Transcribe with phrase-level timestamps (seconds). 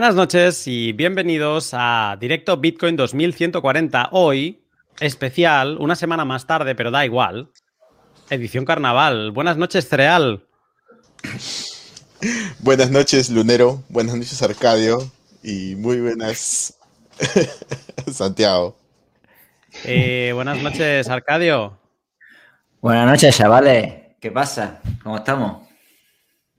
[0.00, 4.08] Buenas noches y bienvenidos a Directo Bitcoin 2140.
[4.12, 4.64] Hoy,
[4.98, 7.50] especial, una semana más tarde, pero da igual.
[8.30, 9.30] Edición carnaval.
[9.30, 10.42] Buenas noches, Cereal.
[12.60, 13.82] Buenas noches, Lunero.
[13.90, 15.12] Buenas noches, Arcadio.
[15.42, 16.78] Y muy buenas,
[18.10, 18.78] Santiago.
[19.84, 21.78] Eh, buenas noches, Arcadio.
[22.80, 24.16] Buenas noches, chavales.
[24.18, 24.80] ¿Qué pasa?
[25.02, 25.69] ¿Cómo estamos?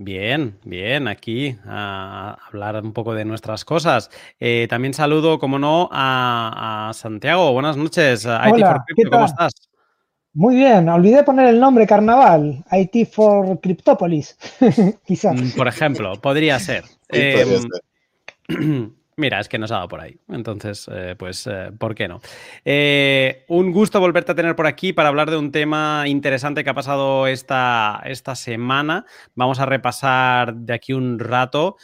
[0.04, 4.10] Bien, bien, aquí a hablar un poco de nuestras cosas.
[4.40, 7.54] Eh, también saludo, como no, a, Santiago.
[7.54, 9.54] Buenas noches, Hola, ¿cómo estás?
[10.34, 14.38] Muy bien, olvidé poner el nombre Carnaval, IT for Cryptopolis,
[15.06, 15.40] quizás.
[15.40, 16.84] Mm, por ejemplo, podría ser.
[17.10, 17.62] Em,
[19.22, 20.18] mira, es que nos ha dado por ahí.
[20.28, 22.20] Entonces, eh, pues, eh, ¿por qué no?
[22.66, 26.70] Eh, un gusto volverte a tener por aquí para hablar de un tema interesante que
[26.70, 29.06] ha pasado esta, esta semana.
[29.36, 31.78] Vamos a repasar de aquí un rato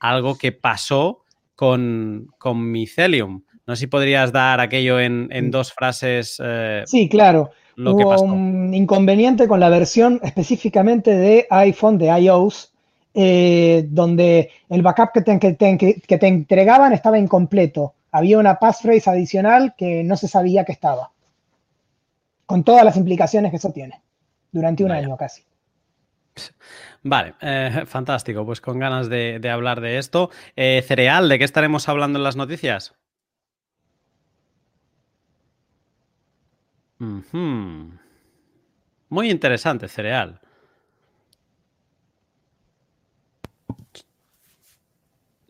[0.00, 1.24] algo que pasó
[1.54, 3.44] con, con Mycelium.
[3.66, 5.50] No sé si podrías dar aquello en, mm.
[5.50, 6.42] dos frases.
[6.86, 7.50] Sí, claro.
[7.76, 12.71] Lo Hubo un inconveniente con la versión específicamente de iPhone, de iOS,
[13.14, 17.94] eh, donde el backup que te, que, te, entregaban estaba incompleto.
[18.10, 21.10] Había una passphrase adicional que no se sabía que estaba.
[22.46, 24.02] Con todas las implicaciones que eso tiene.
[24.50, 25.42] Durante un año casi.
[27.02, 28.44] Vale, eh, fantástico.
[28.44, 30.30] Pues con ganas de, hablar de esto.
[30.54, 32.94] Cereal, ¿de qué estaremos hablando en las noticias?
[39.08, 40.41] Muy interesante, cereal.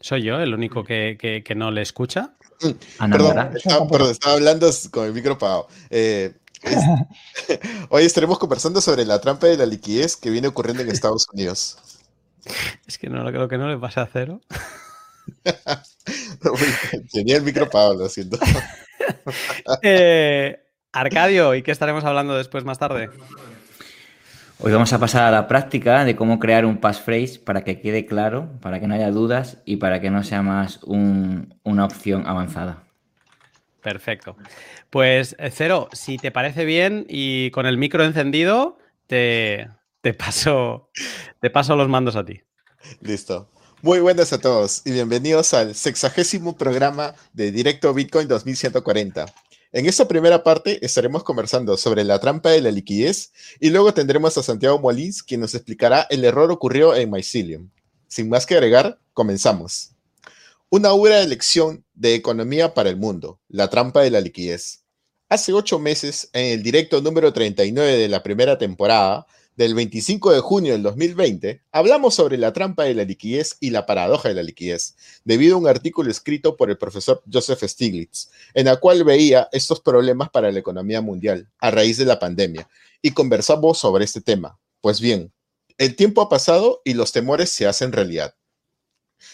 [0.02, 2.34] ¿Soy yo el único que, no le escucha?
[2.99, 5.69] Ah, perdón, estaba, hablando con el micro apagado.
[5.90, 6.34] Eh,
[7.88, 11.78] hoy estaremos conversando sobre la trampa de la liquidez que viene ocurriendo en Estados Unidos.
[12.88, 14.40] Es que no, lo que no le pasa a cero.
[17.12, 18.37] Tenía el micro apagado, lo siento.
[19.82, 20.60] eh,
[20.90, 23.10] Arcadio, ¿y qué estaremos hablando después más tarde?
[24.64, 28.06] Hoy vamos a pasar a la práctica de cómo crear un passphrase para que quede
[28.06, 32.85] claro, para que no haya dudas y para que no sea más una opción avanzada.
[33.82, 34.37] Perfecto.
[34.88, 38.79] Pues eh, Cero, si te parece bien y con el micro encendido,
[39.09, 39.69] te,
[40.00, 40.91] te, paso,
[41.41, 42.41] te paso los mandos a ti.
[43.00, 43.50] Listo.
[43.81, 49.26] Muy buenas a todos y bienvenidos al sexagésimo programa de Directo Bitcoin 2140.
[49.74, 54.36] En esta primera parte estaremos conversando sobre la trampa de la liquidez y luego tendremos
[54.36, 57.70] a Santiago Molins quien nos explicará el error ocurrido en Mycelium.
[58.06, 59.92] Sin más que agregar, comenzamos.
[60.69, 64.84] Una obra de lección de economía para el mundo, la trampa de la liquidez.
[65.30, 69.26] Hace ocho meses, en el directo número 39 de la primera temporada,
[69.56, 73.87] del 25 de junio del 2020, hablamos sobre la trampa de la liquidez y la
[73.87, 78.69] paradoja de la liquidez, debido a un artículo escrito por el profesor Joseph Stiglitz, en
[78.69, 82.69] el cual veía estos problemas para la economía mundial a raíz de la pandemia,
[83.02, 84.58] y conversamos sobre este tema.
[84.81, 85.32] Pues bien,
[85.78, 88.34] el tiempo ha pasado y los temores se hacen realidad.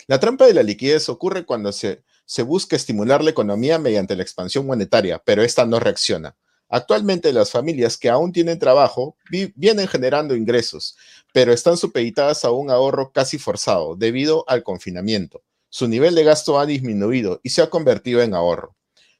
[0.06, 4.22] La trampa de la liquidez ocurre cuando se, se busca estimular la economía mediante la
[4.22, 6.36] expansión monetaria, pero esta no reacciona.
[6.68, 9.16] Actualmente las familias que aún tienen trabajo
[9.54, 10.96] vienen generando ingresos,
[11.32, 15.42] pero están supeditadas a un ahorro casi forzado debido al confinamiento.
[15.70, 18.74] Su nivel de gasto ha disminuido y se ha convertido en ahorro.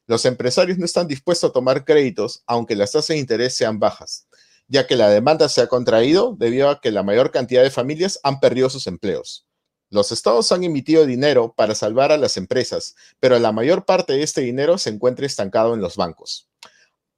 [0.05, 4.27] Los empresarios no están dispuestos a tomar créditos aunque las tasas de interés sean bajas,
[4.67, 8.19] ya que la demanda se ha contraído debido a que la mayor cantidad de familias
[8.23, 9.45] han perdido sus empleos.
[9.91, 14.23] Los estados han emitido dinero para salvar a las empresas, pero la mayor parte de
[14.23, 16.48] este dinero se encuentra estancado en los bancos.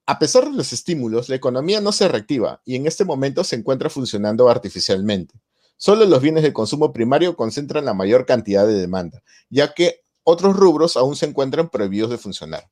[0.06, 3.56] A pesar de los estímulos, la economía no se reactiva y en este momento se
[3.56, 5.40] encuentra funcionando artificialmente.
[5.78, 10.56] Solo los bienes de consumo primario concentran la mayor cantidad de demanda, ya que otros
[10.56, 12.70] rubros aún se encuentran prohibidos de funcionar.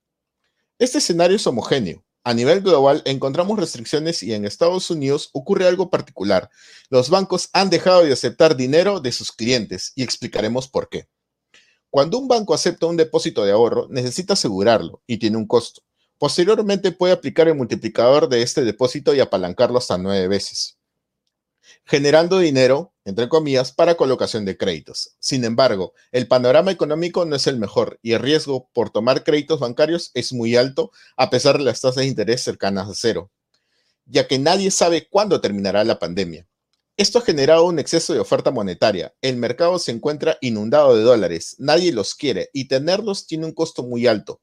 [0.77, 2.03] Este escenario es homogéneo.
[2.23, 6.49] A nivel global encontramos restricciones y en Estados Unidos ocurre algo particular.
[6.89, 11.07] Los bancos han dejado de aceptar dinero de sus clientes y explicaremos por qué.
[11.89, 15.81] Cuando un banco acepta un depósito de ahorro, necesita asegurarlo y tiene un costo.
[16.19, 20.77] Posteriormente puede aplicar el multiplicador de este depósito y apalancarlo hasta nueve veces,
[21.85, 25.15] generando dinero, entre comillas, para colocación de créditos.
[25.19, 29.61] Sin embargo, el panorama económico no es el mejor y el riesgo por tomar créditos
[29.61, 33.31] bancarios es muy alto a pesar de las tasas de interés cercanas a cero,
[34.05, 36.45] ya que nadie sabe cuándo terminará la pandemia.
[36.97, 39.15] Esto ha generado un exceso de oferta monetaria.
[39.21, 43.83] El mercado se encuentra inundado de dólares, nadie los quiere y tenerlos tiene un costo
[43.83, 44.41] muy alto.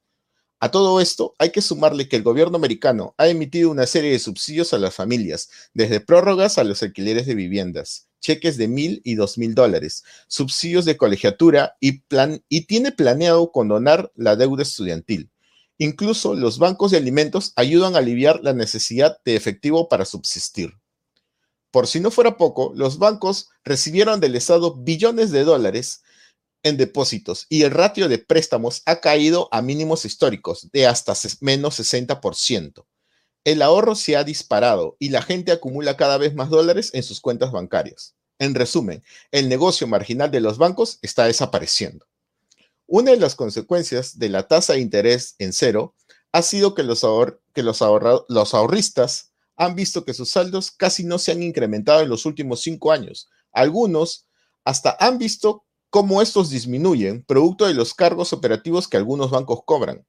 [0.59, 4.19] A todo esto hay que sumarle que el gobierno americano ha emitido una serie de
[4.19, 9.17] subsidios a las familias, desde prórrogas a los alquileres de viviendas, cheques de mil y
[9.17, 15.31] dos mil dólares, subsidios de colegiatura y, plan, y tiene planeado condonar la deuda estudiantil.
[15.77, 20.73] Incluso los bancos de alimentos ayudan a aliviar la necesidad de efectivo para subsistir.
[21.71, 26.03] Por si no fuera poco, los bancos recibieron del Estado billones de dólares
[26.63, 31.79] en depósitos y el ratio de préstamos ha caído a mínimos históricos de hasta menos
[31.79, 32.85] 60%.
[33.45, 37.21] El ahorro se ha disparado y la gente acumula cada vez más dólares en sus
[37.21, 38.17] cuentas bancarias.
[38.39, 42.07] En resumen, el negocio marginal de los bancos está desapareciendo.
[42.87, 45.95] Una de las consecuencias de la tasa de interés en cero
[46.33, 47.07] ha sido que los,
[47.55, 47.81] que los,
[48.29, 52.61] los ahorristas han visto que sus saldos casi no se han incrementado en los últimos
[52.61, 53.29] cinco años.
[53.53, 54.27] Algunos
[54.65, 55.65] hasta han visto
[55.97, 60.05] cómo estos disminuyen, producto de los cargos operativos que algunos bancos cobran.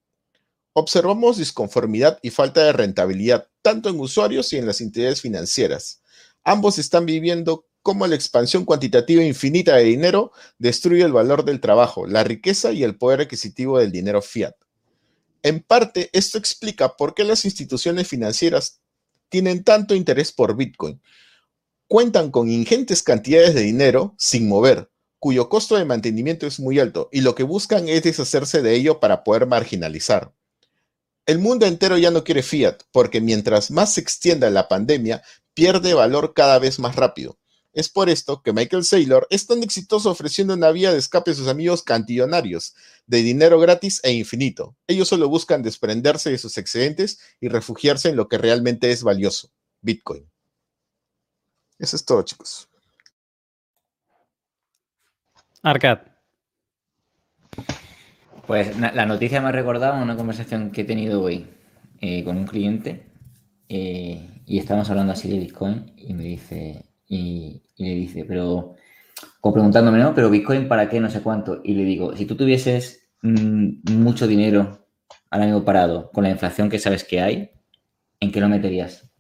[0.74, 6.02] Observamos disconformidad y falta de rentabilidad, tanto en usuarios y en las entidades financieras.
[6.44, 12.06] Ambos están viviendo cómo la expansión cuantitativa infinita de dinero destruye el valor del trabajo,
[12.06, 14.56] la riqueza y el poder adquisitivo del dinero fiat.
[15.42, 18.82] En parte, esto explica por qué las instituciones financieras
[19.30, 21.02] tienen tanto interés por Bitcoin.
[21.88, 27.10] Cuentan con ingentes cantidades de dinero sin mover, cuyo costo de mantenimiento es muy alto,
[27.12, 30.34] y lo que buscan es deshacerse de ello para poder marginalizar.
[31.26, 35.94] El mundo entero ya no quiere fiat, porque mientras más se extienda la pandemia, pierde
[35.94, 37.38] valor cada vez más rápido.
[37.74, 41.34] Es por esto que Michael Saylor es tan exitoso ofreciendo una vía de escape a
[41.36, 44.76] sus amigos cantillonarios, de dinero gratis e infinito.
[44.88, 49.52] Ellos solo buscan desprenderse de sus excedentes y refugiarse en lo que realmente es valioso,
[49.82, 50.28] Bitcoin.
[51.78, 52.67] Eso es todo, chicos.
[55.70, 56.00] Arcad.
[58.46, 61.48] Pues la noticia me ha recordado una conversación que he tenido hoy
[62.00, 63.08] eh, con un cliente
[63.70, 68.76] eh, y estábamos hablando así de Bitcoin y me dice, y, le dice, pero,
[69.42, 70.14] como preguntándome, ¿no?
[70.14, 71.00] Pero Bitcoin, ¿para qué?
[71.00, 71.60] No sé cuánto.
[71.64, 74.88] Y le digo, si tú tuvieses mm, mucho dinero
[75.30, 77.52] al año parado con la inflación que sabes que hay,
[78.20, 79.12] ¿en qué lo meterías?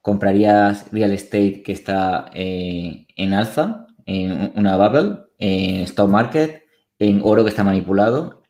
[0.00, 6.62] ¿Comprarías real estate que está eh, en alza, en una bubble, en stock market,
[6.98, 8.42] en oro que está manipulado?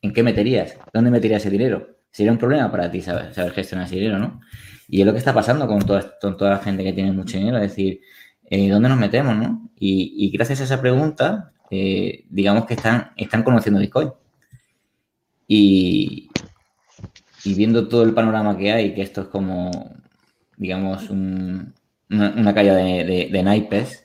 [0.00, 0.78] ¿En qué meterías?
[0.92, 1.96] ¿Dónde meterías ese dinero?
[2.12, 4.40] Sería un problema para ti saber, gestionar ese dinero, ¿no?
[4.88, 7.58] Y es lo que está pasando con toda, toda la gente que tiene mucho dinero,
[7.58, 8.00] es decir,
[8.50, 9.36] eh, ¿dónde nos metemos?
[9.36, 9.70] ¿no?
[9.78, 14.10] Y, gracias a esa pregunta, eh, digamos que están, están conociendo Bitcoin.
[15.46, 16.30] Y,
[17.44, 19.70] viendo todo el panorama que hay, que esto es como,
[20.56, 21.72] digamos, una,
[22.08, 24.04] una, calle de, naipes,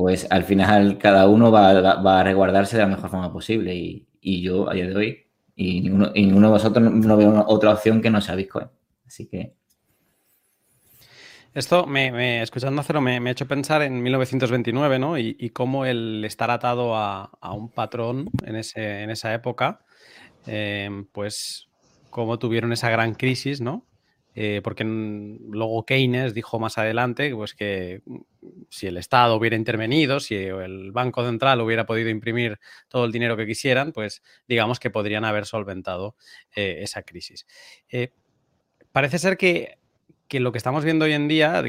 [0.00, 3.74] pues al final cada uno va, a resguardarse de la mejor forma posible.
[3.74, 8.08] Y, yo, a día de hoy, y ninguno, de vosotros no, veo otra opción que
[8.08, 8.68] no sea Bitcoin.
[9.06, 9.52] Así que
[11.52, 15.18] esto, me, escuchando Cero, me, me, ha hecho pensar en 1929, ¿no?
[15.18, 19.84] Y, cómo el estar atado a, un patrón en, ese, en esa época,
[20.46, 21.68] em, pues
[22.08, 23.84] cómo tuvieron esa gran crisis, ¿no?
[24.34, 28.00] Eh, porque luego Keynes dijo más adelante pues que
[28.68, 32.58] si el Estado hubiera intervenido, si el Banco Central hubiera podido imprimir
[32.88, 36.14] todo el dinero que quisieran, pues digamos que podrían haber solventado
[36.54, 37.46] eh, esa crisis.
[37.88, 38.12] Eh,
[38.92, 39.78] parece ser que
[40.32, 41.62] lo que estamos viendo hoy en día,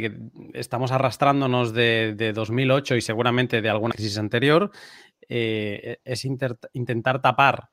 [0.53, 4.69] estamos arrastrándonos de, 2008 y seguramente de alguna crisis anterior,
[5.27, 7.69] eh, es intentar tapar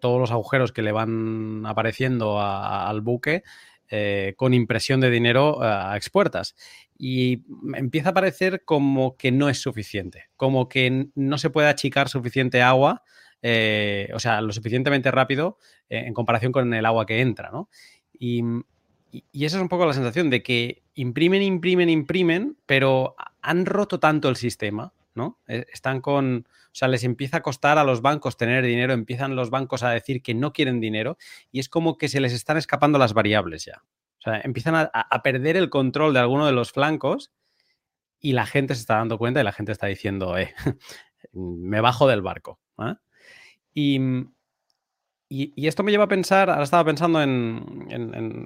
[0.00, 3.42] todos los agujeros que le van apareciendo al buque
[3.90, 6.54] eh, con impresión de dinero a expuertas.
[6.98, 7.44] Y
[7.74, 12.62] empieza a parecer como que no es suficiente, como que no se puede achicar suficiente
[12.62, 13.02] agua,
[13.42, 15.56] o sea, lo suficientemente rápido
[15.88, 17.70] en comparación con el agua que entra, ¿no?
[18.18, 18.42] Y
[19.12, 23.98] y, esa es un poco la sensación de que imprimen, imprimen, imprimen, pero han roto
[23.98, 24.92] tanto el sistema,
[25.46, 29.36] E, están con, o sea, les empieza a costar a los bancos tener dinero, empiezan
[29.36, 31.18] los bancos a decir que no quieren dinero
[31.50, 33.82] y es como que se les están escapando las variables ya.
[34.18, 37.32] O sea, empiezan a, perder el control de alguno de los flancos
[38.20, 40.54] y la gente se está dando cuenta y la gente está diciendo, eh,
[41.32, 42.60] me bajo del barco.
[43.72, 43.98] Y,
[45.32, 47.86] y, esto me lleva a pensar, ahora estaba pensando en,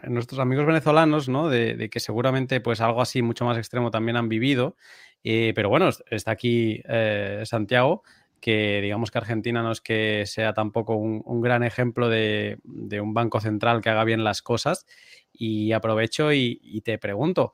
[0.06, 1.48] nuestros amigos venezolanos, ¿no?
[1.48, 4.76] De, que seguramente pues algo así mucho más extremo también han vivido.
[5.24, 8.04] Eh, pero bueno, está aquí eh, Santiago,
[8.40, 13.40] que digamos que Argentina no es que sea tampoco un, gran ejemplo de, un banco
[13.40, 14.86] central que haga bien las cosas.
[15.32, 17.52] Y aprovecho y, te pregunto,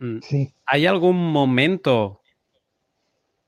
[0.00, 0.18] mm,
[0.66, 2.22] ¿hay algún momento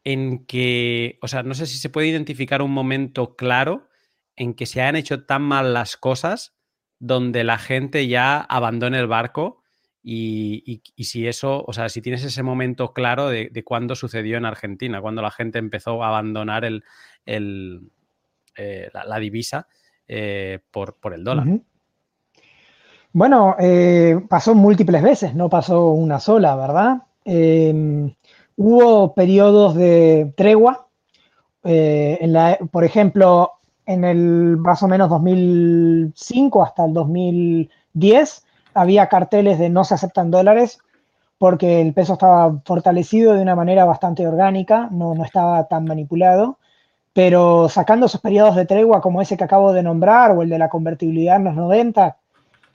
[0.04, 3.88] en que, o sea, no sé si se puede identificar un momento claro?
[4.36, 6.56] en que se han hecho tan mal las cosas
[6.98, 9.62] donde la gente ya abandone el barco
[10.06, 14.44] Y, si eso, o sea, si tienes ese momento claro de, de cuándo sucedió en
[14.44, 16.84] Argentina, cuando la gente empezó a abandonar el,
[18.56, 19.66] eh, la, divisa
[20.06, 21.46] eh, por, el dólar.
[23.12, 27.02] Bueno, eh, pasó múltiples veces, no pasó una sola, ¿verdad?
[27.24, 28.14] Em,
[28.56, 30.88] hubo periodos de tregua.
[31.64, 33.52] en la, por ejemplo,
[33.86, 38.43] en el más o menos 2005 hasta el 2010
[38.74, 40.78] había carteles de no se aceptan dólares
[41.38, 46.58] porque el peso estaba fortalecido de una manera bastante orgánica, no, no estaba tan manipulado,
[47.12, 50.58] pero sacando esos periodos de tregua como ese que acabo de nombrar o el de
[50.58, 52.16] la convertibilidad en los 90,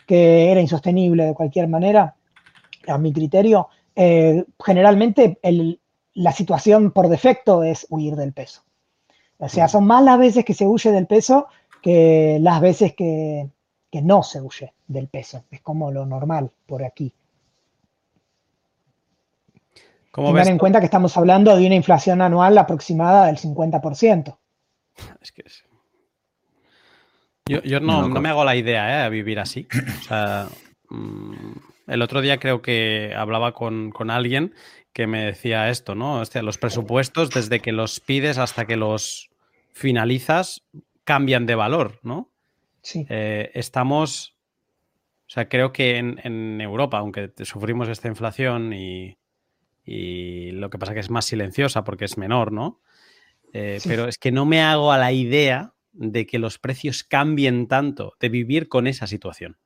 [0.05, 2.15] que era insostenible de cualquier manera,
[2.87, 5.39] a mi criterio, eh, generalmente
[6.13, 8.63] la situación por defecto es huir del peso.
[9.37, 11.47] O sea, son más las veces que se huye del peso
[11.81, 13.49] que las veces que,
[13.91, 15.43] que no se huye del peso.
[15.51, 17.13] Es como lo normal por aquí.
[20.13, 24.37] Tengan en cuenta que estamos hablando de una inflación anual aproximada del 50%.
[25.21, 25.43] Es que
[27.45, 29.03] Yo, no, me hago la idea ¿eh?
[29.03, 29.67] de vivir así.
[29.99, 30.47] O sea,
[30.89, 31.53] mm,
[31.87, 34.53] el otro día creo que hablaba con, alguien
[34.93, 36.21] que me decía esto, ¿no?
[36.41, 39.29] los presupuestos, desde que los pides hasta que los
[39.71, 40.63] finalizas,
[41.05, 42.29] cambian de valor, ¿no?
[42.93, 44.35] Eh, estamos,
[45.27, 49.15] o sea, creo que en, Europa, aunque sufrimos esta inflación y,
[49.85, 52.79] lo que pasa que es más silenciosa porque es menor, ¿no?
[53.53, 57.67] Eh, pero es que no me hago a la idea de que los precios cambien
[57.67, 59.57] tanto, de vivir con esa situación.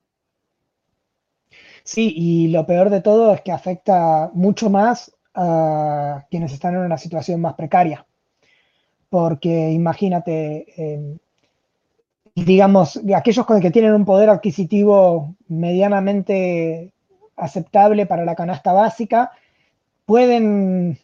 [1.84, 6.82] Sí, y lo peor de todo es que afecta mucho más a quienes están en
[6.82, 8.06] una situación más precaria.
[9.10, 11.20] Porque imagínate,
[12.36, 16.92] digamos, aquellos que tienen un poder adquisitivo medianamente
[17.36, 19.32] aceptable para la canasta básica,
[20.06, 20.98] pueden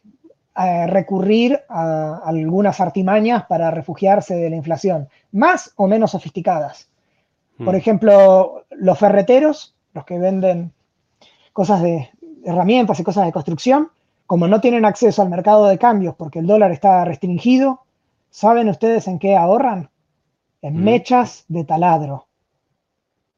[0.57, 6.89] eh, recurrir a algunas artimañas para refugiarse de la inflación, más o menos sofisticadas.
[7.57, 7.77] Por hmm.
[7.77, 10.73] ejemplo, los ferreteros, los que venden
[11.53, 12.09] cosas de
[12.43, 13.89] herramientas y cosas de construcción,
[14.25, 17.81] como no tienen acceso al mercado de cambios porque el dólar está restringido,
[18.29, 19.89] ¿saben ustedes en qué ahorran?
[20.61, 20.83] En mm.
[20.83, 22.27] mechas de taladro.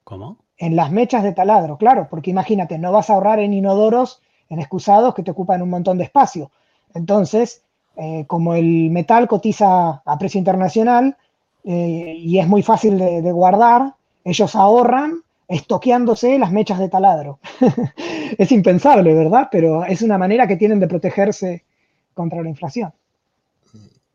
[0.03, 0.37] ¿Cómo?
[0.57, 4.59] En las mechas de taladro, claro, porque imagínate, no vas a ahorrar en inodoros, en
[4.59, 6.51] excusados que te ocupan un montón de espacio.
[6.93, 7.63] Entonces,
[7.95, 11.17] eh, como el metal cotiza a precio internacional
[11.63, 17.39] eh, y es muy fácil de, de guardar, ellos ahorran estoqueándose las mechas de taladro.
[18.37, 19.49] es impensable, ¿verdad?
[19.51, 21.65] Pero es una manera que tienen de protegerse
[22.13, 22.93] contra la inflación.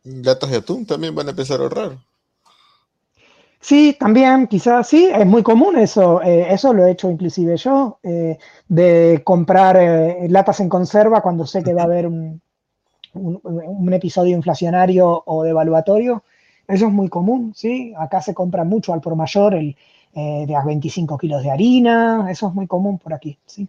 [0.04, 1.98] Latas de atún también van a empezar a ahorrar.
[3.66, 6.22] Sí, también, quizás sí, es muy común eso.
[6.22, 11.44] Eh, eso lo he hecho inclusive yo, eh, de comprar eh, latas en conserva cuando
[11.44, 12.40] sé que va a haber un,
[13.92, 16.22] episodio inflacionario o devaluatorio.
[16.68, 17.92] Eso es muy común, sí.
[17.98, 19.74] Acá se compra mucho al por mayor el,
[20.14, 22.28] de a 25 kilos de harina.
[22.30, 23.68] Eso es muy común por aquí, sí.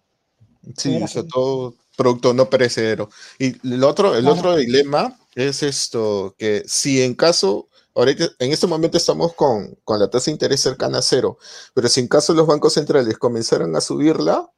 [0.75, 3.09] Sí, eso todo producto no perecedero.
[3.39, 8.67] Y el otro, el otro dilema es esto, que si en caso ahorita, en este
[8.67, 11.37] momento estamos con, la tasa de interés cercana a cero,
[11.73, 14.49] pero si en caso los bancos centrales comenzaran a subirla,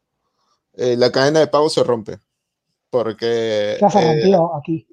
[0.74, 2.20] eh, la cadena de pago se rompe.
[2.90, 3.78] Porque...
[3.80, 4.88] Ya se rompió eh, aquí.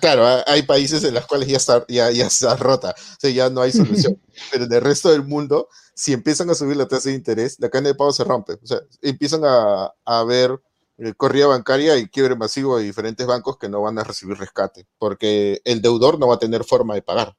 [0.00, 3.50] Claro, hay países en los cuales ya está, ya, ya está rota, o sea, ya
[3.50, 4.20] no hay solución.
[4.52, 7.68] pero en el resto del mundo, si empiezan a subir la tasa de interés, la
[7.68, 8.54] cadena de pago se rompe.
[8.54, 10.58] O sea, empiezan a, a haber
[10.98, 14.86] eh, corrida bancaria y quiebre masivo de diferentes bancos que no van a recibir rescate,
[14.98, 17.36] porque el deudor no va a tener forma de pagar.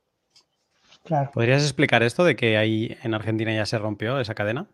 [1.33, 4.67] ¿Podrías explicar esto de que ahí en Argentina ya se rompió esa cadena?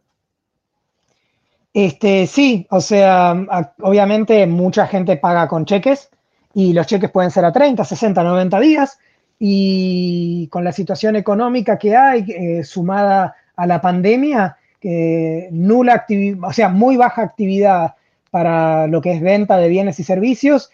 [1.73, 3.35] Este, sí, o sea,
[3.81, 6.09] obviamente mucha gente paga con cheques
[6.53, 8.97] y los cheques pueden ser a 30, 60, 90 días
[9.39, 16.49] y con la situación económica que hay eh, sumada a la pandemia, que nula actividad,
[16.49, 17.95] o sea, muy baja actividad
[18.31, 20.71] para lo que es venta de bienes y servicios,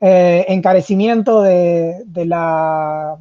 [0.00, 3.16] eh, encarecimiento de, la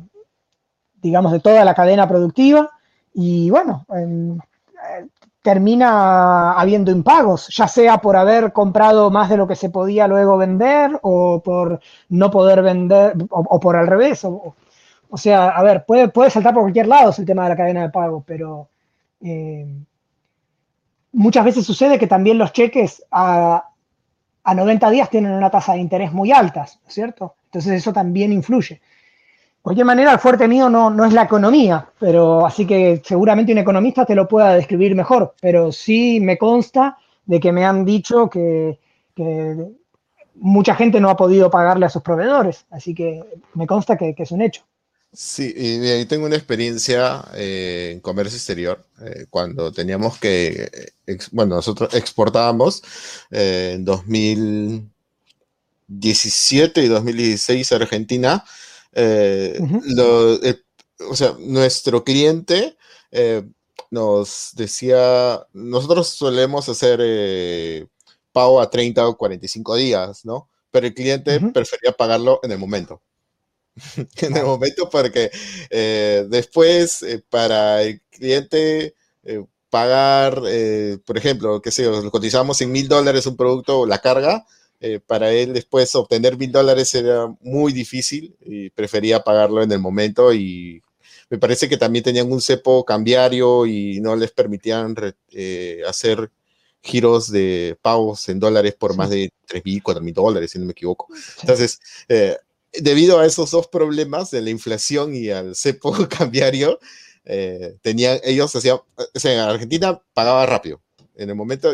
[1.03, 2.72] digamos, de toda la cadena productiva
[3.13, 4.38] y bueno, eh,
[5.41, 10.37] termina habiendo impagos, ya sea por haber comprado más de lo que se podía luego
[10.37, 14.24] vender o por no poder vender o, por al revés.
[14.24, 14.55] O,
[15.18, 17.89] sea, a ver, puede, puede saltar por cualquier lado el tema de la cadena de
[17.89, 18.70] pago, pero
[19.22, 19.68] eh,
[21.11, 23.68] muchas veces sucede que también los cheques a,
[24.44, 27.35] a 90 días tienen una tasa de interés muy alta, ¿cierto?
[27.46, 28.81] Entonces eso también influye
[29.63, 33.57] cualquier manera, el fuerte mío no, no es la economía, pero así que seguramente un
[33.57, 38.29] economista te lo pueda describir mejor, pero sí me consta de que me han dicho
[38.29, 38.77] que,
[40.35, 43.23] mucha gente no ha podido pagarle a sus proveedores, así que
[43.53, 44.63] me consta que, es un hecho.
[45.13, 50.91] Sí, y tengo una experiencia eh, en comercio exterior, eh, cuando teníamos que,
[51.31, 52.83] bueno, nosotros exportábamos
[53.29, 58.43] eh, en 2017 y 2016 a Argentina,
[61.10, 62.77] o sea, nuestro cliente
[63.94, 67.86] nos decía, nosotros solemos hacer eh,
[68.32, 70.50] pago a 30 o 45 días, ¿no?
[70.72, 73.03] Pero el cliente prefería pagarlo en el momento.
[74.18, 75.29] en el momento porque
[75.70, 78.96] eh, después eh, para el cliente
[79.70, 80.42] pagar,
[81.06, 84.46] por ejemplo, qué sé yo, cotizamos en mil dólares un producto, la carga,
[85.07, 90.33] para él después obtener mil dólares era muy difícil y prefería pagarlo en el momento
[90.33, 90.81] y
[91.33, 94.96] me parece que también tenían un cepo cambiario y no les permitían
[95.31, 96.29] eh, hacer
[96.83, 100.65] giros de pagos en dólares por más de 3 mil, 4 mil dólares, si no
[100.65, 101.07] me equivoco.
[101.41, 102.37] Entonces, eh,
[102.72, 106.79] debido a esos dos problemas de la inflación y al cepo cambiario,
[107.25, 110.81] eh, tenían, ellos hacían, o sea, en Argentina pagaba rápido.
[111.15, 111.71] En el momento,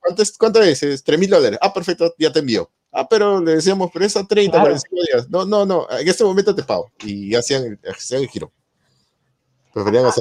[0.00, 1.02] ¿cuánto, es, ¿cuánto es?
[1.02, 1.58] 3 mil dólares.
[1.60, 2.70] Ah, perfecto, ya te envío.
[2.92, 5.30] Ah, pero le decíamos, pero es a 30, 45 días.
[5.30, 6.92] No, no, no, en este momento te pago.
[7.04, 8.52] Y hacían, hacían el giro.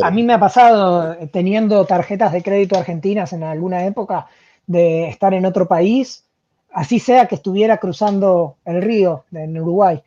[0.04, 4.28] A, mí me ha pasado, eh, teniendo tarjetas de crédito argentinas en alguna época,
[4.66, 6.24] de estar en otro país,
[6.72, 10.02] así sea que estuviera cruzando el río en Uruguay,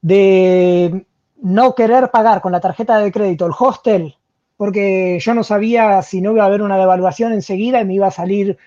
[0.00, 1.04] de
[1.42, 4.14] no querer pagar con la tarjeta de crédito el hostel,
[4.58, 8.08] porque yo no sabía si no iba a haber una devaluación enseguida y me iba
[8.08, 8.58] a salir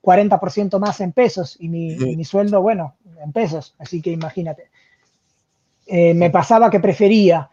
[0.00, 4.70] 40% más en pesos y mi, sueldo, bueno, en pesos, así que imagínate.
[5.86, 7.50] Eh, me pasaba que prefería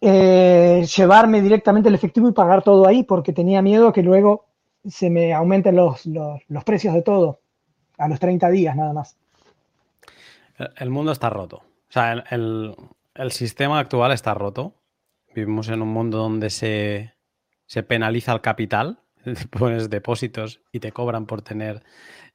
[0.00, 4.46] eh, llevarme directamente el efectivo y pagar todo ahí porque tenía miedo que luego
[4.84, 7.40] se me aumenten los, los, precios de todo
[7.98, 9.16] a los 30 días nada más.
[10.76, 11.58] El mundo está roto.
[11.58, 12.74] O sea, el,
[13.14, 14.74] el, sistema actual está roto.
[15.40, 17.14] Vivimos en un mundo donde se,
[17.64, 19.00] se penaliza el capital,
[19.50, 21.82] pones depósitos y te cobran por tener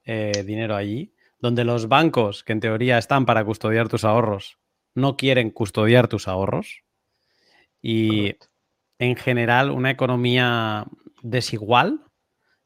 [0.06, 4.58] eh, dinero allí, donde los bancos, que en teoría están para custodiar tus ahorros,
[4.96, 6.82] no quieren custodiar tus ahorros.
[7.80, 8.38] Y
[8.98, 10.88] en general una economía
[11.22, 12.02] desigual.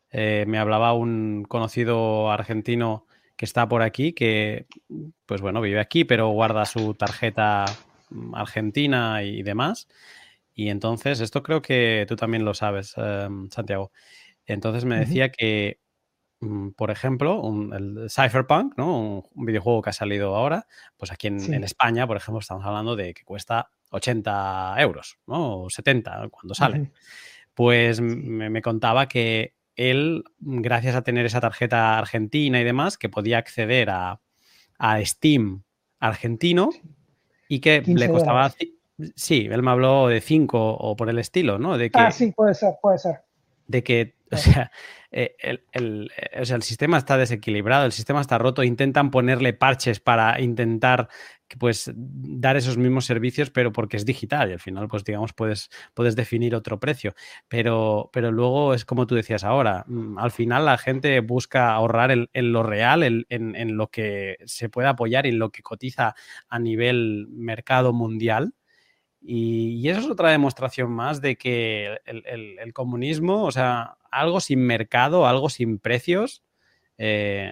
[0.10, 4.68] Eh, me hablaba un conocido argentino que está por aquí, que
[5.26, 7.66] pues bueno, vive aquí, pero guarda su tarjeta
[8.34, 9.90] argentina y demás.
[10.60, 13.94] Y entonces, esto creo que tú también lo sabes, em, Santiago.
[14.46, 15.80] Entonces me decía que,
[16.42, 17.42] mm, por ejemplo,
[17.72, 19.22] el Cypherpunk, ¿no?
[19.34, 20.68] Un, videojuego que ha salido ahora,
[20.98, 25.62] pues aquí en, en, España, por ejemplo, estamos hablando de que cuesta 80 euros, ¿no?
[25.62, 26.92] O 70 cuando sale.
[27.54, 33.38] Pues me, contaba que él, gracias a tener esa tarjeta argentina y demás, que podía
[33.38, 34.20] acceder a,
[35.06, 35.64] Steam
[36.02, 36.72] argentino
[37.48, 38.54] y que le costaba...
[39.16, 41.78] Sí, él me habló de 5 o por el estilo, ¿no?
[41.78, 43.22] De que, ah, sí, puede ser, puede ser.
[43.68, 44.72] De que, o sea,
[45.12, 45.36] eh,
[45.72, 50.40] el, o sea, el sistema está desequilibrado, el sistema está roto, intentan ponerle parches para
[50.42, 51.10] intentar
[51.58, 55.70] pues dar esos mismos servicios, pero porque es digital y al final, pues digamos, puedes,
[55.94, 57.16] puedes definir otro precio.
[57.48, 62.12] Pero, pero luego es como tú decías ahora, mm, al final la gente busca ahorrar
[62.12, 66.16] en, lo real, en, en, lo que se puede apoyar y en lo que cotiza
[66.50, 68.54] a nivel mercado mundial.
[69.22, 75.28] Y, eso es otra demostración más de que el, comunismo, o sea, algo sin mercado,
[75.28, 76.44] algo sin precios,
[76.98, 77.52] eh,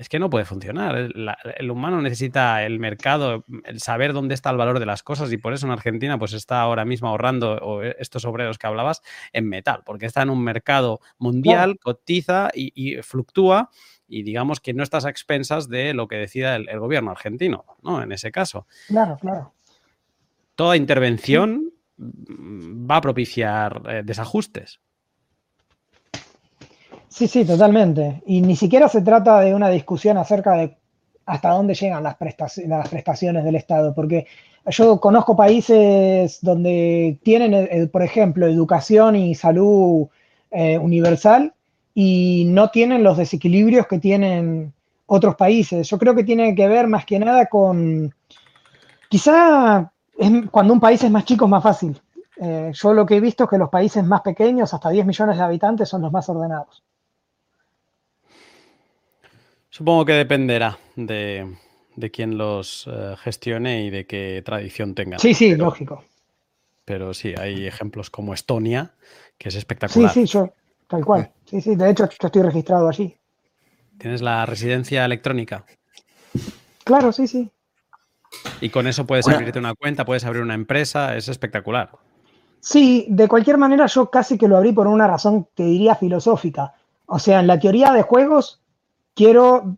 [0.00, 0.96] es que no puede funcionar.
[0.96, 5.36] El, humano necesita el mercado, el saber dónde está el valor de las cosas y
[5.36, 9.02] por eso en Argentina pues está ahora mismo ahorrando estos obreros que hablabas
[9.34, 13.68] en metal, porque está en un mercado mundial, cotiza y, fluctúa
[14.08, 18.02] y digamos que no estás a expensas de lo que decida el, gobierno argentino, ¿no?
[18.02, 18.66] En ese caso.
[18.88, 19.52] Claro, claro.
[20.60, 24.78] Toda intervención va a propiciar eh, desajustes.
[27.08, 28.22] Sí, sí, totalmente.
[28.26, 30.76] Y ni siquiera se trata de una discusión acerca de
[31.24, 34.26] hasta dónde llegan las, prestaciones del Estado, porque
[34.66, 40.08] yo conozco países donde tienen, eh, por ejemplo, educación y salud
[40.50, 41.54] eh, universal
[41.94, 44.74] y no tienen los desequilibrios que tienen
[45.06, 45.88] otros países.
[45.88, 48.14] Yo creo que tiene que ver más que nada con,
[49.08, 49.90] quizá
[50.50, 52.00] cuando un país es más chico es más fácil.
[52.36, 55.36] Eh, yo lo que he visto es que los países más pequeños, hasta 10 millones
[55.36, 56.82] de habitantes, son los más ordenados.
[59.68, 61.54] Supongo que dependerá de,
[61.96, 65.20] de quién los eh, gestione y de qué tradición tengan.
[65.20, 66.02] Sí, sí, lógico.
[66.84, 68.94] Pero sí, hay ejemplos como Estonia,
[69.38, 70.10] que es espectacular.
[70.12, 70.52] Sí, sí, yo,
[70.88, 71.30] tal cual.
[71.44, 73.16] Sí, sí, de hecho yo estoy registrado allí.
[73.98, 75.64] ¿Tienes la residencia electrónica?
[76.84, 77.50] Claro, sí, sí.
[78.60, 81.90] Y con eso puedes abrirte una cuenta, puedes abrir una empresa, es espectacular.
[82.60, 86.74] Sí, de cualquier manera yo casi que lo abrí por una razón, te diría, filosófica.
[87.06, 88.60] O sea, en la teoría de juegos
[89.14, 89.76] quiero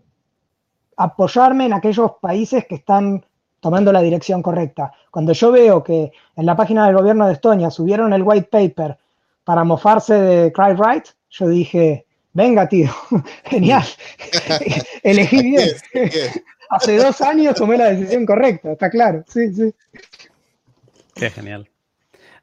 [0.96, 3.24] apoyarme en aquellos países que están
[3.60, 4.92] tomando la dirección correcta.
[5.10, 8.98] Cuando yo veo que en la página del gobierno de Estonia subieron el white paper
[9.44, 12.90] para mofarse de Cry Right, yo dije, venga tío,
[13.44, 13.84] genial,
[15.02, 15.70] elegí bien.
[16.72, 19.74] Hace dos años tomé la decisión correcta, está claro, sí, sí.
[21.14, 21.68] Qué genial.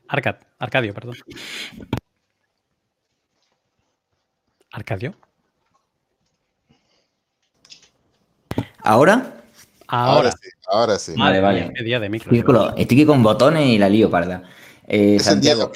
[0.07, 1.15] Arcad, Arcadio, perdón.
[4.71, 5.15] ¿Arcadio?
[8.83, 9.41] ¿Ahora?
[9.87, 11.15] Ahora, sí, ahora sí.
[11.17, 11.73] Vale, vale.
[11.83, 14.43] día de micro, estoy aquí con botones y la lío parda.
[14.87, 15.71] Eh, Santiago,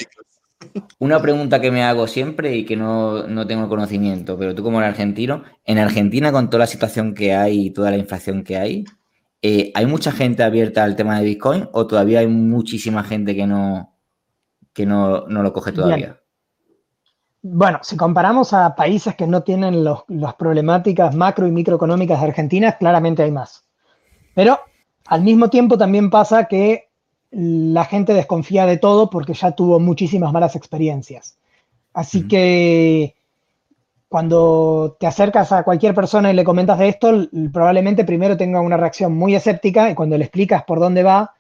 [1.00, 4.80] una pregunta que me hago siempre y que no, no, tengo conocimiento, pero tú como
[4.80, 8.58] el argentino, en Argentina con toda la situación que hay y toda la inflación que
[8.58, 8.86] hay,
[9.42, 13.46] eh, ¿hay mucha gente abierta al tema de Bitcoin o todavía hay muchísima gente que
[13.46, 13.94] no,
[14.74, 16.20] que no, no lo coge todavía?
[17.42, 22.78] Bueno, si comparamos a países que no tienen las problemáticas macro y microeconómicas de Argentina,
[22.78, 23.66] claramente hay más.
[24.34, 24.62] Pero
[25.08, 26.93] al mismo tiempo también pasa que
[27.34, 31.36] la gente desconfía de todo porque ya tuvo muchísimas malas experiencias.
[31.94, 33.16] Así que
[34.08, 38.78] cuando te acercas a cualquier persona y le comentas de esto, probablemente primero tenga una
[38.78, 41.34] reacción muy escéptica y cuando le explicas por dónde va,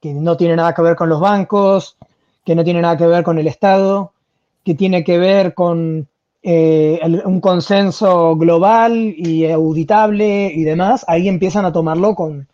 [0.00, 1.96] que no tiene nada que ver con los bancos,
[2.44, 4.12] que no tiene nada que ver con el Estado,
[4.64, 6.08] que tiene que ver con
[6.42, 12.48] eh, un consenso global y auditable y demás, ahí empiezan a tomarlo con,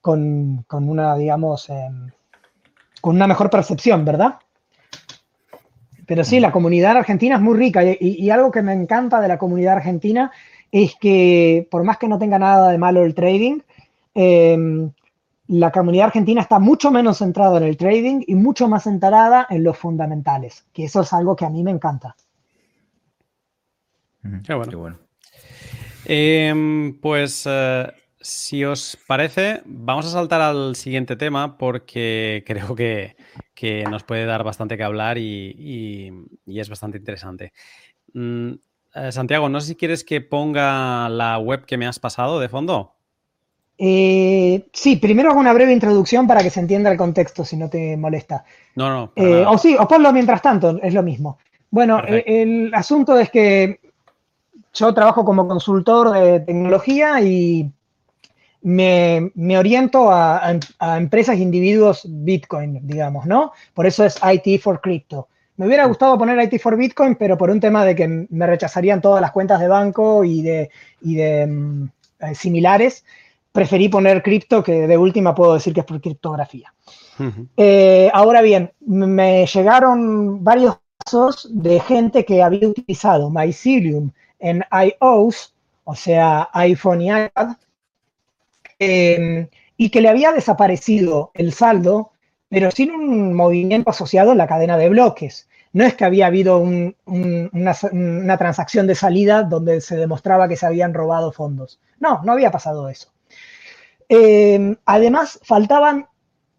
[0.00, 2.10] con, una, digamos, em,
[3.00, 4.36] con una mejor percepción, ¿verdad?
[6.06, 9.36] Pero sí, la comunidad argentina es muy rica y, algo que me encanta de la
[9.36, 10.32] comunidad argentina
[10.72, 13.60] es que por más que no tenga nada de malo el trading,
[14.14, 14.90] em,
[15.48, 19.62] la comunidad argentina está mucho menos centrada en el trading y mucho más centrada en
[19.62, 22.16] los fundamentales, que eso es algo que a mí me encanta.
[24.44, 24.98] Qué bueno.
[26.04, 27.92] Em, pues eh,
[28.28, 33.16] si os parece, vamos a saltar al siguiente tema porque creo que,
[33.90, 36.12] nos puede dar bastante que hablar y,
[36.46, 37.52] es bastante interesante.
[38.12, 38.52] Mm,
[38.94, 42.48] eh, Santiago, no sé si quieres que ponga la web que me has pasado de
[42.48, 42.94] fondo.
[43.78, 47.70] Eh, sí, primero hago una breve introducción para que se entienda el contexto, si no
[47.70, 48.44] te molesta.
[48.74, 49.12] No, no.
[49.16, 51.38] Eh, o sí, o ponlo mientras tanto, es lo mismo.
[51.70, 53.78] Bueno, el asunto es que
[54.72, 57.70] yo trabajo como consultor de tecnología y
[58.62, 60.58] me, oriento a,
[60.98, 63.52] empresas e individuos Bitcoin, digamos, ¿no?
[63.74, 65.28] Por eso es IT for Crypto.
[65.56, 69.00] Me hubiera gustado poner IT for Bitcoin, pero por un tema de que me rechazarían
[69.00, 71.84] todas las cuentas de banco y de, de mm,
[72.20, 73.04] eh, similares,
[73.52, 76.72] preferí poner cripto, que de última puedo decir que es por criptografía.
[77.56, 85.52] Eh, ahora bien, me llegaron varios casos de gente que había utilizado Mycelium en iOS,
[85.82, 87.56] o sea, iPhone y iPad,
[88.78, 92.12] Em, y que le había desaparecido el saldo,
[92.48, 95.48] pero sin un movimiento asociado en la cadena de bloques.
[95.72, 100.94] No es que había habido una, transacción de salida donde se demostraba que se habían
[100.94, 101.80] robado fondos.
[102.00, 103.12] No, no había pasado eso.
[104.08, 106.06] Em, además, faltaban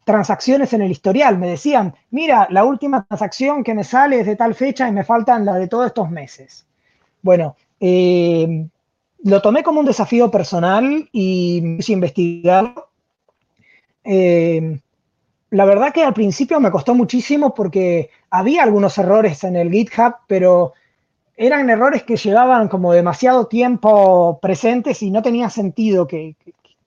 [0.03, 1.38] transacciones en el historial.
[1.38, 5.03] Me decían, mira, la última transacción que me sale es de tal fecha y me
[5.03, 6.67] faltan las de todos estos meses.
[7.21, 8.67] Bueno, eh,
[9.23, 12.89] lo tomé como un desafío personal y me hice investigarlo.
[14.03, 14.79] Eh,
[15.51, 20.15] la verdad que al principio me costó muchísimo porque había algunos errores en el GitHub,
[20.27, 20.73] pero
[21.36, 26.36] eran errores que llevaban como demasiado tiempo presentes y no tenía sentido que,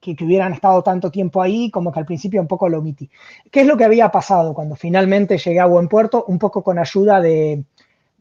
[0.01, 3.11] que, hubieran estado tanto tiempo ahí, como que al principio un poco lo omití.
[3.51, 6.25] ¿Qué es lo que había pasado cuando finalmente llegué a buen puerto?
[6.29, 7.65] Un poco con ayuda de,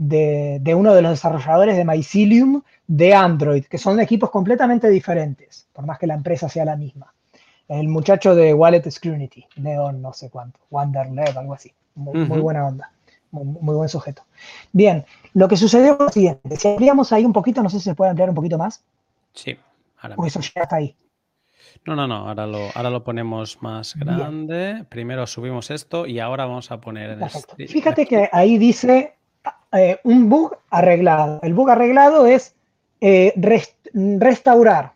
[0.02, 5.86] de, uno de los desarrolladores de Mycelium de Android, que son equipos completamente diferentes, por
[5.86, 7.14] más que la empresa sea la misma.
[7.68, 11.72] El muchacho de Wallet Scrunity, Leon no sé cuánto, Wanderlab, algo así.
[11.94, 12.92] Muy, buena onda,
[13.32, 14.24] muy, buen sujeto.
[14.72, 16.56] Bien, lo que sucedió fue lo siguiente.
[16.56, 18.84] Si ampliamos ahí un poquito, no sé si se puede ampliar un poquito más.
[19.34, 19.56] Sí.
[20.00, 20.96] Ahora eso ya está ahí.
[21.86, 24.84] No, no, no, ahora lo, ahora lo ponemos más grande.
[24.90, 27.22] Primero subimos esto y ahora vamos a poner...
[27.22, 29.16] Este Fíjate que ahí dice
[29.74, 31.40] eh, un bug arreglado.
[31.44, 32.56] El bug arreglado es
[33.00, 33.34] eh,
[33.94, 34.94] restaurar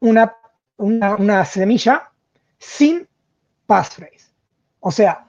[0.00, 0.36] una,
[0.76, 2.10] una, semilla
[2.58, 3.06] sin
[3.66, 4.30] passphrase.
[4.80, 5.26] O sea,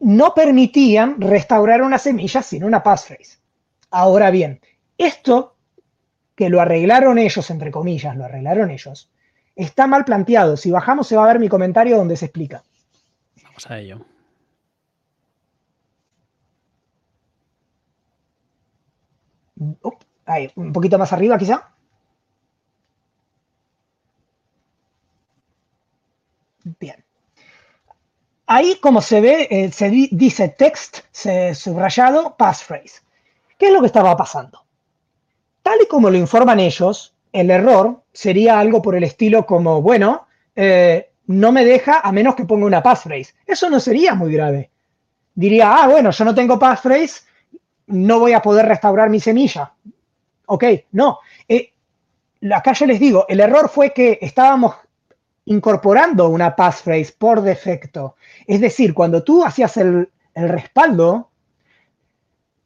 [0.00, 3.38] no permitían restaurar una semilla sin una passphrase.
[3.90, 4.60] Ahora bien,
[4.98, 5.56] esto
[6.34, 9.10] que lo arreglaron ellos, entre comillas, lo arreglaron ellos,
[9.54, 10.56] está mal planteado.
[10.56, 12.62] Si bajamos se va a ver mi comentario donde se explica.
[13.44, 14.04] Vamos a ello.
[20.56, 21.72] Un poquito más arriba quizá.
[26.78, 27.04] Bien.
[28.46, 30.98] Ahí, como se ve, eh, se dice text
[31.54, 33.00] subrayado passphrase.
[33.58, 34.64] ¿Qué es lo que estaba pasando?
[35.62, 40.26] Tal y como lo informan ellos, el error sería algo por el estilo como, bueno,
[40.54, 43.34] eh, no me deja a menos que ponga una passphrase.
[43.46, 44.70] Eso no sería muy grave.
[45.34, 47.22] Diría, ah, bueno, yo no tengo passphrase,
[47.86, 49.72] no voy a poder restaurar mi semilla.
[50.46, 51.18] Ok, no.
[51.48, 51.72] Eh,
[52.54, 54.74] acá yo les digo, el error fue que estábamos
[55.44, 58.16] incorporando una passphrase por defecto.
[58.46, 61.30] Es decir, cuando tú hacías el, respaldo,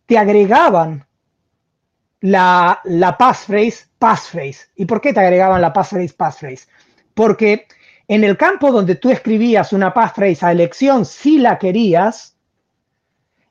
[0.07, 1.07] te agregaban
[2.21, 4.69] la, la passphrase, passphrase.
[4.77, 6.67] ¿Y por qué te agregaban la passphrase, passphrase?
[7.15, 7.67] Porque
[8.09, 12.36] en el campo donde tú escribías una passphrase a elección, si la querías,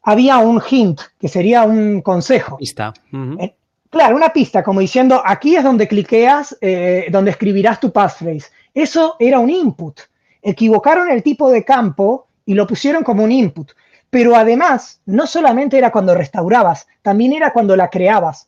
[0.05, 2.57] había un hint, que sería un consejo.
[2.57, 2.93] Pista.
[3.39, 3.55] Eh,
[3.89, 8.51] claro, una pista, como diciendo, aquí es donde cliqueas, eh, donde escribirás tu passphrase.
[8.73, 9.99] Eso era un input.
[10.43, 13.71] Equivocaron el tipo de campo y lo pusieron como un input.
[14.11, 18.47] Pero además, no solamente era cuando restaurabas, también era cuando la creabas.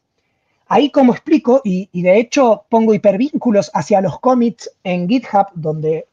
[0.67, 6.07] Ahí como explico, y, de hecho pongo hipervínculos hacia los commits en GitHub, donde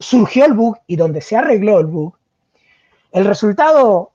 [0.00, 2.16] surgió el bug y donde se arregló el bug,
[3.12, 4.11] el resultado,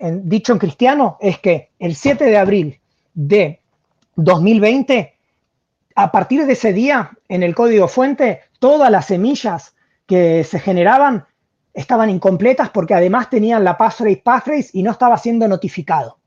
[0.00, 2.80] en, dicho en cristiano, es que el 7 de abril
[3.14, 3.60] de
[4.16, 5.16] 2020,
[5.94, 11.26] a partir de ese día, en el código fuente, todas las semillas que se generaban
[11.72, 16.18] estaban incompletas porque además tenían la passphrase passphrase y no estaba siendo notificado.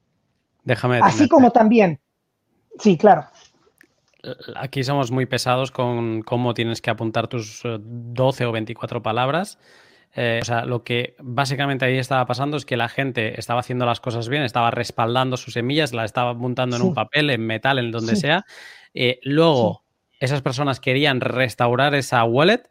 [0.64, 1.00] Déjame.
[1.02, 2.00] Así como también.
[2.80, 3.26] Sí, claro.
[4.56, 9.60] Aquí somos muy pesados con cómo tienes que apuntar tus 12 eh, o 24 palabras.
[10.16, 13.86] Eh, o sea, lo que básicamente ahí estaba pasando es que la gente estaba haciendo
[13.86, 17.80] las cosas bien, estaba respaldando sus semillas, las estaba apuntando en un papel, en metal,
[17.80, 18.46] en donde sea.
[18.94, 19.84] Eh, luego,
[20.20, 22.64] esas personas querían restaurar esa wallet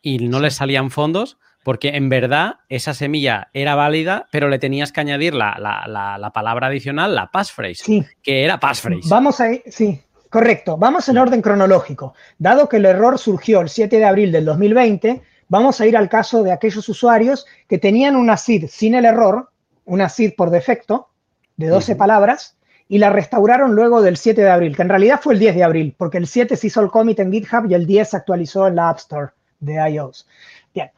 [0.00, 4.92] y no les salían fondos porque en verdad esa semilla era válida, pero le tenías
[4.92, 9.08] que añadir la, palabra adicional, la passphrase, que era passphrase.
[9.08, 10.76] Vamos a sí, correcto.
[10.76, 12.14] Vamos en orden cronológico.
[12.38, 16.08] Dado que el error surgió el 7 de abril del 2020, vamos a ir al
[16.08, 19.50] caso de aquellos usuarios que tenían una SID sin el error,
[19.84, 21.08] una SID por defecto,
[21.56, 22.56] de 12 palabras,
[22.88, 25.64] y la restauraron luego del 7 de abril, que en realidad fue el 10 de
[25.64, 28.66] abril, porque el 7 se hizo el commit en GitHub y el 10 se actualizó
[28.68, 30.28] en la App Store de iOS.
[30.74, 30.90] Bien.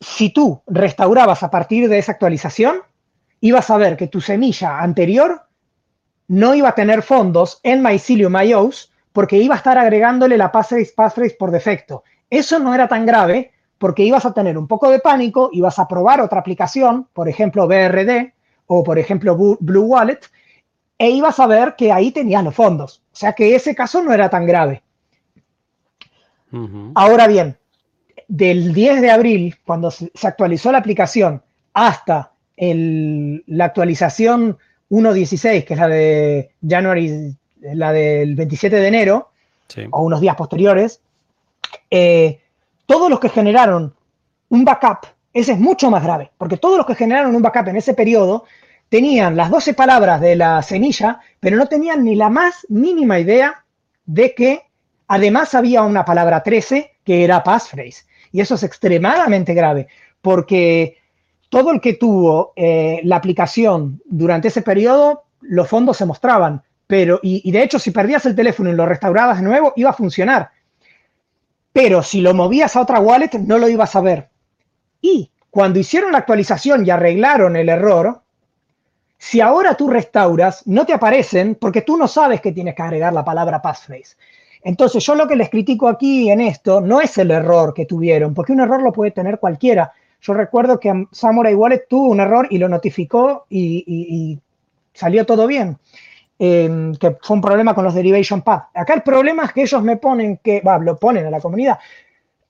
[0.00, 2.78] Si tú restaurabas a partir de esa actualización,
[3.40, 5.42] ibas a ver que tu semilla anterior
[6.28, 10.92] no iba a tener fondos en Mycelium iOS porque iba a estar agregándole la passphrase
[10.96, 12.02] passphrase por defecto.
[12.32, 15.86] Eso no era tan grave porque ibas a tener un poco de pánico, ibas a
[15.86, 18.32] probar otra aplicación, por ejemplo BRD,
[18.68, 20.20] o por ejemplo Blue Wallet,
[20.96, 23.02] e ibas a ver que ahí tenías los fondos.
[23.12, 24.82] O sea que ese caso no era tan grave.
[26.94, 27.58] Ahora bien,
[28.28, 31.42] del 10 de abril, cuando se actualizó la aplicación,
[31.74, 34.56] hasta la actualización
[34.88, 39.32] 1.16, que es la de January, la del 27 de enero,
[39.90, 41.02] o unos días posteriores,
[41.94, 42.40] eh,
[42.86, 43.94] todos los que generaron
[44.48, 47.76] un backup, ese es mucho más grave, porque todos los que generaron un backup en
[47.76, 48.46] ese periodo
[48.88, 53.62] tenían las 12 palabras de la semilla, pero no tenían ni la más mínima idea
[54.06, 54.62] de que
[55.06, 58.04] además había una palabra 13 que era passphrase.
[58.32, 59.88] Y eso es extremadamente grave,
[60.22, 60.96] porque
[61.50, 66.62] todo el que tuvo eh, la aplicación durante ese periodo, los fondos se mostraban.
[66.86, 69.90] Pero, y, y de hecho, si perdías el teléfono y lo restaurabas de nuevo, iba
[69.90, 70.50] a funcionar.
[71.72, 74.28] Pero si lo movías a otra wallet, no lo ibas a ver.
[75.00, 78.22] Y cuando hicieron la actualización y arreglaron el error,
[79.18, 83.12] si ahora tú restauras, no te aparecen porque tú no sabes que tienes que agregar
[83.12, 84.16] la palabra passphrase.
[84.64, 88.32] Entonces, yo lo que les critico aquí en esto no es el error que tuvieron,
[88.34, 89.92] porque un error lo puede tener cualquiera.
[90.20, 94.38] Yo recuerdo que Samurai Wallet tuvo un error y lo notificó y,
[94.94, 95.78] salió todo bien.
[96.42, 98.70] Que fue un problema con los derivation path.
[98.74, 101.78] Acá el problema es que ellos me ponen que, va, lo ponen a la comunidad.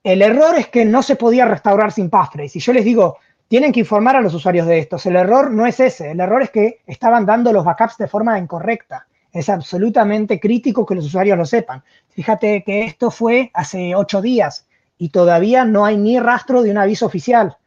[0.02, 2.57] El error es que no se podía restaurar sin passphrase.
[2.57, 4.96] Y yo les digo, tienen que informar a los usuarios de esto.
[5.05, 8.38] El error no es ese, el error es que estaban dando los backups de forma
[8.38, 9.07] incorrecta.
[9.31, 11.83] Es absolutamente crítico que los usuarios lo sepan.
[12.09, 16.78] Fíjate que esto fue hace ocho días y todavía no hay ni rastro de un
[16.78, 17.59] aviso oficial.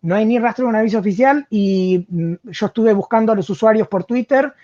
[0.00, 3.50] no hay ni rastro de un aviso oficial y mm, yo estuve buscando a los
[3.50, 4.54] usuarios por Twitter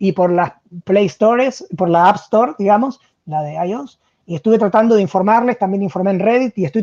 [0.00, 4.58] y por las Play Stores, por la App Store, digamos, la de iOS, y estuve
[4.58, 6.82] tratando de informarles, también informé en Reddit y estoy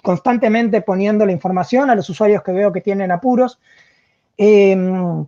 [0.00, 3.58] constantemente poniendo la información a los usuarios que veo que tienen apuros.
[4.36, 5.26] Em,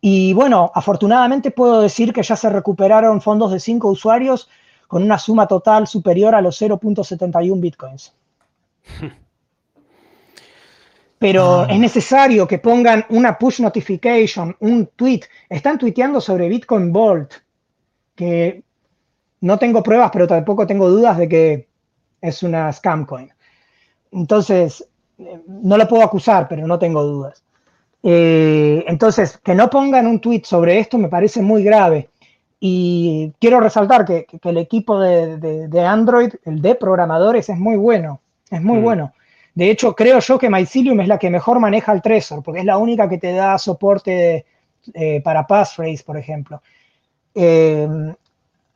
[0.00, 4.50] y bueno, afortunadamente puedo decir que ya se recuperaron fondos de cinco usuarios
[4.88, 8.12] con una suma total superior a los 0.71 bitcoins.
[11.22, 11.66] Pero ah.
[11.70, 15.20] es necesario que pongan una push notification, un tweet.
[15.48, 17.34] Están tuiteando sobre Bitcoin Vault,
[18.16, 18.64] que
[19.42, 21.68] no tengo pruebas, pero tampoco tengo dudas de que
[22.20, 23.32] es una scam coin.
[24.10, 24.84] Entonces,
[25.46, 27.44] no lo puedo acusar, pero no tengo dudas.
[28.02, 32.10] Eh, entonces, que no pongan un tweet sobre esto me parece muy grave.
[32.58, 38.20] Y quiero resaltar que, el equipo de, Android, el de programadores, es muy bueno.
[38.50, 38.82] Es muy mm.
[38.82, 39.12] bueno.
[39.54, 42.66] De hecho, creo yo que Mycelium es la que mejor maneja el Trezor, porque es
[42.66, 44.46] la única que te da soporte
[44.94, 46.62] eh, para passphrase, por ejemplo.
[47.34, 47.86] Eh,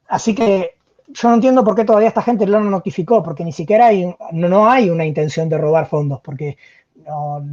[0.08, 0.76] así que
[1.08, 4.14] yo no entiendo por qué todavía esta gente no lo notificó, porque ni siquiera hay,
[4.32, 6.56] no, hay una intención de robar fondos, porque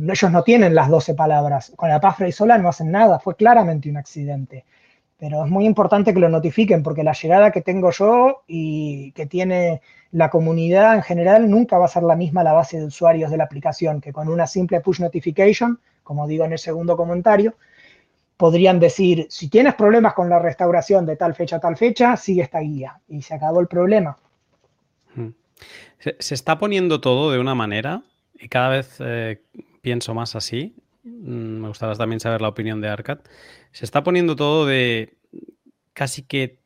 [0.10, 1.72] ellos no tienen las 12 palabras.
[1.76, 4.66] Con la passphrase sola no hacen nada, fue claramente un accidente.
[5.18, 9.26] Pero es muy importante que lo notifiquen, porque la llegada que tengo yo y que
[9.26, 9.82] tiene
[10.14, 13.38] la comunidad en general nunca va a ser la misma la base de usuarios de
[13.38, 17.56] la aplicación, que con una simple push notification, como digo en el segundo comentario,
[18.38, 22.44] podrían decir, si tienes problemas con la restauración de tal fecha a tal fecha, sigue
[22.44, 24.16] esta guía y se acabó el problema.
[25.16, 25.30] Hmm.
[25.98, 28.04] Se, está poniendo todo de una manera
[28.40, 29.42] y cada vez eh,
[29.82, 30.76] pienso más así.
[31.04, 33.20] Mm, me gustaría también saber la opinión de Arcad.
[33.72, 35.16] Se está poniendo todo de
[35.94, 36.60] casi que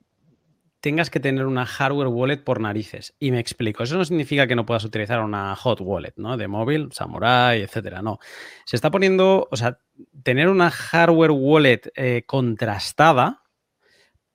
[0.79, 3.15] tengas que tener una hardware wallet por narices.
[3.19, 3.83] Y me explico.
[3.83, 6.37] Eso no significa que no puedas utilizar una hot wallet, ¿no?
[6.37, 8.01] De móvil, Samurai, etcétera.
[8.01, 8.19] No.
[8.65, 9.79] Se está poniendo, o sea,
[10.23, 13.43] tener una hardware wallet eh, contrastada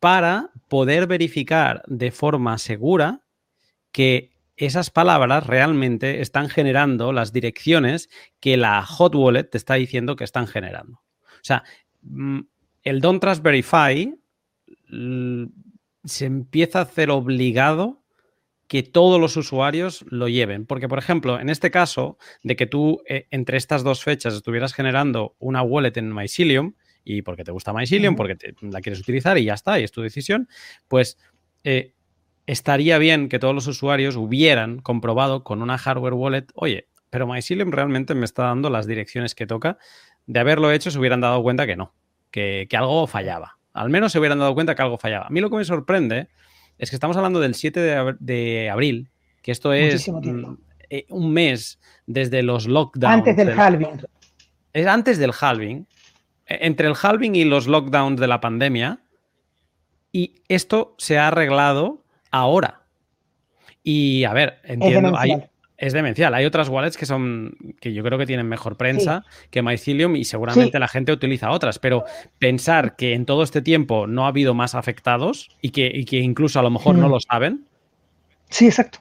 [0.00, 3.22] para poder verificar de forma segura
[3.92, 10.16] que esas palabras realmente están generando las direcciones que la hot wallet te está diciendo
[10.16, 11.02] que están generando.
[11.24, 11.64] O sea,
[12.02, 12.40] mm,
[12.82, 14.12] el Don't Trust Verify
[16.04, 18.02] se empieza a hacer obligado
[18.72, 20.64] que todos los usuarios lo lleven.
[20.64, 24.72] Porque, por ejemplo, en este caso de que tú eh, entre estas dos fechas estuvieras
[24.72, 26.74] generando una wallet en Mycelium,
[27.04, 30.00] y porque te gusta Mycelium, porque la quieres utilizar y ya está, y es tu
[30.00, 30.48] decisión,
[30.88, 31.18] pues
[31.64, 31.92] eh,
[32.46, 37.72] estaría bien que todos los usuarios hubieran comprobado con una hardware wallet, oye, pero Mycelium
[37.72, 39.76] realmente me está dando las direcciones que toca.
[40.24, 41.94] De haberlo hecho, se hubieran dado cuenta que no,
[42.30, 43.58] que algo fallaba.
[43.72, 45.26] Al menos se hubieran dado cuenta que algo fallaba.
[45.26, 46.28] A mí lo que me sorprende
[46.78, 49.10] es que estamos hablando del 7 de, abril,
[49.42, 50.54] que esto es mm,
[50.90, 53.14] eh, un mes desde los lockdowns.
[53.14, 54.02] Antes del, halving.
[54.72, 55.86] Es antes del halving.
[56.46, 59.00] E, entre el halving y los lockdowns de la pandemia.
[60.10, 62.82] Y esto se ha arreglado ahora.
[63.82, 65.42] Y a ver, entiendo, hay,
[65.82, 66.32] es demencial.
[66.34, 70.24] Hay otras wallets que son que yo creo que tienen mejor prensa que Mycelium y
[70.24, 72.04] seguramente la gente utiliza otras, pero
[72.38, 76.62] pensar que en todo este tiempo no ha habido más afectados y que, incluso a
[76.62, 77.66] lo mejor no lo saben.
[78.48, 79.00] Sí, exacto.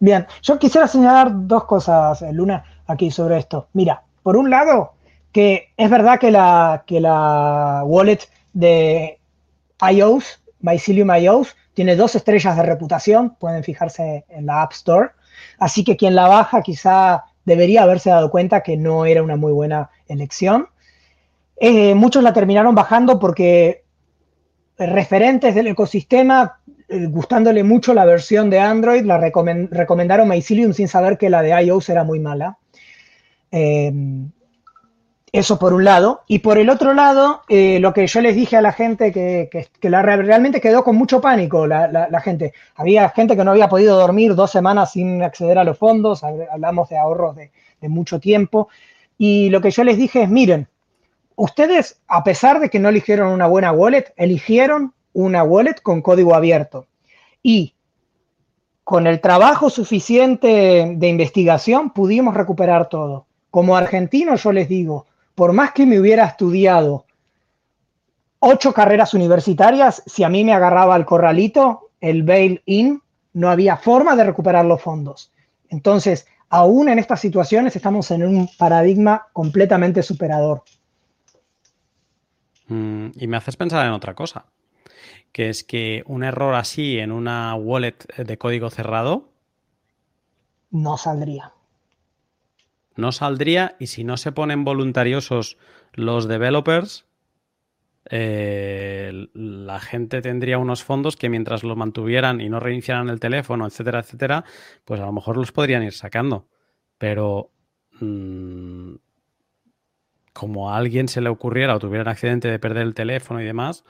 [0.00, 3.68] Bien, yo quisiera señalar dos cosas, eh, Luna, aquí sobre esto.
[3.74, 4.94] Mira, por un lado,
[5.30, 8.20] que es verdad que la, que la wallet
[8.54, 9.18] de
[9.90, 15.10] iOS, Mycelium iOS, tiene dos estrellas de reputación, pueden fijarse en la App Store.
[15.62, 19.52] Así que quien la baja quizá debería haberse dado cuenta que no era una muy
[19.52, 20.66] buena elección.
[21.56, 23.84] Eh, muchos la terminaron bajando porque
[24.76, 26.58] referentes del ecosistema,
[26.88, 31.50] eh, gustándole mucho la versión de Android, la recomendaron Mycelium sin saber que la de
[31.64, 32.58] iOS era muy mala.
[33.52, 33.92] Eh,
[35.32, 36.22] eso por un lado.
[36.28, 39.48] Y por el otro lado, eh, lo que yo les dije a la gente que,
[39.88, 42.52] la, realmente quedó con mucho pánico la, gente.
[42.76, 46.90] Había gente que no había podido dormir dos semanas sin acceder a los fondos, hablamos
[46.90, 48.68] de ahorros de, de mucho tiempo.
[49.16, 50.68] Y lo que yo les dije es, miren,
[51.36, 56.34] ustedes, a pesar de que no eligieron una buena wallet, eligieron una wallet con código
[56.34, 56.86] abierto.
[57.42, 57.74] Y
[58.84, 63.26] con el trabajo suficiente de investigación pudimos recuperar todo.
[63.50, 67.06] Como argentino yo les digo, por más que me hubiera estudiado
[68.44, 73.00] ocho carreras universitarias, si a mí me agarraba el corralito, el bail-in,
[73.34, 75.32] no había forma de recuperar los fondos.
[75.68, 80.64] Entonces, aún en estas situaciones estamos en un paradigma completamente superador.
[82.66, 84.46] Mm, y me haces pensar en otra cosa,
[85.30, 89.28] que es que un error así en una wallet de código cerrado
[90.70, 91.52] no saldría.
[92.96, 95.58] No saldría y si no se ponen voluntariosos
[95.94, 97.06] los developers,
[98.10, 103.66] eh, la gente tendría unos fondos que mientras los mantuvieran y no reiniciaran el teléfono,
[103.66, 104.44] etcétera, etcétera,
[104.84, 106.48] pues a lo mejor los podrían ir sacando.
[106.98, 107.50] Pero
[108.00, 108.94] mm,
[110.32, 113.44] como a alguien se le ocurriera o tuviera un accidente de perder el teléfono y
[113.44, 113.84] demás,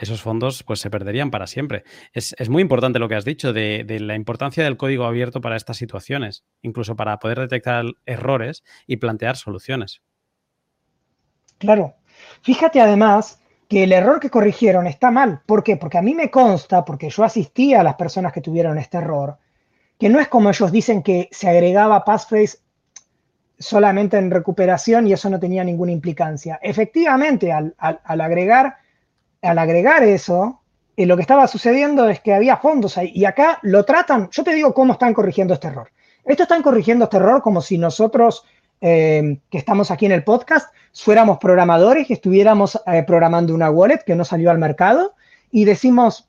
[0.00, 1.84] esos fondos pues se perderían para siempre.
[2.12, 5.76] Es, muy importante lo que has dicho de, la importancia del código abierto para estas
[5.76, 10.00] situaciones, incluso para poder detectar errores y plantear soluciones.
[11.58, 11.94] Claro.
[12.42, 15.42] Fíjate además que el error que corrigieron está mal.
[15.46, 15.76] ¿Por qué?
[15.76, 19.38] Porque a mí me consta, porque yo asistí a las personas que tuvieron este error,
[19.98, 22.58] que no es como ellos dicen que se agregaba passphrase
[23.60, 26.58] solamente en recuperación y eso no tenía ninguna implicancia.
[26.62, 27.74] Efectivamente, al,
[28.20, 28.78] agregar,
[29.42, 30.60] al agregar eso,
[30.96, 33.12] eh, lo que estaba sucediendo es que había fondos ahí.
[33.14, 35.90] Y acá lo tratan, yo te digo cómo están corrigiendo este error.
[36.24, 38.44] Esto están corrigiendo este error como si nosotros,
[38.80, 44.04] eh, que estamos aquí en el podcast, fuéramos programadores y estuviéramos eh, programando una wallet
[44.04, 45.14] que no salió al mercado
[45.50, 46.28] y decimos,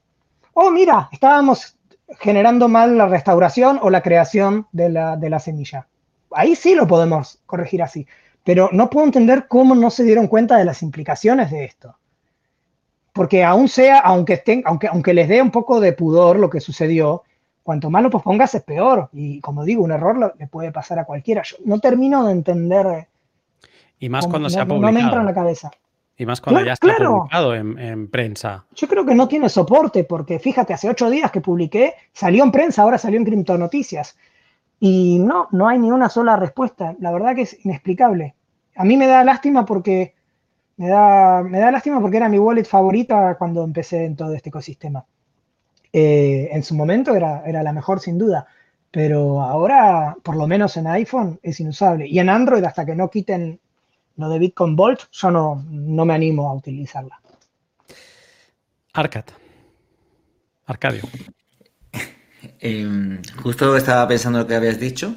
[0.53, 1.77] oh, mira, estábamos
[2.19, 5.87] generando mal la restauración o la creación de la, de la semilla
[6.33, 8.07] ahí sí lo podemos corregir así.
[8.43, 11.97] Pero no puedo entender cómo no se dieron cuenta de las implicaciones de esto.
[13.13, 16.61] Porque aún sea, aunque, estén, aunque, aunque les dé un poco de pudor lo que
[16.61, 17.23] sucedió,
[17.63, 19.09] cuanto más lo pospongas es peor.
[19.11, 21.43] Y como digo, un error le puede pasar a cualquiera.
[21.43, 23.07] Yo no termino de entender.
[23.99, 24.91] Y más cuando se ha publicado.
[24.91, 25.71] No me entra en la cabeza.
[26.17, 28.65] Y más cuando ya está publicado en, en, prensa.
[28.75, 32.51] Yo creo que no tiene soporte, porque fíjate, hace ocho días que publiqué, salió en
[32.51, 34.15] prensa, ahora salió en Cripto Noticias.
[34.79, 36.95] Y no, no hay ni una sola respuesta.
[36.99, 38.35] La verdad que es inexplicable.
[38.75, 40.15] A mí me da lástima porque
[40.81, 44.49] me da, me da lástima porque era mi wallet favorita cuando empecé en todo este
[44.49, 45.05] ecosistema.
[45.93, 48.47] Eh, en su momento era, era la mejor sin duda,
[48.89, 52.07] pero ahora, por lo menos en iPhone, es inusable.
[52.07, 53.59] Y en Android, hasta que no quiten
[54.17, 57.21] lo de Bitcoin Vault, yo no, no me animo a utilizarla.
[58.93, 59.25] Arcad.
[60.65, 61.03] Arcadio.
[62.59, 65.13] Em, justo estaba pensando lo que habías dicho.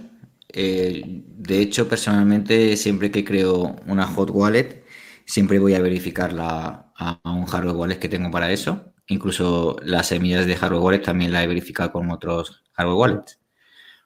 [0.53, 4.84] Eh, de hecho, personalmente, siempre que creo una hot wallet,
[5.27, 8.93] siempre voy a verificarla a, un hardware wallet que tengo para eso.
[9.07, 13.41] Incluso las semillas de hardware wallet también la he verificado con otros hardware wallets.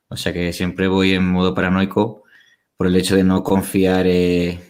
[0.09, 2.25] O sea que siempre voy en modo paranoico
[2.77, 4.61] por el hecho de no confiar eh,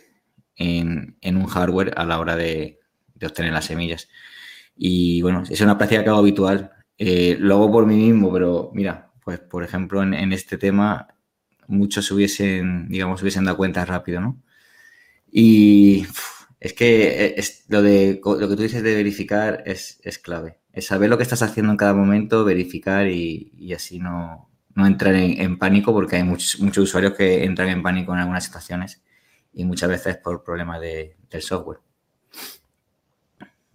[0.57, 2.81] en, un hardware a la hora de,
[3.23, 4.09] obtener las semillas.
[4.77, 8.71] Y bueno, es una práctica que hago habitual eh, lo hago por mí mismo, pero
[8.75, 11.07] mira, pues por ejemplo en, este tema
[11.69, 14.43] muchos hubiesen, digamos, hubiesen dado cuenta rápido, ¿no?
[15.31, 16.07] Y
[16.61, 20.59] es que eh, es, lo, de, lo que tú dices de verificar es, clave.
[20.73, 25.59] Es saber lo que estás haciendo en cada momento, verificar y, así no, entrar en,
[25.59, 29.03] pánico, porque hay muchos, muchos usuarios que entran en pánico en algunas situaciones
[29.53, 31.79] y muchas veces por problemas de, del software.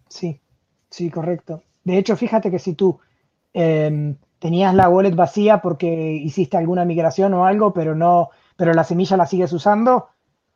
[0.08, 0.40] Sí,
[0.90, 1.64] sí, correcto.
[1.84, 3.00] De hecho, fíjate que si tú
[3.54, 8.84] Em, tenías la wallet vacía porque hiciste alguna migración o algo, pero no, pero la
[8.84, 10.10] semilla la sigues usando.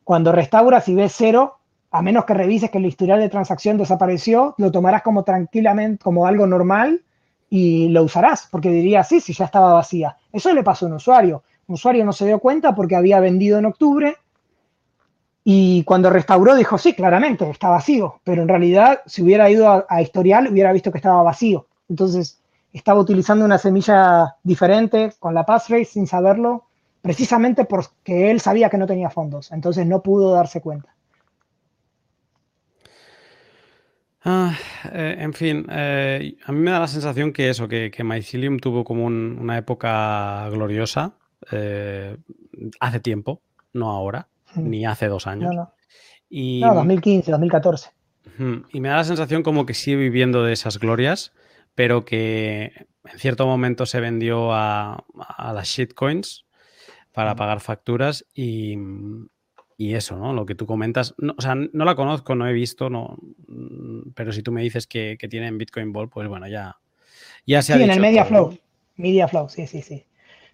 [0.04, 1.57] Cuando restauras y ves cero,
[1.92, 6.26] a menos que revises que el historial de transacción desapareció, lo tomarás como tranquilamente, como
[6.28, 7.04] algo normal
[7.50, 10.18] y lo usarás, porque dirías, sí, si ya estaba vacía.
[10.32, 11.44] Eso le pasó a un usuario.
[11.68, 14.18] Un usuario no se dio cuenta porque había vendido en octubre
[15.44, 19.86] y cuando restauró dijo, sí, claramente, está vacío, pero en realidad si hubiera ido a,
[19.88, 21.68] a historial hubiera visto que estaba vacío.
[21.88, 22.42] Entonces,
[22.74, 26.66] estaba utilizando una semilla diferente con la passphrase sin saberlo,
[27.02, 30.97] precisamente porque él sabía que no tenía fondos, entonces no pudo darse cuenta.
[34.24, 34.58] Ah,
[34.92, 38.60] eh, en fin, eh, a mí me da la sensación que eso, que, que Mycelium
[38.60, 41.14] tuvo como una época gloriosa
[41.52, 42.18] eh,
[42.80, 43.42] hace tiempo,
[43.74, 44.70] no ahora, hmm.
[44.70, 45.54] ni hace dos años.
[45.54, 45.74] No, no.
[46.30, 47.92] Y, no, 2015, 2014.
[48.74, 51.32] Y me da la sensación como que sigue viviendo de esas glorias
[51.78, 55.06] pero que en cierto momento se vendió a,
[55.54, 56.48] las shitcoins
[57.12, 58.76] para pagar facturas y,
[59.80, 60.34] eso, ¿no?
[60.34, 63.18] Lo que tú comentas, o sea, no la conozco, no he visto, no,
[64.16, 66.78] pero si tú me dices que, que tienen Bitcoin Ball, pues bueno, ya,
[67.46, 68.58] ya se sí, en el Media Flow.
[68.96, 70.04] Media Flow, sí, sí, sí.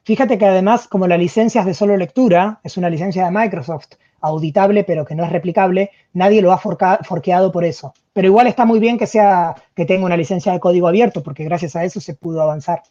[0.03, 3.93] Fíjate que además, como la licencia es de solo lectura, es una licencia de Microsoft,
[4.19, 7.93] auditable, pero que no es replicable, nadie lo ha forqueado por eso.
[8.11, 11.45] Pero igual está muy bien que sea que tenga una licencia de código abierto, porque
[11.45, 12.83] gracias a eso se pudo avanzar.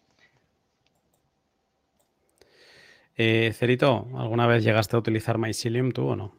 [3.16, 6.32] Eh, Cerito, ¿alguna vez llegaste a utilizar Mycelium tú o no?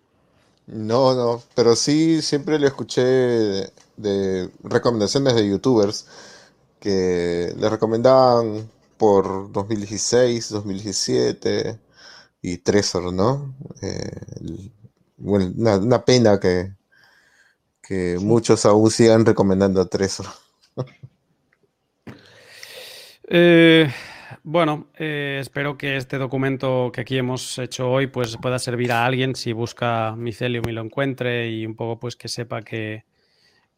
[0.65, 6.07] No, no, pero sí siempre le escuché de, recomendaciones de youtubers
[6.79, 11.79] que le recomendaban por 2016, 2017
[12.41, 13.53] y Trezor, ¿no?
[13.81, 14.71] Eh,
[15.17, 16.73] una, pena que,
[17.81, 20.27] que muchos aún sigan recomendando a Trezor.
[23.35, 23.89] Eh,
[24.43, 29.05] bueno, eh, espero que este documento que aquí hemos hecho hoy pues pueda servir a
[29.05, 33.03] alguien si busca Mycelium y lo encuentre y un poco pues que sepa que,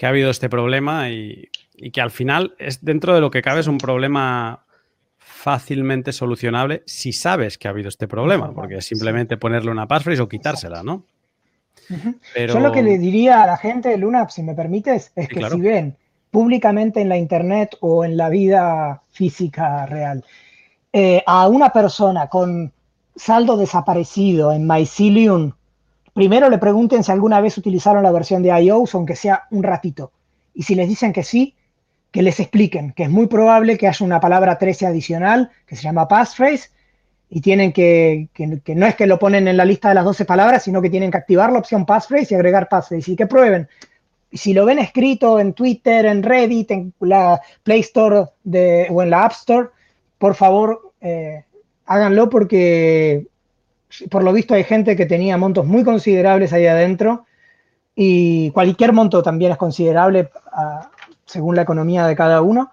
[0.01, 1.49] ha habido este problema y,
[1.91, 4.66] que al final es dentro de lo que cabe es un problema
[5.18, 10.22] fácilmente solucionable si sabes que ha habido este problema, porque es simplemente ponerle una passphrase
[10.22, 11.06] o quitársela, ¿no?
[12.34, 12.53] Pero...
[12.56, 15.62] Yo lo que le diría a la gente, Luna, si me permites, es que si
[15.62, 15.97] ven
[16.32, 20.24] públicamente en la internet o en la vida física real
[20.97, 22.71] eh, a una persona con
[23.17, 25.51] saldo desaparecido en Mycelium,
[26.13, 30.13] primero le pregunten si alguna vez utilizaron la versión de iOS, aunque sea un ratito.
[30.53, 31.53] Y si les dicen que sí,
[32.11, 35.83] que les expliquen que es muy probable que haya una palabra 13 adicional que se
[35.83, 36.69] llama passphrase
[37.29, 40.23] y tienen que, que, no es que lo ponen en la lista de las 12
[40.23, 43.67] palabras, sino que tienen que activar la opción passphrase y agregar passphrase y que prueben.
[44.31, 49.03] Y si lo ven escrito en Twitter, en Reddit, en la Play Store de, o
[49.03, 49.74] en la App Store,
[50.18, 51.43] por favor, eh,
[51.86, 53.28] háganlo porque
[54.09, 57.26] por lo visto hay gente que tenía montos muy considerables ahí adentro
[57.95, 60.89] y cualquier monto también es considerable ah,
[61.26, 62.72] según la economía de cada uno.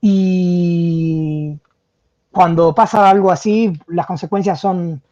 [0.00, 1.58] Y
[2.30, 5.02] cuando pasa algo así, las consecuencias son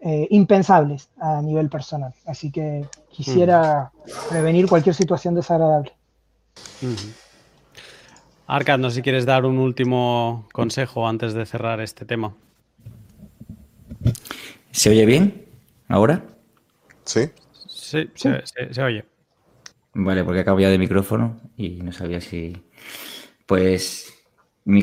[0.00, 2.14] eh, impensables a nivel personal.
[2.26, 3.90] Así que quisiera
[4.28, 5.92] prevenir cualquier situación desagradable.
[8.50, 12.34] Arcad, no sé si quieres dar un último consejo antes de cerrar este tema.
[14.70, 15.44] ¿Se oye bien
[15.86, 16.24] ahora?
[17.04, 17.28] Sí.
[17.68, 19.04] Sí, Se, oye.
[19.92, 22.56] Vale, porque he cambiado de micrófono y no sabía si...
[23.44, 24.14] Pues
[24.64, 24.82] mi,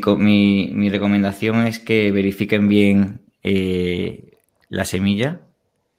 [0.90, 4.38] recomendación es que verifiquen bien eh,
[4.70, 5.42] la semilla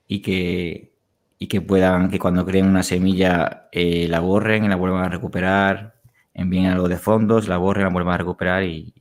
[0.06, 0.92] y que,
[1.40, 5.08] y que puedan, que cuando creen una semilla eh, la borren y la vuelvan a
[5.08, 5.95] recuperar
[6.36, 8.92] envíen algo de fondos, la borren, la vuelvan a recuperar y,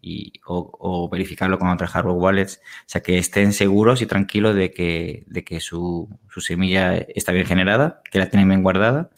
[0.46, 2.62] o, verificarlo con otras hardware wallets.
[2.64, 6.08] O sea, que estén seguros y tranquilos de que, de que su,
[6.38, 9.10] semilla está bien generada, que la tienen bien guardada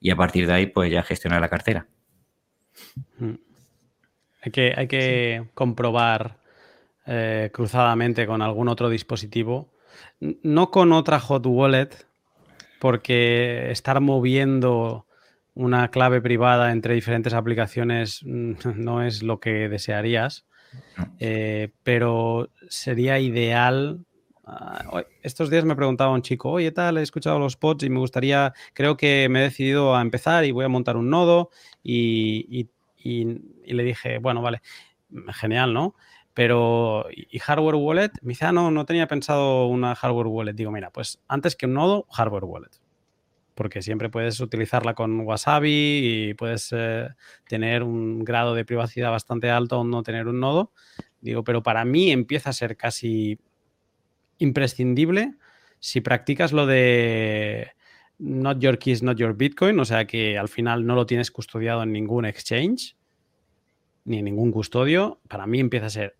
[0.00, 1.86] y a partir de ahí pues ya gestionar la cartera.
[3.18, 3.34] Mm.
[4.42, 6.36] Hay que, hay que comprobar
[7.06, 9.72] eh, cruzadamente con algún otro dispositivo,
[10.20, 11.90] no con otra hot wallet,
[12.80, 15.06] porque estar moviendo
[15.54, 20.46] una clave privada entre diferentes aplicaciones mm, no es lo que desearías,
[21.18, 24.04] eh, pero sería ideal.
[24.44, 28.00] Ah, estos días me preguntaba un chico, oye, tal, he escuchado los pods y me
[28.00, 31.50] gustaría, creo que me he decidido a empezar y voy a montar un nodo
[31.82, 32.68] y,
[33.04, 34.62] le dije, bueno, vale,
[35.34, 35.94] genial, ¿no?
[36.34, 38.10] Pero, ¿y hardware wallet?
[38.22, 40.54] Me dice, ah, no, no tenía pensado una hardware wallet.
[40.54, 42.81] Digo, mira, pues antes que un nodo, hardware wallet
[43.54, 47.08] porque siempre puedes utilizarla con Wasabi y puedes eh,
[47.46, 50.72] tener un grado de privacidad bastante alto o no tener un nodo.
[51.20, 53.38] Digo, pero para mí empieza a ser casi
[54.38, 55.34] imprescindible
[55.78, 57.72] si practicas lo de
[58.18, 61.82] not your keys, not your Bitcoin, o sea que al final no lo tienes custodiado
[61.82, 62.96] en ningún exchange
[64.04, 66.16] ni en ningún custodio, para mí empieza a ser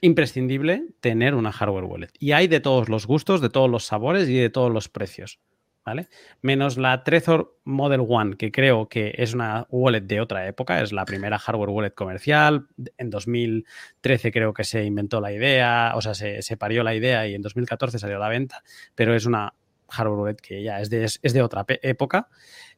[0.00, 2.10] imprescindible tener una hardware wallet.
[2.18, 5.38] Y hay de todos los gustos, de todos los sabores y de todos los precios.
[5.84, 6.08] ¿Vale?
[6.42, 10.92] Menos la Trezor Model One, que creo que es una wallet de otra época, es
[10.92, 12.66] la primera hardware wallet comercial.
[12.96, 17.34] En 2013 creo que se inventó la idea, o sea, se, parió la idea y
[17.34, 18.62] en 2014 salió a la venta,
[18.94, 19.52] pero es una
[19.88, 22.28] hardware wallet que ya es de, es de otra época.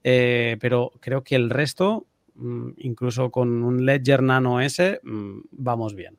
[0.02, 5.94] Eh, pero creo que el resto, mm, incluso con un Ledger Nano S, mm, vamos
[5.94, 6.18] bien.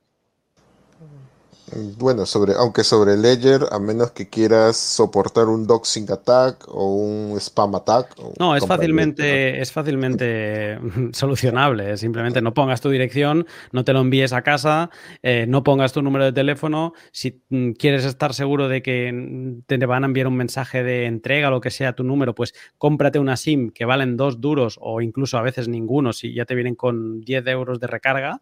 [1.75, 7.37] Bueno, sobre, aunque sobre Ledger, a menos que quieras soportar un doxing attack o un
[7.41, 8.15] spam attack.
[8.39, 10.79] No, es fácilmente, es fácilmente
[11.11, 11.97] solucionable.
[11.97, 14.89] Simplemente no pongas tu dirección, no te lo envíes a casa,
[15.21, 16.93] eh, no pongas tu número de teléfono.
[17.11, 21.49] Si mm, quieres estar seguro de que te van a enviar un mensaje de entrega
[21.49, 25.01] o lo que sea tu número, pues cómprate una SIM que valen dos duros o
[25.01, 28.41] incluso a veces ninguno, si ya te vienen con 10 euros de recarga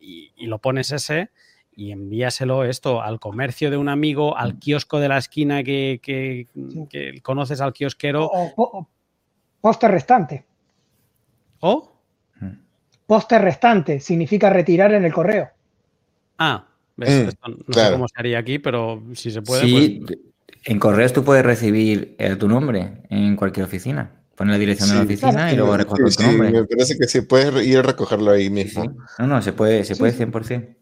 [0.00, 1.30] y, y lo pones ese
[1.76, 4.58] y envíaselo esto al comercio de un amigo, al mm.
[4.58, 6.46] kiosco de la esquina que,
[7.22, 8.30] conoces al kiosquero.
[8.32, 8.88] O,
[9.60, 10.44] poste restante.
[11.60, 11.92] ¿O?
[12.40, 12.52] Mm.
[13.06, 15.48] Poste restante significa retirar en el correo.
[16.38, 16.66] Ah,
[16.96, 17.34] ¿ves?
[17.42, 19.62] Mm, no sé cómo se haría aquí, pero si se puede.
[19.62, 20.18] Sí, pues
[20.64, 24.10] en correos tú puedes recibir eh, tu nombre en cualquier oficina.
[24.34, 26.50] Pone la dirección de la oficina y luego recoger tu nombre.
[26.50, 28.96] Me parece que se puede ir a recogerlo ahí mismo.
[29.18, 30.74] No, no, se puede, se puede 100%.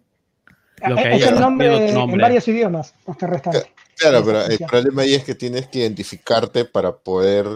[0.88, 3.72] Lo que es el nombre, en varios idiomas, restante.
[3.96, 7.46] Claro, pero el problema ahí es que tienes que identificarte para poder,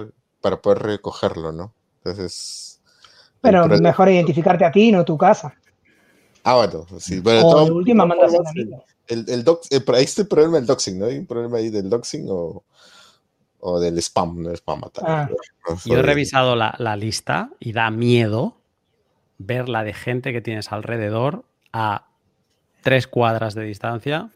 [0.40, 1.72] para poder recogerlo, ¿no?
[1.98, 2.80] Entonces.
[3.40, 5.54] Pero mejor identificarte a ti, no tu casa.
[6.44, 7.20] Ah, bueno, sí.
[7.20, 8.38] Bueno, o última mandas a
[9.08, 11.06] el, el, doc, el, ahí está el problema del doxing, ¿no?
[11.06, 12.64] ¿Hay un problema ahí del doxing o,
[13.60, 14.42] o del spam?
[14.42, 15.28] No spam ah.
[15.84, 18.56] Yo he revisado la, la, lista y da miedo
[19.38, 22.06] ver la de gente que tienes alrededor a
[22.82, 24.30] tres cuadras de distancia.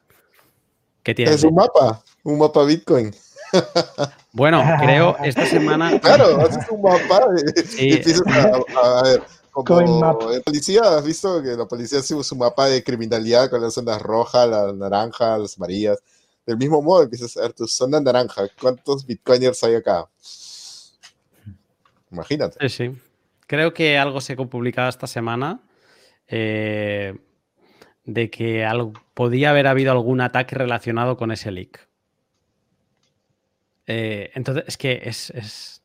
[1.03, 3.15] Que tienes es un mapa, un mapa Bitcoin.
[4.33, 5.99] Bueno, creo esta semana.
[6.01, 7.27] Claro, haces un mapa
[7.77, 9.23] y, empiezas a, a ver
[9.53, 13.75] como el policía, ¿has visto que la policía hace su mapa de criminalidad con las
[13.75, 15.99] zonas rojas, las naranjas, las amarillas?
[16.47, 18.43] Del mismo modo empiezas a ver tu zona naranja.
[18.61, 20.09] ¿Cuántos bitcoiners hay acá?
[22.11, 22.69] Imagínate.
[22.69, 23.01] Sí, sí.
[23.47, 25.61] Creo que algo se ha publicado esta semana
[26.29, 27.19] eh,
[28.13, 31.89] de que algo, podía haber habido algún ataque relacionado con ese leak.
[33.87, 35.81] Eh, entonces, es que es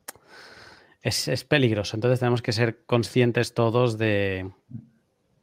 [1.06, 1.96] es, peligroso.
[1.96, 4.50] Entonces tenemos que ser conscientes todos de,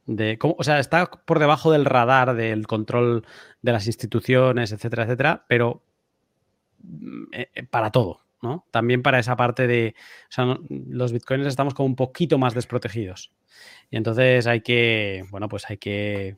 [0.06, 3.26] de cómo, o sea, está por debajo del radar del control
[3.62, 5.82] de las instituciones, etcétera, etcétera, pero
[6.82, 8.66] mm, eh, eh, para todo, ¿no?
[8.70, 9.94] También para esa parte de,
[10.28, 13.32] o sea, los bitcoins estamos como un poquito más desprotegidos.
[13.90, 16.36] Y entonces hay que, bueno, pues hay que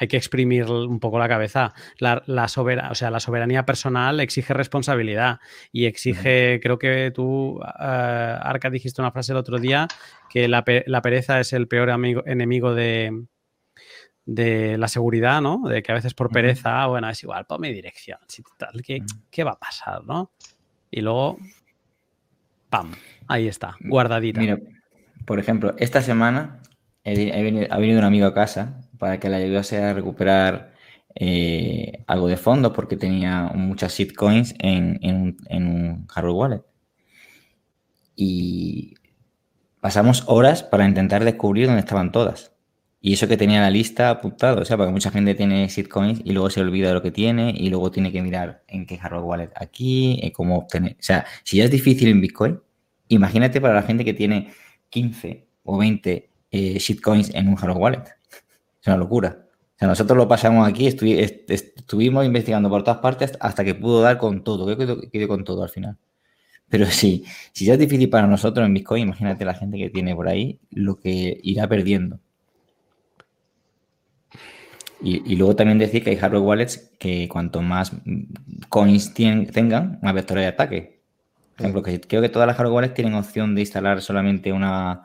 [0.00, 1.74] hay que exprimir un poco la cabeza.
[1.98, 5.40] La, o sea, la soberanía personal exige responsabilidad
[5.72, 9.86] y exige, creo que tú, eh, Arca, dijiste una frase el otro día,
[10.30, 13.26] que la, pereza es el peor amigo, enemigo de,
[14.24, 15.60] de la seguridad, ¿no?
[15.68, 18.18] De que a veces por pereza, bueno, es igual, ponme dirección,
[18.82, 20.32] ¿qué, ¿qué, va a pasar, no?
[20.90, 21.36] Y luego,
[22.70, 22.92] ¡pam!
[23.28, 24.40] Ahí está, guardadita.
[24.40, 24.58] Mira,
[25.26, 26.62] por ejemplo, esta semana
[27.04, 30.74] ha venido un amigo a casa para que le ayudase a recuperar
[31.16, 36.62] eh, algo de fondo porque tenía muchas shitcoins en, en, en un hardware wallet.
[38.14, 38.94] Y
[39.80, 42.52] pasamos horas para intentar descubrir dónde estaban todas.
[43.02, 46.32] Y eso que tenía la lista apuntado, o sea, porque mucha gente tiene shitcoins y
[46.32, 49.24] luego se olvida de lo que tiene y luego tiene que mirar en qué hardware
[49.24, 50.92] wallet aquí, eh, cómo obtener.
[50.92, 52.60] O sea, si ya es difícil en Bitcoin,
[53.08, 54.52] imagínate para la gente que tiene
[54.90, 58.19] 15 o 20 eh, shitcoins en un hardware wallet.
[58.80, 59.46] Es una locura.
[59.74, 64.18] O sea, nosotros lo pasamos aquí, estuvimos investigando por todas partes hasta que pudo dar
[64.18, 64.64] con todo.
[64.76, 65.96] Creo que quedó con todo al final.
[66.68, 70.14] Pero sí, si ya es difícil para nosotros en Bitcoin, imagínate la gente que tiene
[70.14, 72.20] por ahí lo que irá perdiendo.
[75.02, 77.92] Y, luego también decir que hay hardware wallets que cuanto más
[78.68, 81.02] coins tengan, más vectores de ataque.
[81.56, 85.04] Por ejemplo, que creo que todas las hardware wallets tienen opción de instalar solamente una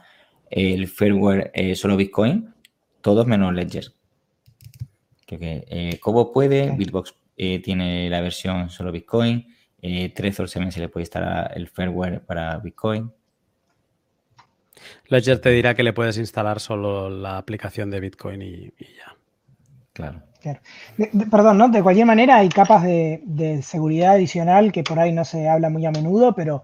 [0.49, 2.55] el firmware eh, solo Bitcoin
[3.06, 3.86] todos menos Ledger.
[5.28, 5.99] Que, eh,
[6.34, 9.47] puede, Bitbox eh, tiene la versión solo Bitcoin,
[9.80, 13.12] eh, Trezor también se le puede instalar el firmware para Bitcoin.
[15.10, 19.16] Ledger te dirá que le puedes instalar solo la aplicación de Bitcoin y, ya.
[19.93, 20.24] Claro.
[21.30, 21.70] perdón, ¿no?
[21.70, 25.70] De cualquier manera hay capas de, de, seguridad adicional que por ahí no se habla
[25.70, 26.64] muy a menudo, pero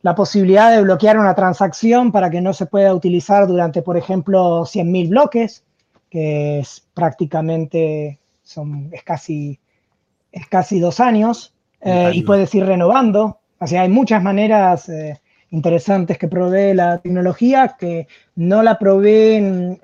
[0.00, 4.62] la posibilidad de bloquear una transacción para que no se pueda utilizar durante, por ejemplo,
[4.62, 5.62] 100.000 bloques
[6.14, 9.58] que es prácticamente, son, es, casi,
[10.30, 13.40] es casi dos años, eh, y puedes ir renovando.
[13.58, 18.06] O sea, hay muchas maneras eh, interesantes que provee la tecnología que
[18.36, 19.80] no la proveen,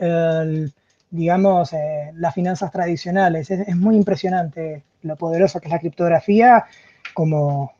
[1.10, 3.50] digamos, eh, las finanzas tradicionales.
[3.50, 6.64] Es, muy impresionante lo poderoso que es la criptografía,
[7.12, 7.72] como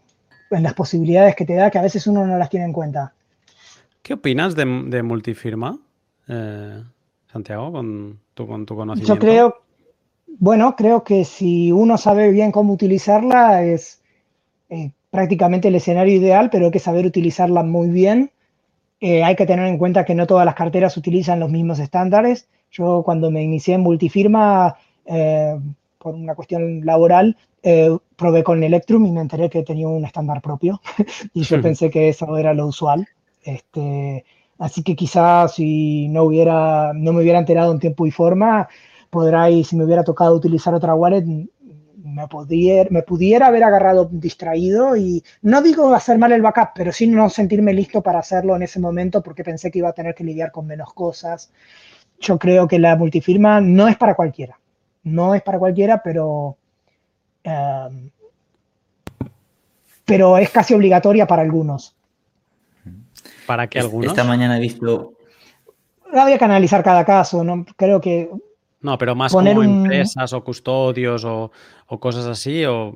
[0.51, 3.13] en las posibilidades que te da, que a veces uno no las tiene en cuenta.
[4.03, 5.79] ¿Qué opinas de, de multifirma,
[7.33, 9.15] Santiago, con con tu conocimiento?
[9.15, 9.55] Yo creo,
[10.39, 14.01] bueno, creo que si uno sabe bien cómo utilizarla es
[14.69, 18.31] eh, prácticamente el escenario ideal, pero hay que saber utilizarla muy bien.
[19.01, 22.49] Eh, hay que tener en cuenta que no todas las carteras utilizan los mismos estándares.
[22.71, 24.77] Yo cuando me inicié en multifirma,
[25.07, 25.59] eh,
[25.99, 27.37] por una cuestión laboral,
[28.17, 30.81] probé con Electrum y me enteré que tenía un estándar propio
[31.35, 33.07] y yo pensé que eso era lo usual.
[33.43, 34.25] Este,
[34.61, 38.69] Así que quizás si no, hubiera, no me hubiera enterado en tiempo y forma,
[39.09, 41.25] podrá, si me hubiera tocado utilizar otra wallet,
[42.05, 46.93] me pudiera, me pudiera haber agarrado distraído y no digo hacer mal el backup, pero
[46.93, 50.15] sí no sentirme listo para hacerlo en ese momento porque pensé que iba a tener
[50.15, 51.51] que lidiar con menos cosas.
[52.21, 54.61] Yo creo que la multifirma no es para cualquiera,
[55.05, 56.59] no es para cualquiera, pero,
[57.47, 58.11] um,
[60.05, 61.97] pero es casi obligatoria para algunos.
[63.51, 64.13] ¿Para que algunos?
[64.13, 65.15] Esta mañana he visto...
[66.13, 67.67] Había que analizar cada caso, ¿no?
[67.75, 68.31] Creo que...
[68.81, 71.51] No, pero más como empresas o custodios o,
[71.99, 72.95] cosas así, o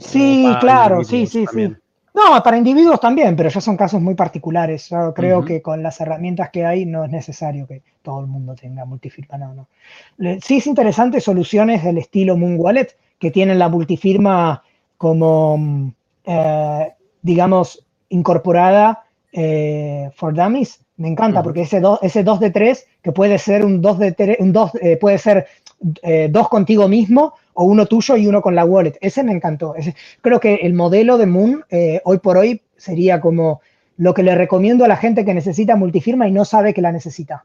[0.00, 1.70] sí, claro, sí, sí, sí.
[2.14, 4.88] No, para individuos también, pero ya son casos muy particulares.
[4.88, 8.54] Yo creo que con las herramientas que hay no es necesario que todo el mundo
[8.54, 9.36] tenga multifirma.
[9.36, 10.38] No, no.
[10.40, 14.62] Sí es interesante soluciones del estilo Moon Wallet que tienen la multifirma
[14.96, 15.92] como, mm,
[16.24, 20.80] eh, digamos, incorporada eh, for dummies.
[20.96, 24.12] Me encanta porque ese 2 ese dos de 3 que puede ser un 2 de
[24.12, 25.46] 3, un 2, eh, puede ser
[26.30, 28.96] dos contigo mismo o uno tuyo y uno con la wallet.
[29.00, 29.74] Ese me encantó.
[30.20, 31.64] creo que el modelo de Moon
[32.04, 33.60] hoy por hoy sería como
[33.96, 36.92] lo que le recomiendo a la gente que necesita multifirma y no sabe que la
[36.92, 37.44] necesita.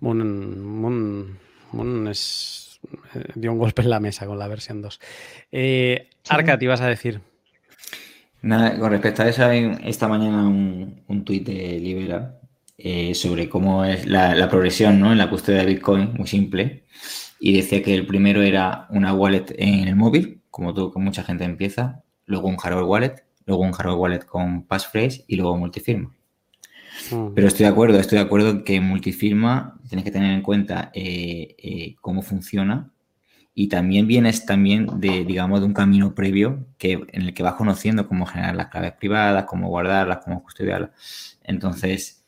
[0.00, 1.38] Moon,
[1.72, 2.80] Moon, es,
[3.34, 5.00] dio un golpe en la mesa con la versión 2.
[5.52, 7.20] Eh, Arca, te ibas a decir.
[8.46, 12.38] Nada, con respecto a eso, esta mañana un, un tuit de Libera
[12.78, 15.10] eh, sobre cómo es la, progresión ¿no?
[15.10, 16.84] en la custodia de Bitcoin, muy simple,
[17.40, 21.24] y decía que el primero era una wallet en el móvil, como todo, que mucha
[21.24, 26.14] gente empieza, luego un hardware wallet, luego un hardware wallet con passphrase y luego multifirma.
[27.10, 27.34] Mm.
[27.34, 31.56] Pero estoy de acuerdo, estoy de acuerdo que multifirma tienes que tener en cuenta eh,
[31.58, 32.92] eh, cómo funciona
[33.58, 37.54] y también vienes también de, digamos, de un camino previo que, en el que vas
[37.54, 41.38] conociendo cómo generar las claves privadas, cómo guardarlas, cómo custodiarlas.
[41.42, 42.22] Entonces,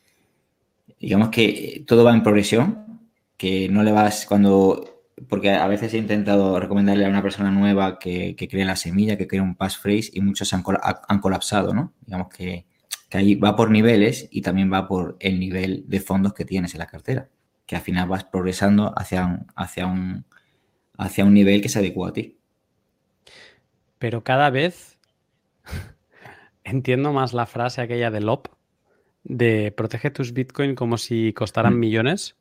[0.99, 5.99] digamos que todo va en progresión, que no le vas cuando, porque a veces he
[5.99, 10.09] intentado recomendarle a una persona nueva que, que cree la semilla, que cree un passphrase
[10.11, 10.63] y muchos han,
[11.07, 11.93] han colapsado, ¿no?
[12.07, 12.65] Digamos que,
[13.07, 16.73] que ahí va por niveles y también va por el nivel de fondos que tienes
[16.73, 17.29] en la cartera,
[17.67, 20.25] que al final vas progresando hacia hacia un
[20.99, 22.37] hacia un nivel que se adecua a ti.
[23.97, 24.99] Pero cada vez
[26.63, 28.47] entiendo más la frase aquella de LOP,
[29.23, 31.79] de protege tus Bitcoin como si costaran mm.
[31.79, 32.35] millones.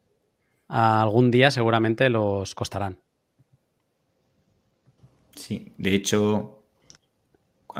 [0.66, 2.98] algún día seguramente los costarán.
[5.36, 6.64] Sí, de hecho,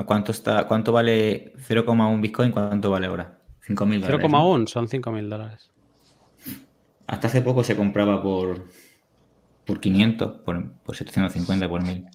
[0.06, 2.52] ¿cuánto, está, cuánto vale 0,1 Bitcoin?
[2.52, 3.40] ¿Cuánto vale ahora?
[3.66, 4.26] 5.000 dólares.
[4.26, 5.70] 0,1 son 5.000 dólares.
[7.08, 8.64] Hasta hace poco se compraba por
[9.68, 12.06] por 500, por, por 750, por 1000.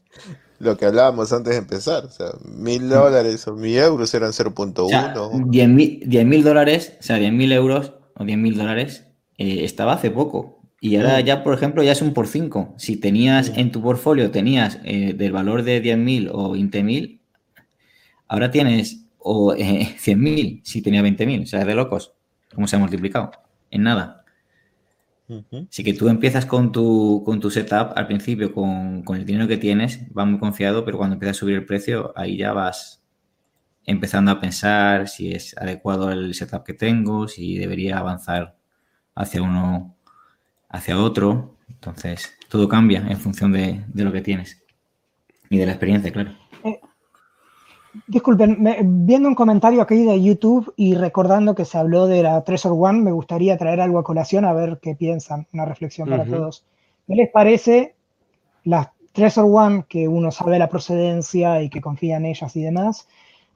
[0.57, 4.79] Lo que hablábamos antes de empezar, o sea, 1000 dólares o 1000 euros eran 0.1.
[4.79, 9.05] O sea, 10.000 dólares, o sea, 10.000 euros o 10.000 dólares
[9.37, 10.63] eh, estaba hace poco.
[10.81, 11.25] Y ahora mm.
[11.25, 12.73] ya, por ejemplo, ya es un por 5.
[12.77, 13.59] Si tenías mm.
[13.59, 17.19] en tu portfolio, tenías eh, del valor de 10.000 o 20.000,
[18.29, 21.43] ahora tienes o eh, 100.000 si tenía 20.000.
[21.43, 22.13] O sea, es de locos.
[22.55, 23.29] ¿Cómo se ha multiplicado?
[23.69, 24.22] En nada.
[25.69, 29.57] Así que tú empiezas con tu, con tu setup al principio, con, el dinero que
[29.57, 33.01] tienes, va muy confiado, pero cuando empieza a subir el precio, ahí ya vas
[33.85, 38.55] empezando a pensar si es adecuado el setup que tengo, si debería avanzar
[39.15, 39.95] hacia uno,
[40.69, 41.57] hacia otro.
[41.69, 44.63] Entonces, todo cambia en función de, de lo que tienes
[45.49, 46.42] y de la experiencia, claro.
[48.07, 48.57] Disculpen,
[49.05, 53.01] viendo un comentario aquí de YouTube y recordando que se habló de la Treasure One,
[53.01, 56.65] me gustaría traer algo a colación a ver qué piensan, una reflexión para todos.
[57.07, 57.95] ¿Qué les parece
[58.63, 63.07] las Treasure One, que uno sabe la procedencia y que confía en ellas y demás,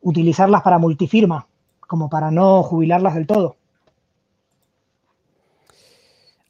[0.02, 1.48] utilizarlas para multifirma,
[1.80, 3.56] como para no jubilarlas del todo?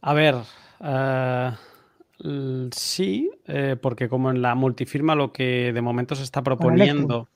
[0.02, 0.36] A ver,
[0.84, 1.52] eh,
[2.72, 7.30] sí, eh, porque como en la multifirma lo que de momento se está proponiendo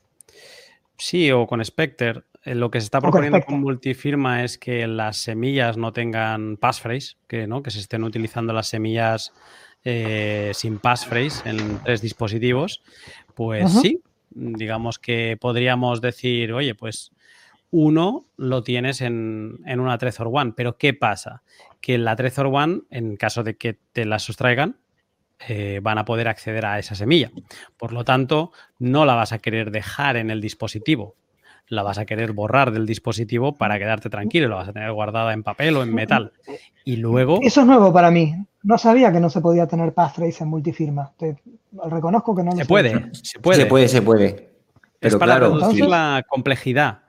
[1.01, 2.21] Sí, o con Spectre.
[2.43, 7.15] Eh, lo que se está proponiendo con, multifirma es que las semillas no tengan passphrase,
[7.27, 7.63] que, ¿no?
[7.63, 9.33] que se estén utilizando las semillas
[9.83, 12.83] eh, sin passphrase en tres dispositivos.
[13.33, 17.11] Pues sí, digamos que podríamos decir, oye, pues
[17.71, 21.41] uno lo tienes en, en, una Trezor One, pero ¿qué pasa?
[21.81, 24.77] Que la Trezor One, en caso de que te la sustraigan,
[25.47, 27.31] eh, van a poder acceder a esa semilla.
[27.77, 31.15] Por lo tanto, no la vas a querer dejar en el dispositivo,
[31.67, 35.33] la vas a querer borrar del dispositivo para quedarte tranquilo, la vas a tener guardada
[35.33, 36.33] en papel o en metal.
[36.83, 37.39] Y luego...
[37.41, 38.35] Eso es nuevo para mí.
[38.63, 41.13] No sabía que no se podía tener passphrase en multifirma.
[41.89, 43.61] reconozco que no lo se puede, se puede.
[43.61, 44.51] Se puede, se puede.
[44.99, 46.99] Pero es para reducir la complejidad.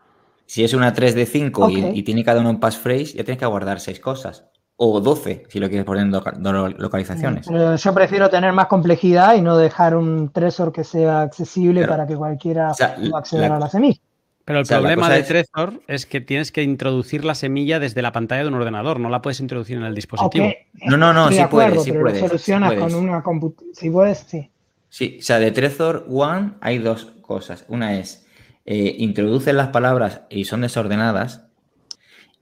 [0.47, 3.39] Si es una 3 de 5 y, y, tiene cada uno un passphrase, ya tienes
[3.39, 4.52] que guardar seis cosas
[4.85, 7.47] o 12 si lo quieres poner en localizaciones.
[7.47, 12.16] yo prefiero tener más complejidad y no dejar un Trezor que sea accesible para que
[12.16, 14.01] cualquiera pueda acceder a la semilla.
[14.45, 18.43] Pero el problema de Trezor es que tienes que introducir la semilla desde la pantalla
[18.43, 20.53] de un ordenador, no la puedes introducir en el dispositivo.
[20.85, 22.18] No, no, no, sí puedes, sí puedes.
[22.18, 23.72] solucionas con una computadora.
[23.74, 24.51] Si puedes, sí.
[24.89, 27.64] Sí, o sea, de Trezor One hay dos cosas.
[27.68, 28.26] Una es,
[28.66, 31.47] eh, introduces las palabras y son desordenadas,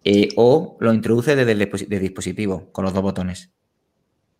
[0.04, 3.50] eh, o lo introduce desde el dispositivo con los dos botones.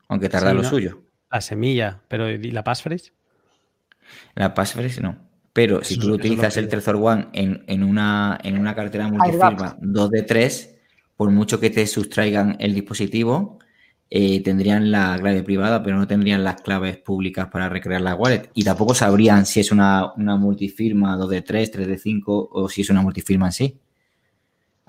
[0.08, 1.02] Aunque tarda lo suyo.
[1.30, 3.12] La semilla, pero ¿y la passphrase?
[4.34, 5.16] La passphrase no.
[5.52, 10.22] Pero si tú utilizas el Trezor One en, una, en una cartera multifirma 2 de
[10.22, 10.76] 3,
[11.16, 13.58] por mucho que te sustraigan el dispositivo,
[14.08, 18.50] eh, tendrían la clave privada, pero no tendrían las claves públicas para recrear la wallet.
[18.54, 22.80] Y tampoco sabrían si es una, multifirma 2 de 3, 3 de 5 o si
[22.80, 23.80] es una multifirma en sí.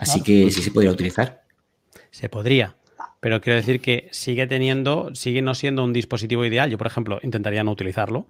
[0.01, 1.43] Así que sí se podría utilizar.
[2.09, 2.75] Se podría,
[3.19, 6.71] pero quiero decir que sigue teniendo, sigue no siendo un dispositivo ideal.
[6.71, 8.27] Yo, por ejemplo, intentaría no utilizarlo.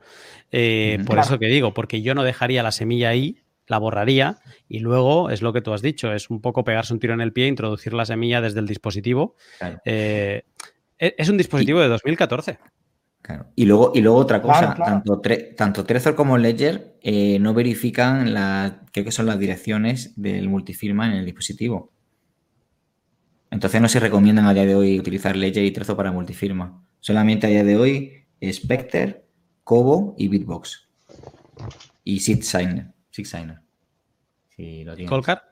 [0.51, 4.79] Eh, por eso que digo, porque yo no dejaría la semilla ahí, la borraría y
[4.79, 7.31] luego es lo que tú has dicho, es un poco pegarse un tiro en el
[7.31, 9.37] pie, introducir la semilla desde el dispositivo.
[9.85, 10.43] Eh,
[10.99, 12.59] e, es un dispositivo de 2014.
[13.55, 15.21] Y luego, y luego otra cosa, tanto,
[15.55, 21.07] tanto Trezor como Ledger eh, no verifican la, creo que son las direcciones del multifirma
[21.07, 21.91] en el dispositivo.
[23.49, 26.83] Entonces no se recomiendan a día de hoy utilizar Ledger y Trezor para multifirma.
[26.99, 29.25] Solamente a día de hoy Spectre,
[29.63, 30.87] Kobo y Bitbox.
[32.03, 32.87] Y SigSigner.
[33.11, 33.59] SigSigner.
[34.55, 35.43] Si lo ¿Colcar?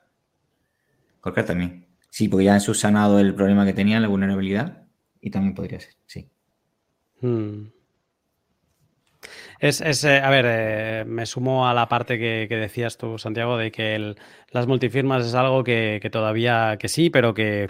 [1.20, 1.88] Colcar también.
[2.10, 4.84] Sí, porque ya han subsanado el problema que tenía, la vulnerabilidad.
[5.22, 6.30] Y también podría ser, sí.
[7.22, 7.68] Hmm.
[9.60, 13.72] Es, eh, a ver, eh, me sumo a la parte que, decías tú, Santiago, de
[13.72, 14.16] que
[14.52, 17.68] las multifirmas es algo que, todavía que sí, pero que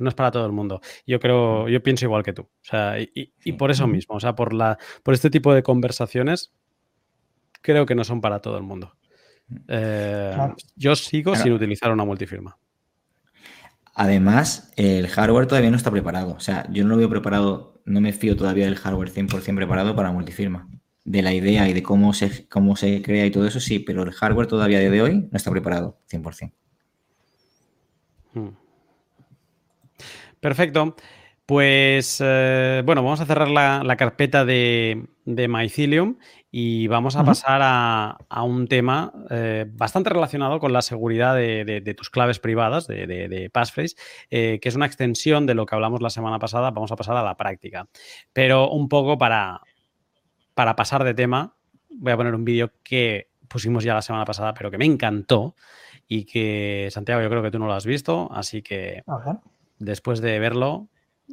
[0.00, 0.80] no es para todo el mundo.
[1.06, 2.42] Yo creo, yo pienso igual que tú.
[2.42, 6.54] O sea, y, por eso mismo, o sea, por la, por este tipo de conversaciones,
[7.60, 8.96] creo que no son para todo el mundo.
[9.68, 10.36] Eh,
[10.74, 12.56] yo sigo sin utilizar una multifirma.
[13.94, 16.34] Además, el hardware todavía no está preparado.
[16.34, 19.96] O sea, yo no lo veo preparado, no me fío todavía del hardware 100% preparado
[19.96, 20.68] para multifirma.
[21.04, 24.02] De la idea y de cómo se, cómo se crea y todo eso, sí, pero
[24.02, 26.52] el hardware todavía de hoy no está preparado 100%.
[28.34, 28.48] Hmm.
[30.40, 30.96] Perfecto.
[31.46, 36.16] Pues eh, bueno, vamos a cerrar la, carpeta de, de Mycelium
[36.50, 42.08] y vamos a pasar a, un tema eh, bastante relacionado con la seguridad de, tus
[42.08, 43.96] claves privadas, de, passphrase,
[44.30, 46.70] eh, que es una extensión de lo que hablamos la semana pasada.
[46.70, 47.88] Vamos a pasar a la práctica.
[48.32, 49.60] Pero un poco para,
[50.54, 51.56] para pasar de tema,
[51.90, 55.56] voy a poner un vídeo que pusimos ya la semana pasada, pero que me encantó
[56.08, 59.02] y que, Santiago, yo creo que tú no lo has visto, así que
[59.78, 60.88] después de verlo,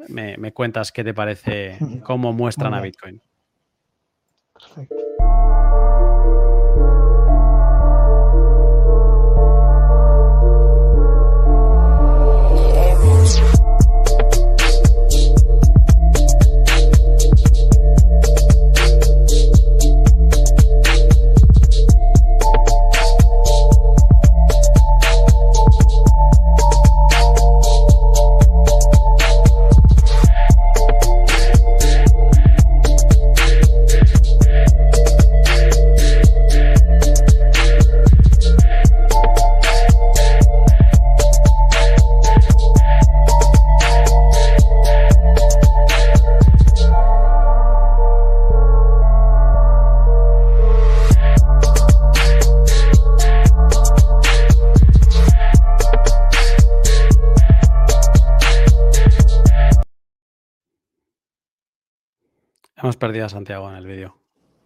[0.09, 3.22] me, me cuentas qué te parece, cómo muestran a Bitcoin.
[4.53, 5.03] Perfecto.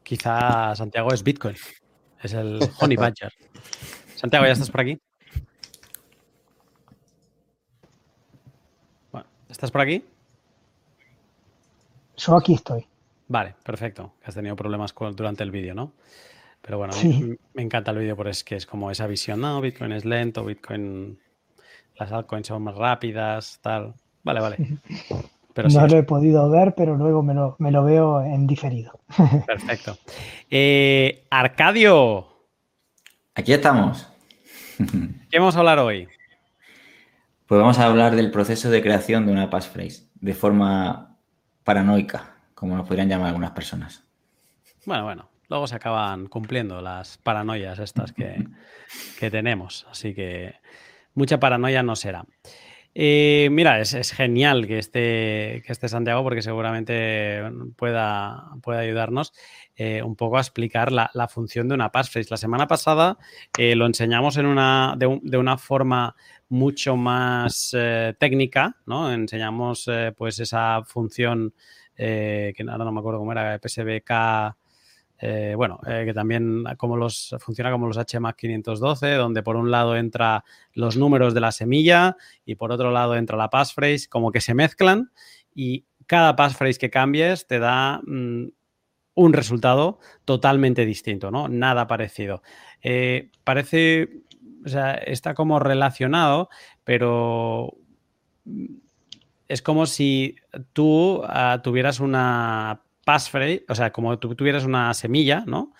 [0.07, 1.57] Quizá Santiago es Bitcoin.
[2.23, 3.29] Es el Honey Badger.
[4.15, 4.97] Santiago, ¿ya estás por aquí?
[9.49, 10.05] ¿Estás por aquí?
[12.15, 12.87] Yo aquí estoy.
[13.27, 14.13] Vale, perfecto.
[14.23, 15.91] Has tenido problemas durante el vídeo, ¿no?
[16.61, 16.93] Pero bueno,
[17.53, 20.45] me encanta el vídeo porque es que es como esa visión, no, Bitcoin es lento,
[20.45, 21.19] Bitcoin,
[21.95, 23.93] las altcoins son más rápidas, tal.
[24.23, 24.57] Vale, vale.
[25.63, 27.33] no lo he podido ver, pero luego me
[27.71, 28.99] lo, veo en diferido.
[29.45, 29.97] Perfecto.
[30.49, 32.27] Eh, Arcadio.
[33.35, 34.07] Aquí estamos.
[35.29, 36.07] ¿Qué vamos a hablar hoy?
[37.45, 41.17] Pues vamos a hablar del proceso de creación de una passphrase de forma
[41.63, 44.03] paranoica, como nos podrían llamar algunas personas.
[44.85, 48.47] Bueno, bueno, luego se acaban cumpliendo las paranoias estas que,
[49.19, 50.55] que tenemos, así que
[51.13, 52.25] mucha paranoia no será.
[52.95, 57.43] Eh, mira, es, genial que esté, que esté Santiago porque seguramente
[57.75, 59.33] pueda, pueda ayudarnos
[59.75, 62.29] eh, un poco a explicar la, función de una passphrase.
[62.31, 63.17] La semana pasada
[63.57, 66.15] eh, lo enseñamos en una, de, una forma
[66.49, 67.75] mucho más
[68.19, 69.11] técnica, ¿no?
[69.11, 71.53] Enseñamos pues esa función
[71.95, 74.55] que ahora no me acuerdo cómo era, PSBK
[75.19, 79.71] eh, bueno, eh, que también como los, funciona como los HMAC 512, donde por un
[79.71, 80.43] lado entra
[80.73, 84.53] los números de la semilla y por otro lado entra la passphrase, como que se
[84.53, 85.11] mezclan
[85.55, 88.47] y cada passphrase que cambies te da mm,
[89.15, 91.47] un resultado totalmente distinto, ¿no?
[91.47, 92.43] Nada parecido.
[92.83, 94.21] Eh, parece,
[94.63, 96.49] o sea, está como relacionado,
[96.83, 97.75] pero
[99.47, 100.35] es como si
[100.73, 105.71] tú ah, tuvieras una passphrase, o sea, como tú tuvieras una semilla, ¿no?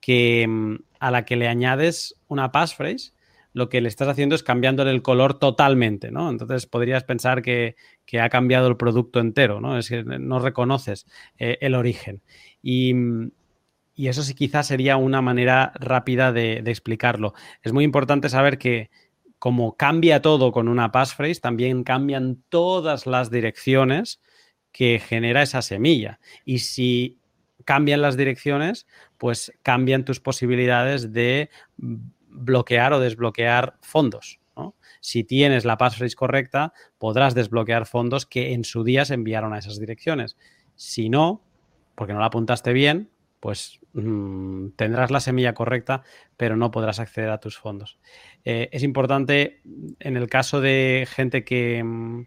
[0.00, 3.12] Que mm, a la que le añades una passphrase,
[3.52, 6.28] lo que le estás haciendo es cambiándole el color totalmente, ¿no?
[6.28, 7.76] Entonces podrías pensar que,
[8.20, 9.78] ha cambiado el producto entero, ¿no?
[9.78, 11.06] Es que no reconoces
[11.38, 12.20] eh, el origen.
[12.62, 13.30] Y, mm,
[13.94, 17.32] y, eso sí quizás sería una manera rápida de, de explicarlo.
[17.62, 18.90] Es muy importante saber que
[19.38, 24.20] como cambia todo con una passphrase, también cambian todas las direcciones
[24.72, 26.18] que genera esa semilla.
[26.44, 27.18] Y si
[27.64, 28.86] cambian las direcciones,
[29.18, 34.40] pues cambian tus posibilidades de bloquear o desbloquear fondos.
[35.00, 39.58] Si tienes la passphrase correcta, podrás desbloquear fondos que en su día se enviaron a
[39.58, 40.36] esas direcciones.
[40.76, 41.42] Si no,
[41.96, 43.10] porque no la apuntaste bien,
[43.40, 46.04] pues mm, tendrás la semilla correcta,
[46.36, 47.98] pero no podrás acceder a tus fondos.
[48.44, 49.60] Eh, es importante
[49.98, 52.26] en el caso de gente que, mm,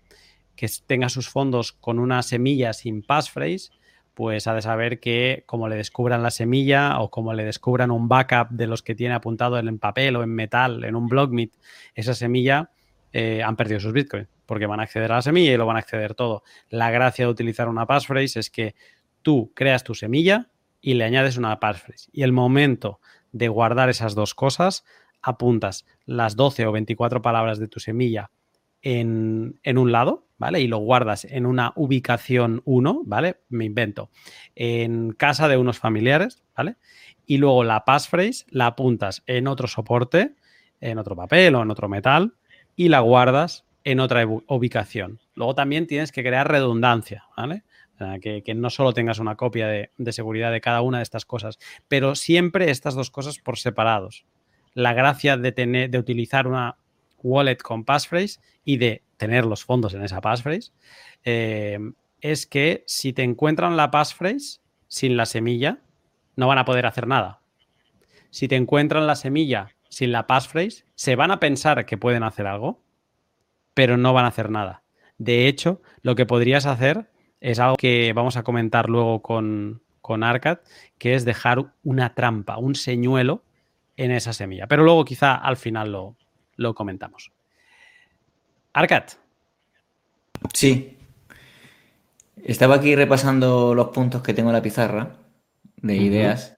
[0.56, 3.70] que, tenga sus fondos con una semilla sin passphrase,
[4.14, 8.08] pues ha de saber que como le descubran la semilla o como le descubran un
[8.08, 11.52] backup de los que tiene apuntado en papel o en metal, en un blogmeet,
[11.94, 12.72] esa semilla
[13.12, 15.76] eh, han perdido sus bitcoins porque van a acceder a la semilla y lo van
[15.76, 16.44] a acceder todo.
[16.70, 18.76] La gracia de utilizar una passphrase es que
[19.24, 20.50] tú creas tu semilla,
[20.86, 22.12] y le añades una passphrase.
[22.14, 23.00] Y el momento
[23.32, 24.86] de guardar esas dos cosas,
[25.20, 28.30] apuntas las 12 o 24 palabras de tu semilla
[28.86, 30.62] en, un lado, ¿vale?
[30.62, 33.38] Y lo guardas en una ubicación 1, ¿vale?
[33.50, 34.12] Me invento.
[34.54, 36.76] En casa de unos familiares, ¿vale?
[37.26, 40.36] Y luego la passphrase la apuntas en otro soporte,
[40.80, 42.36] en otro papel o en otro metal,
[42.76, 45.20] y la guardas en otra ubicación.
[45.34, 47.64] Luego también tienes que crear redundancia, ¿vale?
[48.22, 51.58] que, no solo tengas una copia de, seguridad de cada una de estas cosas,
[51.88, 54.26] pero siempre estas dos cosas por separados.
[54.74, 56.78] La gracia de, tener, de utilizar una
[57.26, 60.72] wallet con passphrase y de tener los fondos en esa passphrase
[61.24, 61.80] eh,
[62.22, 65.80] es que si te encuentran la passphrase sin la semilla,
[66.36, 67.42] no van a poder hacer nada.
[68.30, 72.48] Si te encuentran la semilla sin la passphrase, se van a pensar que pueden hacer
[72.48, 72.82] algo,
[73.74, 74.84] pero no van a hacer nada.
[75.18, 77.10] De hecho, lo que podrías hacer
[77.42, 80.60] es algo que vamos a comentar luego con, con Arcad,
[80.98, 83.44] que es dejar una trampa, un señuelo
[83.98, 84.68] en esa semilla.
[84.68, 86.18] Pero luego quizá al final lo,
[86.74, 87.32] comentamos.
[88.74, 89.04] Arcad.
[90.54, 90.98] Sí.
[92.44, 95.18] Estaba aquí repasando los puntos que tengo en la pizarra
[95.78, 96.58] de ideas,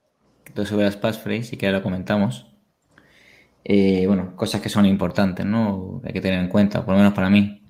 [0.53, 2.47] todo sobre las passphrase y que ahora comentamos.
[3.63, 6.01] Eh, bueno, cosas que son importantes, ¿no?
[6.05, 7.61] Hay que tener en cuenta, por lo menos para mí.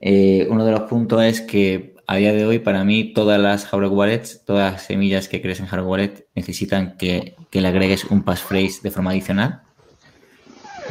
[0.00, 3.66] Eh, uno de los puntos es que a día de hoy, para mí, todas las
[3.66, 8.22] hardware wallets, todas las semillas que crees en hardware wallet necesitan que, le agregues un
[8.22, 9.62] passphrase de forma adicional.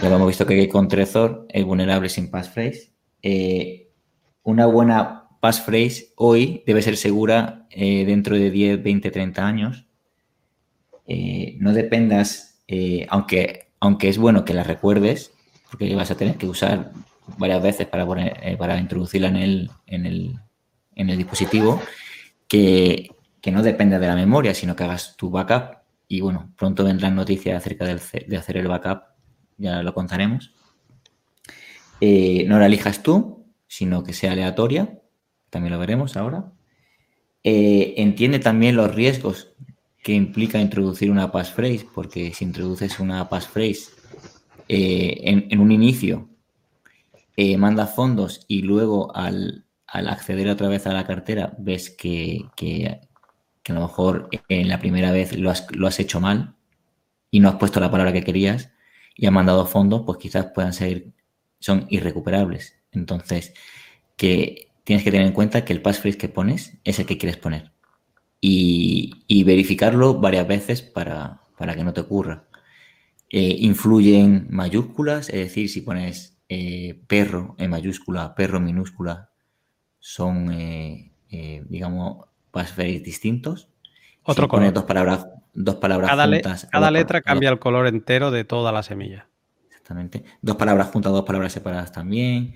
[0.01, 2.93] Ya hemos visto que con Trezor es vulnerable sin passphrase.
[3.21, 3.89] Eh,
[4.43, 9.87] una buena passphrase hoy debe ser segura eh, dentro de 10, 20, 30 años.
[11.07, 12.63] Eh, no dependas,
[13.09, 15.33] aunque, aunque es bueno que la recuerdes,
[15.69, 16.91] porque vas a tener que usar
[17.37, 18.05] varias veces para,
[18.57, 20.39] para introducirla en el, en el
[20.97, 21.81] en el dispositivo
[22.47, 23.13] que,
[23.51, 25.77] no depende de la memoria, sino que hagas tu backup.
[26.09, 29.03] Y bueno, pronto vendrán noticias acerca de hacer el backup,
[29.57, 30.53] ya lo contaremos.
[31.99, 34.99] Eh, no la elijas tú, sino que sea aleatoria,
[35.49, 36.51] también lo veremos ahora.
[37.43, 39.51] Eh, entiende también los riesgos
[40.03, 43.91] que implica introducir una passphrase, porque si introduces una passphrase
[44.69, 46.29] eh, en, un inicio,
[47.57, 52.45] manda fondos y luego al, al acceder otra vez a la cartera ves que,
[53.67, 56.55] a lo mejor en la primera vez lo has, hecho mal
[57.31, 58.71] y no has puesto la palabra que querías
[59.17, 61.07] y has mandado fondos, pues quizás puedan ser,
[61.59, 62.75] son irrecuperables.
[62.91, 63.53] Entonces,
[64.15, 67.37] que tienes que tener en cuenta que el passphrase que pones es el que quieres
[67.37, 67.71] poner
[68.39, 72.45] y, verificarlo varias veces para, que no te ocurra.
[73.29, 79.31] Eh, influyen mayúsculas, es decir, si pones eh, perro en mayúscula, perro en minúscula,
[79.99, 81.11] son, eh,
[81.67, 83.69] digamos, passphrase distintos.
[84.23, 84.73] Otro color.
[84.73, 85.27] dos palabras,
[85.57, 86.67] dos palabras cada juntas.
[86.71, 89.27] cada letra cambia el color entero de toda la semilla.
[89.67, 90.23] Exactamente.
[90.41, 92.53] Dos palabras juntas, dos palabras separadas también.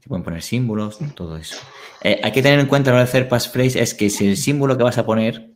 [0.00, 1.56] Se pueden poner símbolos, todo eso.
[2.02, 4.28] Eh, hay que tener en cuenta a la hora de hacer passphrase es que si
[4.28, 5.50] el símbolo que vas a poner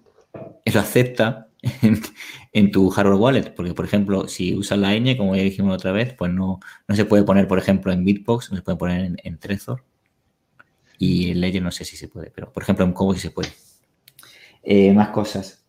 [0.64, 1.48] lo acepta
[2.52, 5.92] en, tu hardware wallet, porque por ejemplo, si usas la ñ, como ya dijimos otra
[5.92, 9.04] vez, pues no, no se puede poner, por ejemplo, en Bitbox, no se puede poner
[9.04, 9.84] en, en Trezor.
[10.98, 13.30] Y en Ledger no sé si se puede, pero por ejemplo en Cobo sí se
[13.30, 13.50] puede.
[14.64, 15.64] Eh, más cosas.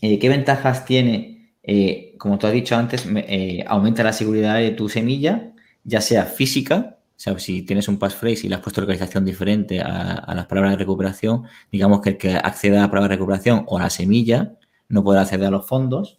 [0.00, 1.54] Eh, ¿Qué ventajas tiene?
[1.62, 5.52] Eh, como tú has dicho antes, eh, aumenta la seguridad de tu semilla,
[5.84, 9.80] ya sea física, o sea, si tienes un passphrase y le has puesto localización diferente
[9.80, 13.64] a, las palabras de recuperación, digamos que el que acceda a la palabra de recuperación
[13.66, 14.54] o a la semilla
[14.88, 16.18] no podrá acceder a los fondos.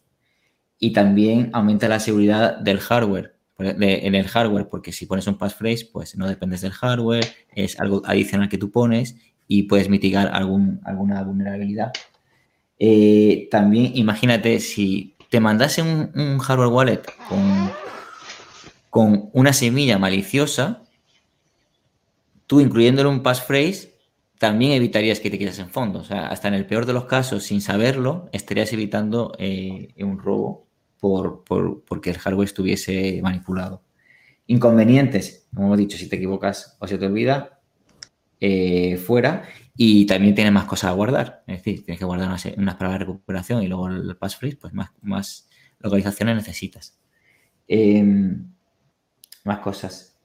[0.78, 5.88] Y también aumenta la seguridad del hardware, en el hardware, porque si pones un passphrase,
[5.92, 9.16] pues no dependes del hardware, es algo adicional que tú pones
[9.48, 11.92] y puedes mitigar alguna vulnerabilidad.
[12.84, 17.72] Eh, también imagínate si te mandase un, hardware wallet con,
[18.90, 20.82] con, una semilla maliciosa,
[22.48, 23.94] tú incluyéndole un passphrase,
[24.40, 26.06] también evitarías que te quedasen fondos.
[26.06, 30.18] O sea, hasta en el peor de los casos, sin saberlo, estarías evitando eh, un
[30.18, 30.66] robo
[31.00, 31.44] por,
[31.88, 33.84] porque el hardware estuviese manipulado.
[34.48, 37.60] Inconvenientes, como hemos dicho, si te equivocas o se te olvida,
[38.40, 39.44] eh, fuera.
[39.84, 41.44] Y también tiene más cosas a guardar.
[41.48, 44.74] Es decir, tienes que guardar unas, unas palabras de recuperación y luego el passphrase, pues
[44.74, 45.50] más,
[45.80, 47.00] localizaciones necesitas.
[47.68, 48.54] Em,
[49.44, 50.20] más cosas.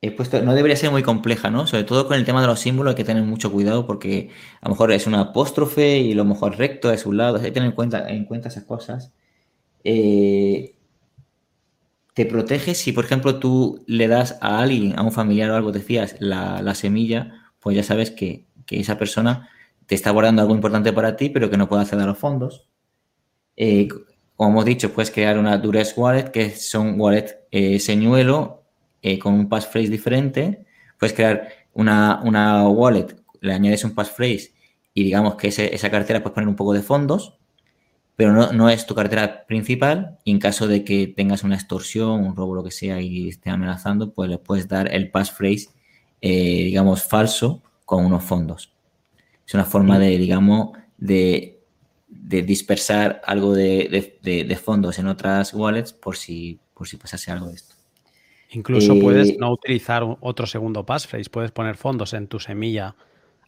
[0.00, 1.66] He puesto, no debería ser muy compleja, ¿no?
[1.66, 4.30] Sobre todo con el tema de los símbolos hay que tener mucho cuidado porque
[4.60, 7.38] a lo mejor es una apóstrofe y lo mejor recto es un lado.
[7.38, 9.12] Hay que tener en cuenta, en cuenta esas cosas.
[9.82, 10.76] Eh,
[12.14, 15.72] te protege si, por ejemplo, tú le das a alguien, a un familiar o algo,
[15.72, 19.48] decías, la, la semilla, pues ya sabes que que esa persona
[19.86, 22.68] te está guardando algo importante para ti, pero que no puede acceder a los fondos.
[23.56, 23.88] Eh,
[24.34, 28.64] como hemos dicho, puedes crear una Duress Wallet, que son wallet eh, señuelo
[29.00, 30.66] eh, con un passphrase diferente.
[30.98, 32.20] Puedes crear una,
[32.68, 34.52] wallet, le añades un passphrase
[34.92, 37.38] y digamos que esa cartera puedes poner un poco de fondos,
[38.16, 40.18] pero no, es tu cartera principal.
[40.24, 43.50] Y en caso de que tengas una extorsión, un robo, lo que sea, y esté
[43.50, 45.68] amenazando, pues le puedes dar el passphrase,
[46.20, 48.72] digamos, falso con unos fondos.
[49.46, 51.62] Es una forma de, digamos, de,
[52.08, 57.74] dispersar algo de, fondos en otras wallets por si, por si pasase algo de esto.
[58.50, 62.96] Incluso eh, puedes no utilizar otro segundo passphrase, puedes poner fondos en tu semilla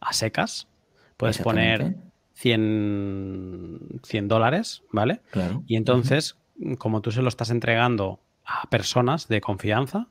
[0.00, 0.68] a secas,
[1.16, 1.96] puedes poner
[2.34, 5.20] 100, 100 dólares, ¿vale?
[5.32, 5.62] Claro.
[5.66, 6.36] Y entonces,
[6.78, 10.08] como tú se lo estás entregando a personas de confianza,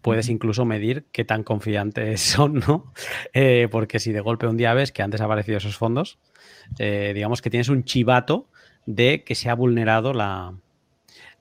[0.00, 2.92] puedes incluso medir qué tan confiantes son, ¿no?
[3.32, 6.18] Eh, porque si de golpe un día ves que han desaparecido esos fondos,
[6.78, 8.48] eh, digamos que tienes un chivato
[8.86, 10.54] de que se ha vulnerado la,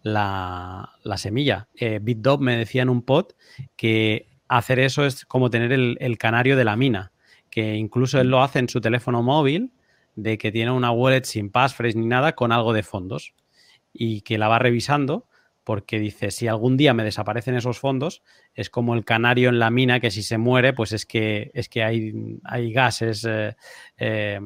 [0.02, 1.68] la, semilla.
[1.76, 2.00] Eh,
[2.40, 3.34] me decía en un pod
[3.76, 7.12] que hacer eso es como tener el, el, canario de la mina,
[7.50, 9.74] que incluso él lo hace en su teléfono móvil,
[10.16, 13.34] de que tiene una wallet sin passphrase ni nada con algo de fondos
[13.92, 15.28] y que la va revisando
[15.64, 18.22] porque dice, si algún día me desaparecen esos fondos,
[18.54, 21.70] es como el canario en la mina que si se muere, pues es que, es
[21.70, 22.14] que hay,
[22.44, 23.56] hay gases eh,
[23.98, 24.40] eh,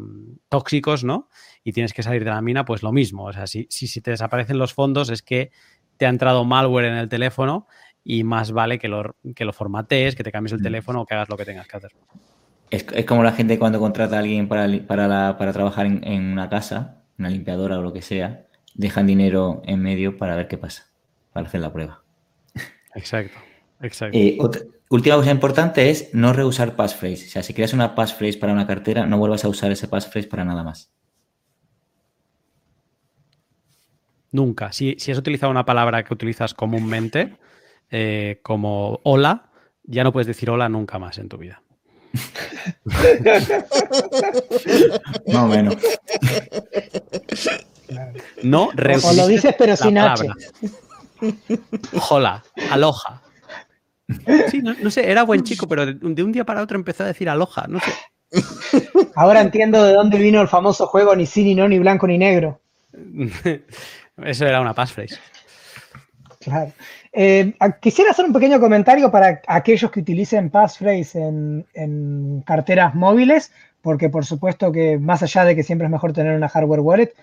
[0.47, 1.29] tóxicos, ¿no?
[1.63, 3.25] Y tienes que salir de la mina, pues lo mismo.
[3.25, 5.51] O sea, si, si, te desaparecen los fondos es que
[5.97, 7.67] te ha entrado malware en el teléfono
[8.03, 10.63] y más vale que lo, que lo formatees, que te cambies el mm.
[10.63, 11.91] teléfono o que hagas lo que tengas que hacer.
[12.69, 16.49] Es, como la gente cuando contrata a alguien para, para, para trabajar en, en una
[16.49, 18.45] casa, una limpiadora o lo que sea,
[18.75, 20.87] dejan dinero en medio para ver qué pasa
[21.37, 22.01] para hacer la prueba.
[22.95, 23.37] Exacto,
[23.79, 24.17] exacto.
[24.17, 24.39] Eh,
[24.89, 27.27] última cosa importante es no reusar passphrase.
[27.27, 30.27] O sea, si creas una passphrase para una cartera, no vuelvas a usar ese passphrase
[30.27, 30.91] para nada más.
[34.31, 34.71] Nunca.
[34.71, 37.37] Si, si has utilizado una palabra que utilizas comúnmente,
[37.91, 39.51] eh, como hola,
[39.83, 41.61] ya no puedes decir hola nunca más en tu vida.
[45.27, 45.75] Más o menos.
[48.41, 50.25] No O lo dices pero sin H.
[52.09, 53.21] Hola, aloja.
[54.49, 57.29] Sí, no, sé, era buen chico, pero de, un día para otro empezó a decir
[57.29, 57.91] aloja, no sé.
[59.15, 62.17] Ahora entiendo de dónde vino el famoso juego ni sí, ni no, ni blanco, ni
[62.17, 62.61] negro.
[64.23, 65.17] Eso era una passphrase.
[66.39, 66.71] Claro.
[67.11, 73.51] Eh, quisiera hacer un pequeño comentario para aquellos que utilicen passphrase en, en carteras móviles,
[73.81, 77.13] porque por supuesto que más allá de que siempre es mejor tener una hardware wallet,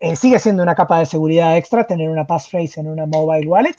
[0.00, 3.76] eh, sigue siendo una capa de seguridad extra tener una passphrase en una mobile wallet.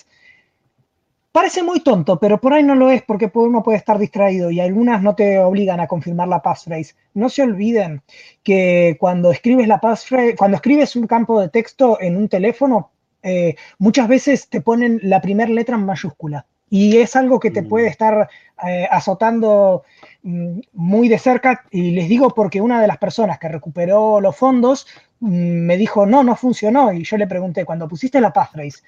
[1.31, 4.59] Parece muy tonto, pero por ahí no lo es porque uno puede estar distraído y
[4.59, 6.93] algunas no te obligan a confirmar la passphrase.
[7.13, 8.01] No se olviden
[8.43, 12.91] que cuando escribes la passphrase, cuando escribes un campo de texto en un teléfono,
[13.23, 17.63] eh, muchas veces te ponen la primera letra en mayúscula y es algo que te
[17.63, 17.91] puede mm.
[17.91, 18.29] estar
[18.65, 19.83] eh, azotando
[20.23, 24.35] mm, muy de cerca y les digo porque una de las personas que recuperó los
[24.35, 24.87] fondos
[25.21, 26.91] me dijo, no, no funcionó.
[26.91, 28.81] Y yo le pregunté, cuando pusiste la passphrase,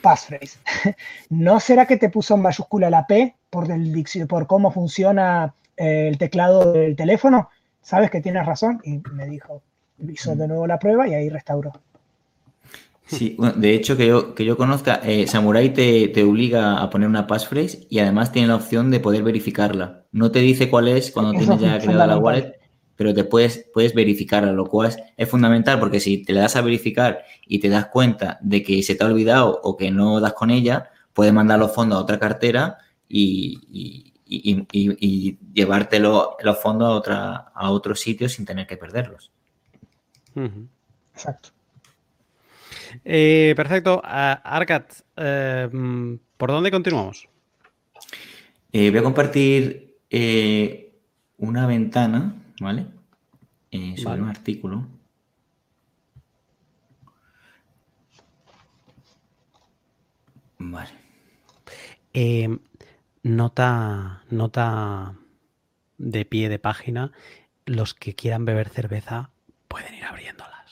[0.00, 0.58] passphrase,
[1.30, 6.08] ¿no será que te puso en mayúscula la P por, el, por cómo funciona eh,
[6.08, 7.48] el teclado del teléfono?
[7.80, 8.80] ¿Sabes que tienes razón?
[8.84, 9.62] Y me dijo,
[10.08, 11.72] hizo de nuevo la prueba y ahí restauró.
[13.06, 17.08] Sí, de hecho, que yo, que yo conozca, eh, Samurai te, te, obliga a poner
[17.08, 20.04] una passphrase y además tiene la opción de poder verificarla.
[20.12, 22.54] No te dice cuál es cuando tienes ya creada la wallet,
[22.96, 26.60] pero te puedes, puedes verificarla, lo cual es, fundamental porque si te le das a
[26.60, 30.34] verificar y te das cuenta de que se te ha olvidado o que no das
[30.34, 32.78] con ella, puedes mandar los fondos a otra cartera
[33.08, 34.08] y, y,
[35.52, 39.30] llevártelo los fondos a, otra, a otro sitio sin tener que perderlos.
[41.14, 41.50] Exacto.
[43.04, 44.00] Eh, perfecto.
[44.04, 45.68] Arcat, eh,
[46.36, 47.28] ¿por dónde continuamos?
[48.72, 49.98] Eh, voy a compartir
[51.38, 52.86] una ventana, ¿vale?
[53.96, 54.86] sobre un artículo.
[60.58, 60.90] Vale.
[63.22, 65.14] nota, nota
[65.98, 67.12] de pie de página.
[67.66, 69.30] Los que quieran beber cerveza
[69.68, 70.64] pueden ir abriéndola.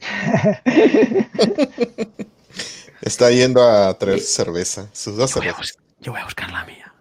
[3.00, 5.78] Está yendo a traer cerveza, sus dos cervezas.
[6.00, 6.92] yo voy a buscar la mía.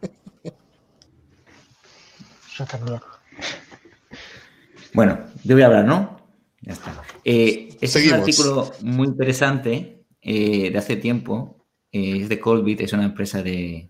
[4.94, 6.18] Bueno, yo voy a hablar, ¿no?
[6.62, 7.02] Ya está.
[7.26, 11.66] Eh, este es un artículo muy interesante eh, de hace tiempo.
[11.92, 13.90] Eh, es de Colbit, es una empresa de,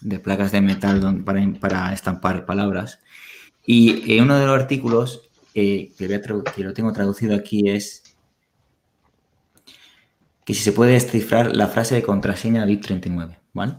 [0.00, 3.00] de placas de metal para, para estampar palabras.
[3.66, 5.92] Y uno de los artículos que,
[6.58, 8.02] lo tengo traducido aquí es
[10.44, 13.74] que si se puede descifrar la frase de contraseña BIP39, ¿vale?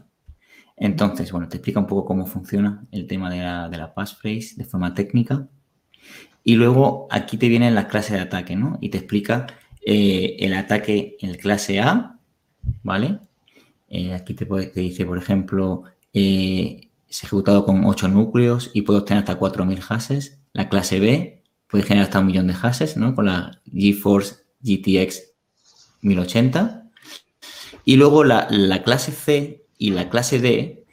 [0.76, 4.56] Entonces, bueno, te explica un poco cómo funciona el tema de la, de la passphrase
[4.57, 5.48] de forma técnica.
[6.48, 8.78] Y luego aquí te viene la clase de ataque, ¿no?
[8.80, 9.48] Y te explica
[9.86, 12.22] eh, el ataque en clase A,
[12.84, 13.19] ¿vale?
[13.90, 15.84] Eh, aquí te, dice, por ejemplo,
[16.14, 20.40] eh, es ejecutado con 8 núcleos y puede obtener hasta 4.000 hashes.
[20.53, 23.14] La clase B puede generar hasta un millón de hashes, ¿no?
[23.14, 25.34] Con la GeForce GTX
[25.99, 26.90] 1080.
[27.84, 28.48] Y luego la,
[28.86, 30.86] clase C y la clase D,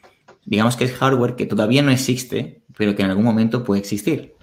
[0.47, 4.35] digamos que es hardware que todavía no existe, pero que en algún momento puede existir,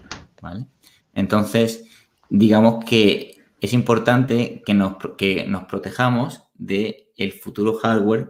[0.41, 0.67] ¿vale?
[1.13, 1.85] Entonces,
[2.29, 8.29] digamos que es importante que nos, que nos protejamos del el futuro hardware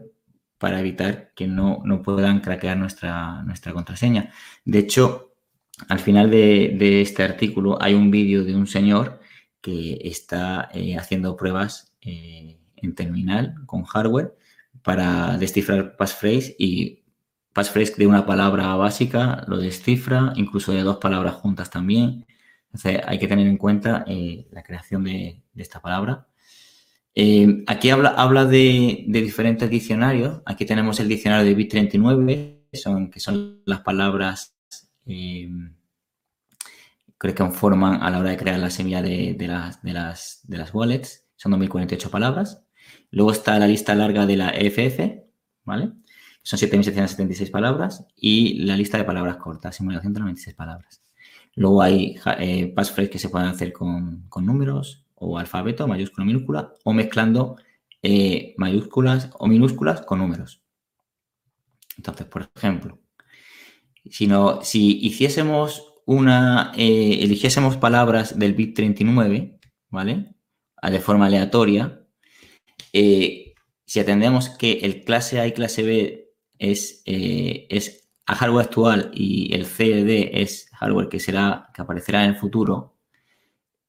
[0.57, 4.31] para evitar que no, no puedan craquear nuestra, nuestra contraseña.
[4.65, 5.31] De hecho,
[5.87, 9.19] al final de, este artículo hay un vídeo de un señor
[9.61, 14.35] que está eh, haciendo pruebas eh, en terminal con hardware
[14.83, 17.03] para descifrar passphrase y
[17.53, 22.25] passphrase de una palabra básica lo descifra, incluso de dos palabras juntas también.
[22.73, 26.27] Entonces hay que tener en cuenta eh, la creación de, esta palabra.
[27.68, 30.41] aquí habla, habla de, diferentes diccionarios.
[30.45, 34.56] Aquí tenemos el diccionario de Bit39, son, que son las palabras
[35.06, 35.49] eh,
[37.19, 40.73] que conforman a la hora de crear la semilla de, las, de, las, de las
[40.73, 41.26] wallets.
[41.35, 42.64] Son 2048 palabras.
[43.11, 44.99] Luego está la lista larga de la EFF,
[45.65, 45.91] ¿vale?
[46.41, 48.06] Son 7.776 palabras.
[48.15, 51.03] Y la lista de palabras cortas, 1.996 palabras.
[51.55, 52.73] Luego hay eh,
[53.11, 57.57] que se pueden hacer con, números o alfabeto, mayúscula, minúscula, o mezclando
[58.01, 60.61] eh, mayúsculas o minúsculas con números.
[61.97, 62.99] Entonces, por ejemplo,
[64.09, 64.27] si,
[65.05, 69.59] hiciésemos una, eh, eligiésemos palabras del bit 39,
[69.89, 70.33] ¿vale?
[70.81, 72.03] De forma aleatoria,
[72.93, 73.53] eh,
[73.85, 78.00] si atendemos que el clase A y clase B es, es
[78.35, 82.95] hardware actual y el CDD es hardware que será, que aparecerá en el futuro,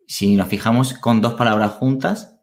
[0.07, 2.39] si nos fijamos con dos palabras juntas,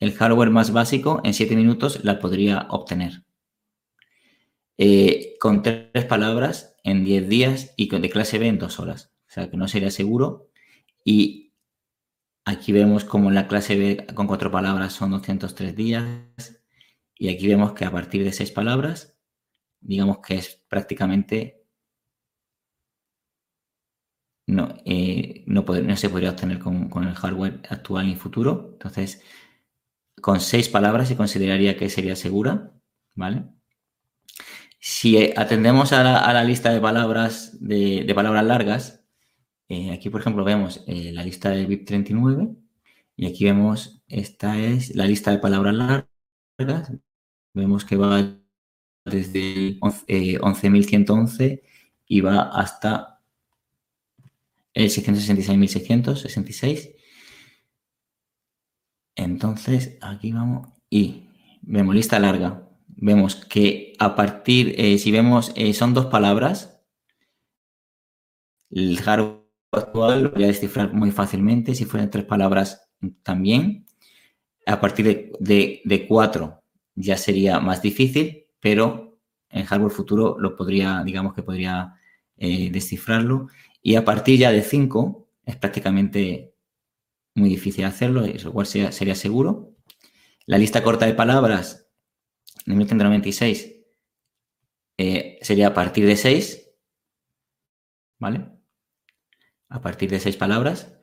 [0.00, 3.24] el hardware más básico en 7 minutos la podría obtener.
[5.38, 9.12] con tres palabras en 10 días y de clase B en 2 horas.
[9.28, 10.48] O sea que no sería seguro.
[11.04, 11.52] Y
[12.44, 16.62] aquí vemos como en la clase B con cuatro palabras son 203 días.
[17.14, 19.11] Y aquí vemos que a partir de seis palabras,
[19.82, 21.62] digamos que es prácticamente
[24.46, 25.64] no, eh, no,
[25.96, 28.70] se podría obtener con, con, el hardware actual y futuro.
[28.72, 29.22] Entonces,
[30.20, 32.72] con seis palabras se consideraría que sería segura,
[33.14, 33.44] ¿vale?
[34.84, 39.04] Si atendemos a la, lista de palabras, de, palabras largas,
[39.68, 42.56] eh, aquí por ejemplo vemos eh, la lista del BIP39
[43.16, 46.92] y aquí vemos, esta es la lista de palabras largas.
[47.54, 48.41] Vemos que va
[49.04, 51.62] desde el 11.111 eh,
[52.06, 53.20] y va hasta
[54.74, 56.94] el 666.666.
[59.14, 61.28] Entonces, aquí vamos y
[61.62, 62.72] vemos lista larga
[63.02, 66.80] vemos que a partir, eh, si vemos, eh, son dos palabras,
[68.70, 69.42] el hardware
[69.72, 71.74] actual lo voy a descifrar muy fácilmente.
[71.74, 72.88] Si fueran tres palabras,
[73.24, 73.86] también.
[74.66, 76.62] A partir de, cuatro
[76.94, 79.18] ya sería más difícil, pero
[79.50, 81.96] en hardware futuro lo podría, digamos que podría
[82.36, 83.48] eh, descifrarlo.
[83.82, 86.54] Y a partir ya de cinco es prácticamente
[87.34, 89.74] muy difícil hacerlo, igual sería, sería seguro.
[90.46, 91.88] La lista corta de palabras,
[92.64, 93.74] en 1996,
[94.96, 96.70] eh, sería a partir de seis,
[98.20, 98.46] ¿vale?
[99.70, 100.96] A partir de seis palabras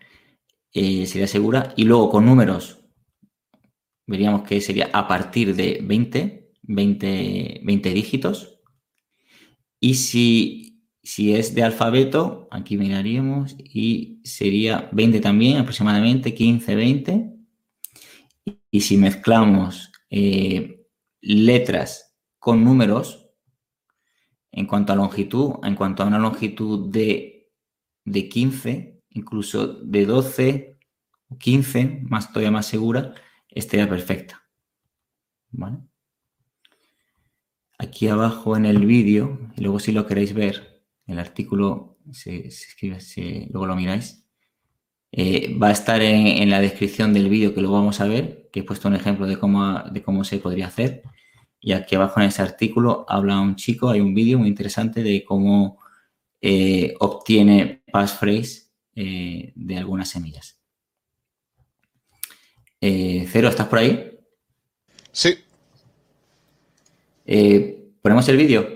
[0.74, 1.74] eh, sería segura.
[1.76, 2.80] Y luego con números,
[4.08, 6.39] veríamos que sería a partir de 20,
[6.70, 8.60] 20, 20 dígitos.
[9.80, 17.34] Y si, si es de alfabeto, aquí miraríamos y sería 20 también, aproximadamente 15, 20.
[18.72, 20.86] Y si mezclamos eh,
[21.22, 23.32] letras con números,
[24.52, 27.52] en cuanto a longitud, en cuanto a una longitud de,
[28.06, 30.80] de 15, incluso de 12
[31.30, 33.16] o 15, más todavía más segura,
[33.50, 34.44] estaría perfecta.
[35.52, 35.89] ¿Vale?
[37.82, 43.00] Aquí abajo en el vídeo, y luego si lo queréis ver, el artículo se, escribe,
[43.52, 44.26] luego lo miráis,
[45.14, 48.60] eh, va a estar en, la descripción del vídeo que lo vamos a ver, que
[48.60, 51.04] he puesto un ejemplo de cómo, de cómo se podría hacer.
[51.62, 55.24] Y aquí abajo en ese artículo habla un chico, hay un vídeo muy interesante de
[55.24, 55.80] cómo
[56.42, 60.60] eh, obtiene passphrase eh, de algunas semillas.
[62.82, 64.20] Cero, ¿estás por ahí?
[65.14, 65.36] Sí.
[68.02, 68.68] ¿Ponemos el vídeo?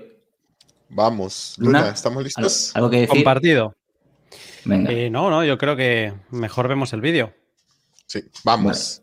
[0.90, 2.72] Vamos, Luna, ¿estamos listos?
[2.76, 3.16] ¿Algo, que decir?
[3.16, 3.76] Compartido.
[4.66, 7.34] Eh, no, no, yo creo que mejor vemos el vídeo.
[8.06, 9.02] Sí, vamos.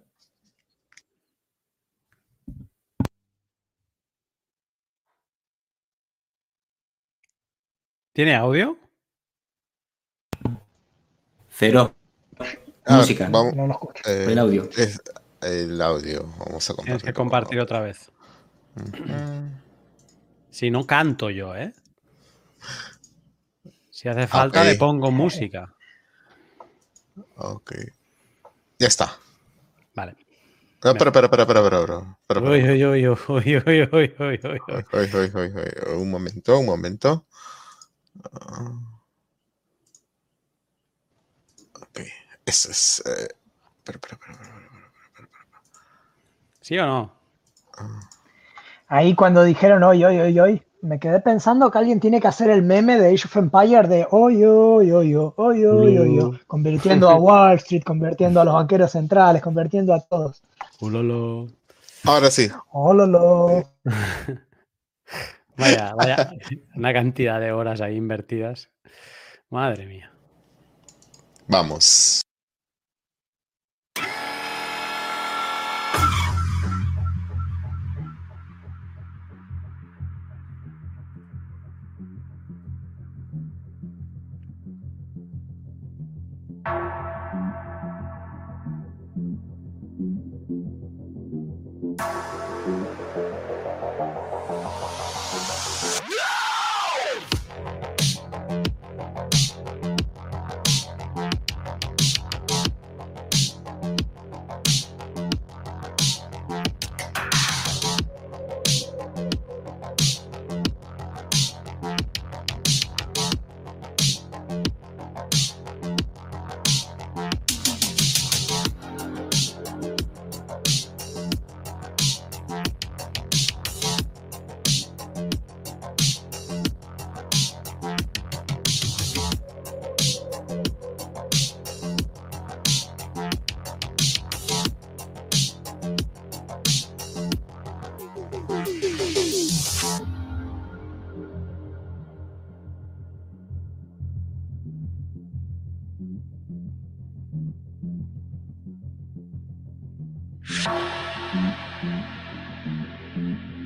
[8.13, 8.79] ¿Tiene audio?
[11.49, 11.93] Cero.
[12.85, 13.29] Ah, música.
[13.29, 14.69] Vamos, no eh, el audio.
[15.43, 16.23] el audio.
[16.39, 16.85] Vamos a compartir.
[16.85, 18.13] Tienes que compartir otra vez.
[20.51, 21.73] Si no canto yo, ¿eh?
[23.91, 25.75] Si hace falta, le pongo música.
[27.37, 27.73] Ok.
[28.79, 29.17] Ya está.
[29.95, 30.17] Vale.
[30.83, 35.95] No, pero, pero, pero, pero, pero, Uy, uy, uy, uy, uy, uy, uy, uy, uy.
[35.95, 37.27] Un momento, un momento.
[41.75, 42.01] Ok.
[42.47, 43.03] Eso es.
[43.85, 45.29] Pero, pero, pero,
[46.63, 47.13] ¿Sí o no?
[48.93, 52.51] Ahí cuando dijeron hoy, hoy, hoy, hoy, me quedé pensando que alguien tiene que hacer
[52.51, 55.65] el meme de Age of Empires de hoy, hoy, hoy, hoy, hoy,
[55.97, 60.43] hoy, convirtiendo a Wall Street, convirtiendo a los banqueros centrales, convirtiendo a todos.
[62.03, 62.49] Ahora sí.
[65.57, 66.33] vaya, vaya,
[66.75, 68.71] una cantidad de horas ahí invertidas.
[69.51, 70.11] Madre mía.
[71.47, 72.23] Vamos.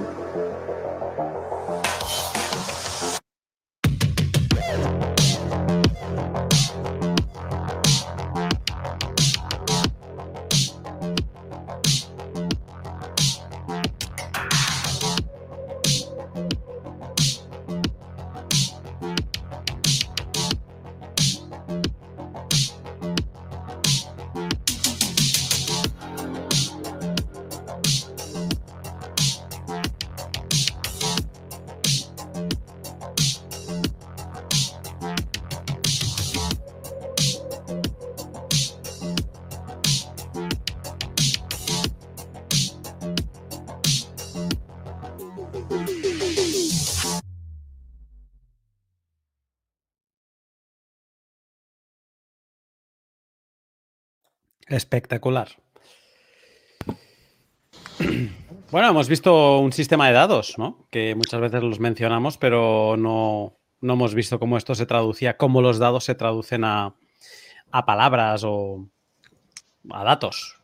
[54.69, 55.49] Espectacular.
[58.71, 60.85] Bueno, hemos visto un sistema de dados, ¿no?
[60.91, 65.79] Que muchas veces los mencionamos, pero no, hemos visto cómo esto se traducía, cómo los
[65.79, 66.93] dados se traducen a,
[67.71, 68.85] a palabras o
[69.89, 70.59] a datos.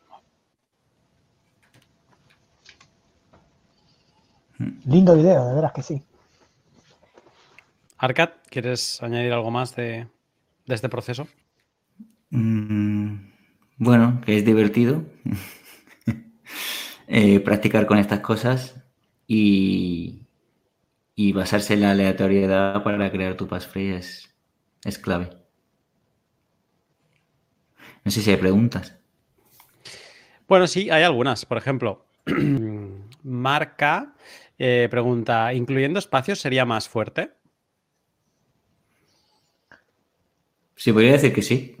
[4.84, 6.02] Lindo video, de veras que sí.
[7.98, 10.06] Arcad, ¿quieres añadir algo más de,
[10.66, 11.26] este proceso?
[12.30, 12.95] Mm,
[13.76, 15.04] bueno, que es divertido.
[17.08, 18.82] Eh, practicar con estas cosas
[19.28, 20.22] y,
[21.34, 24.28] basarse en la aleatoriedad para crear tu passphrase
[24.84, 25.30] es, clave.
[28.04, 28.96] No sé si hay preguntas.
[30.48, 31.46] Bueno, sí, hay algunas.
[31.46, 32.06] Por ejemplo,
[33.22, 34.16] Marca
[34.58, 37.32] eh, pregunta, ¿incluyendo espacios sería más fuerte?
[40.74, 41.76] Sí, podría decir que sí.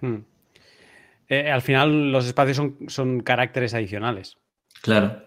[0.00, 0.18] Hmm.
[1.28, 4.38] Eh, al final los espacios son, son, caracteres adicionales.
[4.82, 5.22] Claro.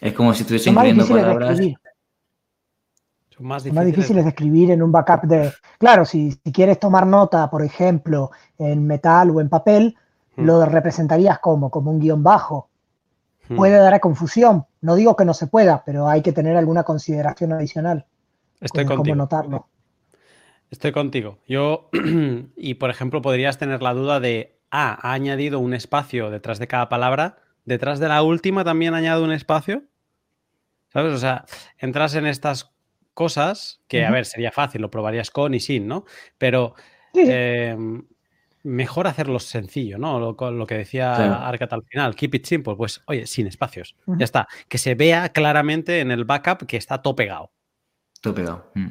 [0.00, 1.58] Es como si estuviese incluyendo palabras.
[3.38, 4.24] Son más difíciles.
[4.24, 5.52] de escribir en un backup de.
[5.78, 9.96] Claro, si, quieres tomar nota, por ejemplo, en metal o en papel,
[10.36, 10.44] hmm.
[10.44, 12.68] lo representarías como, como un guion bajo.
[13.48, 13.56] Hmm.
[13.56, 14.66] Puede dar a confusión.
[14.80, 18.06] No digo que no se pueda, pero hay que tener alguna consideración adicional.
[18.60, 19.14] Estoy contigo.
[19.14, 19.68] notarlo.
[20.70, 21.38] Estoy contigo.
[21.46, 21.90] Yo,
[22.56, 26.88] y por ejemplo, podrías tener la duda de ha añadido un espacio detrás de cada
[26.88, 29.84] palabra, detrás de la última también añado un espacio.
[30.92, 31.12] ¿Sabes?
[31.12, 31.44] O sea,
[31.78, 32.72] entras en estas
[33.14, 36.04] cosas que, a ver, sería fácil, lo probarías con y sin, ¿no?
[36.38, 36.74] Pero
[37.14, 38.06] em,
[38.62, 40.18] mejor hacerlo sencillo, ¿no?
[40.18, 43.96] Lo, que decía Arcat al final, keep it simple, pues oye, sin espacios.
[44.06, 44.48] Ya está.
[44.68, 47.50] Que se vea claramente en el backup que está todo pegado.
[48.20, 48.70] Todo pegado.
[48.74, 48.88] Mm,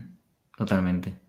[0.56, 1.27] totalmente.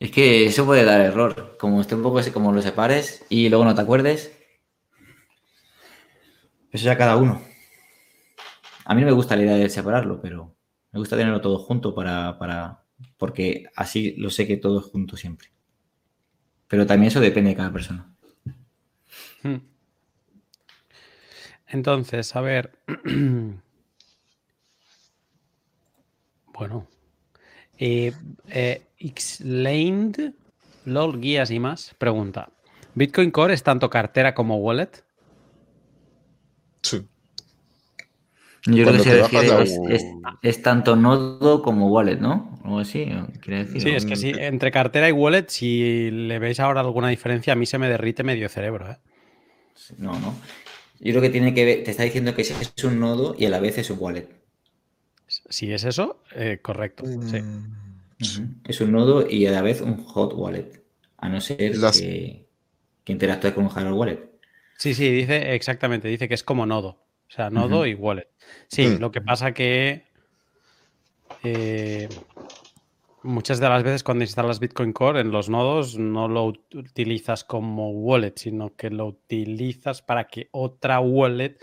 [0.00, 1.56] Es que eso puede dar error.
[1.60, 4.36] Como esté un poco así, como lo separes y luego no te acuerdes.
[6.72, 7.42] Eso ya cada uno.
[8.86, 10.56] A mí no me gusta la idea de separarlo, pero
[10.90, 12.82] me gusta tenerlo todo junto para, para
[13.18, 15.50] porque así lo sé que todo es junto siempre.
[16.66, 18.10] Pero también eso depende de cada persona.
[19.42, 19.58] Hmm.
[21.66, 22.78] Entonces, a ver.
[26.54, 26.88] bueno,
[27.80, 28.12] eh,
[28.50, 30.32] eh, Xlamed,
[30.84, 32.50] LOL, guías y más, pregunta:
[32.94, 34.90] ¿Bitcoin Core es tanto cartera como wallet?
[36.82, 37.06] Sí.
[38.66, 40.04] Yo creo que se refiere es,
[40.42, 42.60] es, tanto nodo como wallet, ¿no?
[42.66, 43.80] O así, quiere decir.
[43.80, 47.56] Sí, es que sí, entre cartera y wallet, si le veis ahora alguna diferencia, a
[47.56, 48.98] mí se me derrite medio cerebro, ¿eh?
[49.96, 50.34] No, no.
[50.98, 53.48] Yo creo que tiene que ver, te está diciendo que es un nodo y a
[53.48, 54.39] la vez es un wallet.
[55.50, 57.04] Si es eso, eh, correcto.
[57.04, 57.42] Sí.
[57.42, 60.82] Mm, es un nodo y a la vez un hot wallet.
[61.18, 62.46] A no ser que,
[63.06, 64.30] interactúe con un hardware wallet.
[64.78, 66.88] Sí, sí, dice exactamente, dice que es como nodo.
[67.28, 68.28] O sea, nodo y wallet.
[68.68, 69.00] Sí, mm.
[69.00, 70.06] lo que pasa que
[71.42, 72.08] eh,
[73.22, 77.90] muchas de las veces cuando instalas Bitcoin Core en los nodos no lo utilizas como
[77.90, 81.58] wallet, sino que lo utilizas para que otra wallet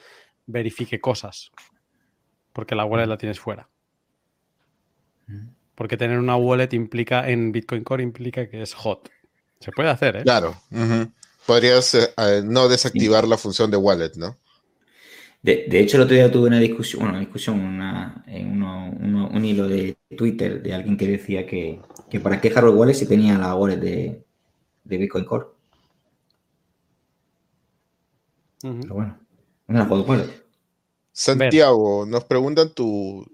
[0.46, 1.52] verifique cosas.
[2.54, 3.70] Porque la wallet la tienes fuera.
[5.76, 9.10] Porque tener una wallet implica, en Bitcoin Core implica que es hot.
[9.60, 10.24] Se puede hacer, ¿eh?
[10.24, 10.56] Claro.
[11.46, 14.36] Podrías eh, no desactivar la función de wallet, ¿no?
[15.42, 17.80] De, hecho, el otro día tuve una discusión, una discusión,
[18.28, 21.80] en un hilo de Twitter de alguien que decía que,
[22.22, 24.24] para qué hardware wallet si tenía la wallet de,
[24.84, 25.46] Bitcoin Core.
[28.62, 29.18] Pero bueno,
[29.68, 30.44] una wallet.
[31.14, 33.26] Santiago, nos preguntan tu,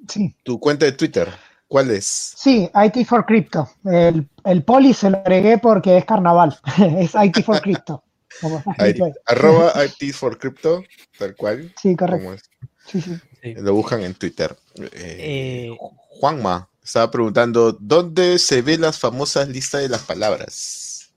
[0.44, 1.30] tu cuenta de Twitter.
[1.74, 2.34] ¿Cuál es?
[2.36, 3.68] Sí, IT for Crypto.
[3.84, 6.56] El, el poli se lo agregué porque es carnaval.
[7.00, 8.04] es IT for Crypto.
[9.26, 10.84] arroba IT for Crypto,
[11.18, 11.74] tal cual.
[11.82, 12.46] Sí, correcto.
[12.86, 13.16] Sí, sí.
[13.56, 14.56] Lo buscan en Twitter.
[14.80, 15.78] Eh, eh,
[16.20, 21.12] Juanma estaba preguntando, ¿dónde se ven las famosas listas de las palabras?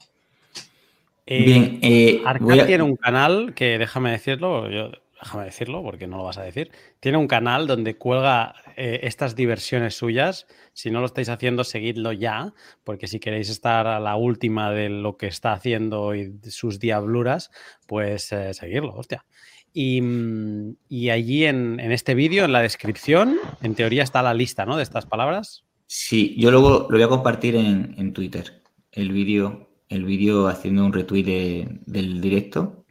[1.26, 2.22] Eh, Bien, eh,
[2.66, 6.70] tiene un canal que, déjame decirlo, yo déjame decirlo porque no lo vas a decir,
[7.00, 10.46] tiene un canal donde cuelga eh, estas diversiones suyas.
[10.72, 12.52] Si no lo estáis haciendo, seguidlo ya,
[12.84, 17.50] porque si queréis estar a la última de lo que está haciendo y sus diabluras,
[17.86, 19.24] pues eh, seguirlo, hostia.
[19.72, 20.76] Y, mm,
[21.10, 24.76] allí en, este vídeo, en la descripción, en teoría está la lista, ¿no?
[24.76, 25.64] De estas palabras.
[25.86, 28.62] Sí, yo luego lo voy a compartir en, Twitter,
[28.92, 32.85] el vídeo, el vídeo haciendo un retweet del directo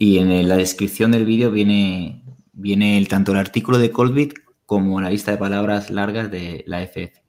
[0.00, 2.24] y en la descripción del vídeo viene,
[2.54, 4.32] viene el, tanto el artículo de Colbit
[4.64, 7.20] como la lista de palabras largas de la FF.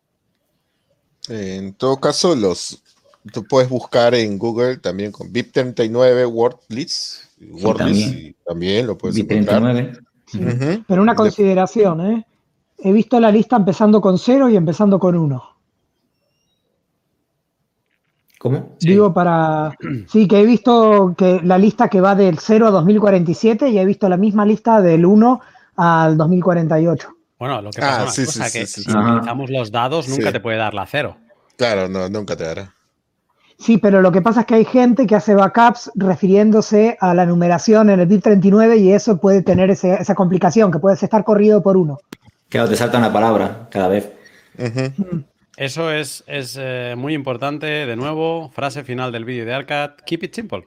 [1.27, 2.81] En todo caso, los,
[3.33, 7.25] tú puedes buscar en Google también con BIP39 WordList.
[7.41, 8.87] WordList también.
[8.87, 9.79] lo puedes BIP39.
[10.29, 10.85] encontrar.
[10.87, 12.25] Pero una consideración, ¿eh?
[12.77, 15.50] He visto la lista empezando con 0 y empezando con 1.
[18.41, 18.75] ¿Cómo?
[18.79, 19.77] Digo para...
[20.07, 23.85] Sí, que he visto que la lista que va del 0 a 2047 y he
[23.85, 25.41] visto la misma lista del 1
[25.75, 27.07] al 2048.
[27.37, 30.73] Bueno, lo que pasa es ah, que si utilizamos los dados nunca te puede dar
[30.73, 31.15] la 0.
[31.55, 32.73] Claro, no, nunca te dará.
[33.59, 37.27] Sí, pero lo que pasa es que hay gente que hace backups refiriéndose a la
[37.27, 41.61] numeración en el bit 39 y eso puede tener esa complicación, que puedes estar corrido
[41.61, 41.99] por uno.
[42.49, 44.11] Claro, te salta una palabra cada vez.
[45.61, 47.67] Eso es, es eh, muy importante.
[47.67, 50.63] De nuevo, frase final del vídeo de Arcad, keep it simple.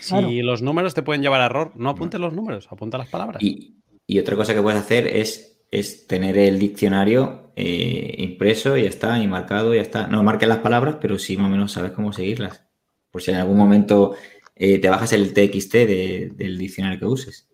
[0.00, 3.40] Si los números te pueden llevar a error, no apuntes los números, apunta las palabras.
[3.40, 3.76] Y,
[4.08, 8.88] y otra cosa que puedes hacer es, es tener el diccionario eh, impreso y ya
[8.88, 10.08] está, y marcado y ya está.
[10.08, 12.64] No marques las palabras, pero sí más o menos sabes cómo seguirlas.
[13.12, 14.16] Por si en algún momento
[14.56, 15.74] eh, te bajas el TXT
[16.34, 17.48] del diccionario que uses.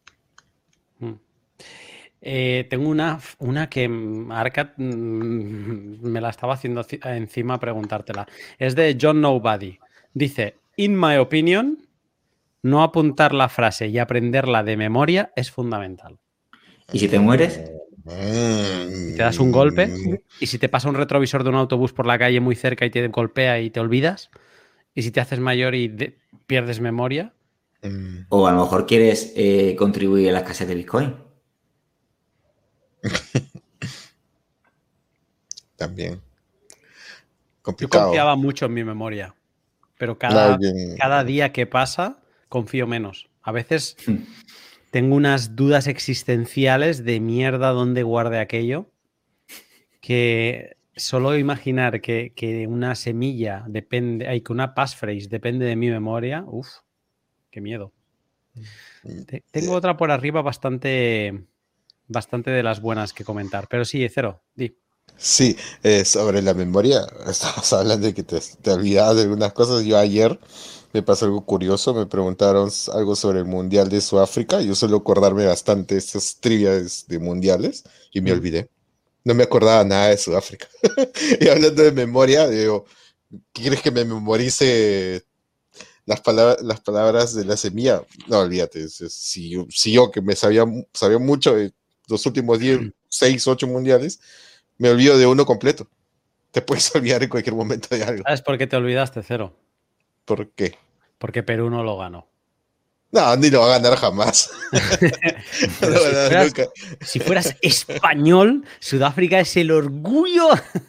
[2.28, 3.88] Eh, tengo una, una que
[4.30, 8.26] Arcad mm, me la estaba haciendo encima preguntártela.
[8.58, 9.78] Es de John Nobody.
[10.12, 11.86] Dice, in my opinion,
[12.62, 16.18] no apuntar la frase y aprenderla de memoria es fundamental.
[16.92, 17.62] ¿Y si te mueres?
[18.04, 19.88] Te das un golpe
[20.40, 22.90] y si te pasa un retrovisor de un autobús por la calle muy cerca y
[22.90, 24.30] te golpea y te olvidas,
[24.96, 26.16] y si te haces mayor y
[26.48, 27.34] pierdes memoria.
[28.30, 31.25] O a lo mejor quieres eh, contribuir a la escasez de Bitcoin.
[35.76, 36.20] También.
[37.78, 39.34] Yo confiaba mucho en mi memoria,
[39.98, 40.58] pero cada,
[40.98, 42.18] cada día que pasa
[42.48, 43.28] confío menos.
[43.42, 43.96] A veces
[44.90, 48.90] tengo unas dudas existenciales de mierda dónde guarde aquello,
[50.00, 56.44] que solo imaginar que, una semilla depende, hay que una passphrase depende de mi memoria,
[56.46, 56.68] uff,
[57.50, 57.92] qué miedo.
[59.02, 59.22] Mm.
[59.50, 61.44] Tengo otra por arriba bastante
[62.08, 63.68] bastante de las buenas que comentar.
[63.68, 64.76] Pero sí, Cero, di.
[65.16, 69.84] Sí, eh, sobre la memoria, estamos hablando de que te, te olvidabas de algunas cosas.
[69.84, 70.38] Yo ayer
[70.92, 74.60] me pasó algo curioso, me preguntaron algo sobre el Mundial de Sudáfrica.
[74.62, 78.34] Yo suelo acordarme bastante de estas trivias de mundiales y me mm.
[78.34, 78.70] olvidé.
[79.24, 80.68] No me acordaba nada de Sudáfrica.
[81.40, 82.86] y hablando de memoria, digo,
[83.52, 85.24] ¿quieres que me memorice
[86.04, 88.02] las, palabras, las palabras de la semilla?
[88.28, 88.88] No, olvídate.
[88.88, 90.64] Si, si yo que me sabía,
[90.94, 91.56] sabía mucho
[92.08, 94.20] los últimos 10, 6, 8 mundiales,
[94.78, 95.88] me olvido de uno completo.
[96.50, 98.22] Te puedes olvidar en cualquier momento de algo.
[98.24, 99.54] ¿Sabes por qué te olvidaste, Cero?
[100.24, 100.76] ¿Por qué?
[101.18, 102.26] Porque Perú no lo ganó.
[103.12, 104.50] No, ni lo va a ganar jamás.
[107.00, 110.48] si, fueras, español, Sudáfrica es el orgullo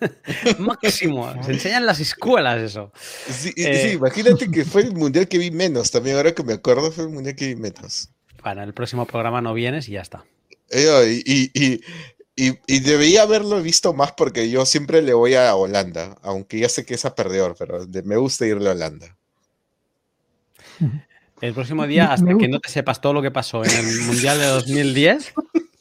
[0.57, 1.31] máximo.
[1.43, 2.91] Se enseñan las escuelas eso.
[3.29, 5.91] Sí, eh, imagínate que fue el mundial que vi menos.
[5.91, 8.09] También ahora que me acuerdo fue el mundial que vi menos.
[8.41, 10.25] Para el próximo programa no vienes y ya está.
[10.69, 11.81] Eh, y,
[12.35, 16.85] y, debía haberlo visto más porque yo siempre le voy a Holanda, aunque ya sé
[16.85, 19.17] que es a perdedor, pero me gusta irle a Holanda.
[21.41, 24.39] El próximo día, hasta que no te sepas todo lo que pasó en el Mundial
[24.39, 25.33] de 2010,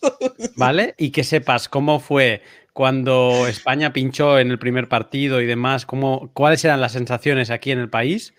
[0.57, 0.95] ¿vale?
[0.99, 2.43] Y que sepas cómo fue
[2.75, 7.71] cuando España pinchó en el primer partido y demás, cómo, cuáles eran las sensaciones aquí
[7.71, 8.35] en el país,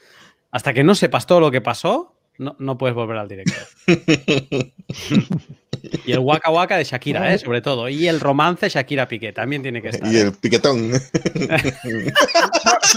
[0.52, 3.54] hasta que no sepas todo lo que pasó, no, no puedes volver al directo.
[6.06, 7.38] Y el Waka Waka de Shakira, ¿eh?
[7.38, 7.90] sobre todo.
[7.90, 10.12] Y el romance Shakira Piqué también tiene que estar.
[10.12, 10.92] Y el piquetón.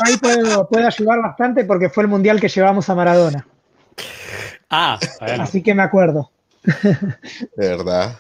[0.05, 3.47] ahí puedo, ayudar bastante porque fue el mundial que llevamos a Maradona.
[4.71, 6.31] Ah, Así que me acuerdo.
[7.57, 8.19] verdad.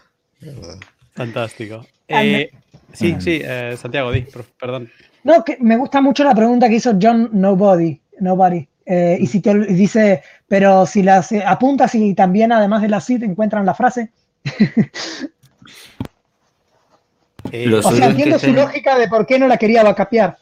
[1.14, 1.86] Fantástico.
[2.09, 2.51] Eh,
[2.92, 4.26] sí, sí, eh, Santiago, di,
[4.59, 4.90] perdón.
[5.22, 8.01] No, que me gusta mucho la pregunta que hizo John Nobody.
[8.20, 8.66] Nobody.
[8.86, 13.22] Eh, y si te dice, pero si las apuntas y también además de la CID
[13.22, 14.10] encuentran la frase.
[17.53, 20.37] Eh, o sea, entiendo su lógica de por qué no la quería vacapear.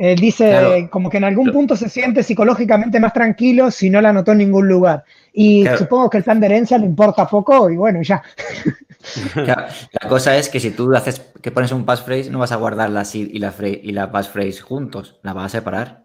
[0.00, 4.10] Eh, dice como que en algún punto se siente psicológicamente más tranquilo si no la
[4.10, 5.04] anotó en ningún lugar.
[5.32, 8.22] Y supongo que el plan de herencia le importa poco y bueno, ya.
[9.34, 12.90] la cosa es que si tú haces que pones un passphrase, no vas a guardar
[12.90, 16.04] la seed y la, y la passphrase juntos, la vas a separar.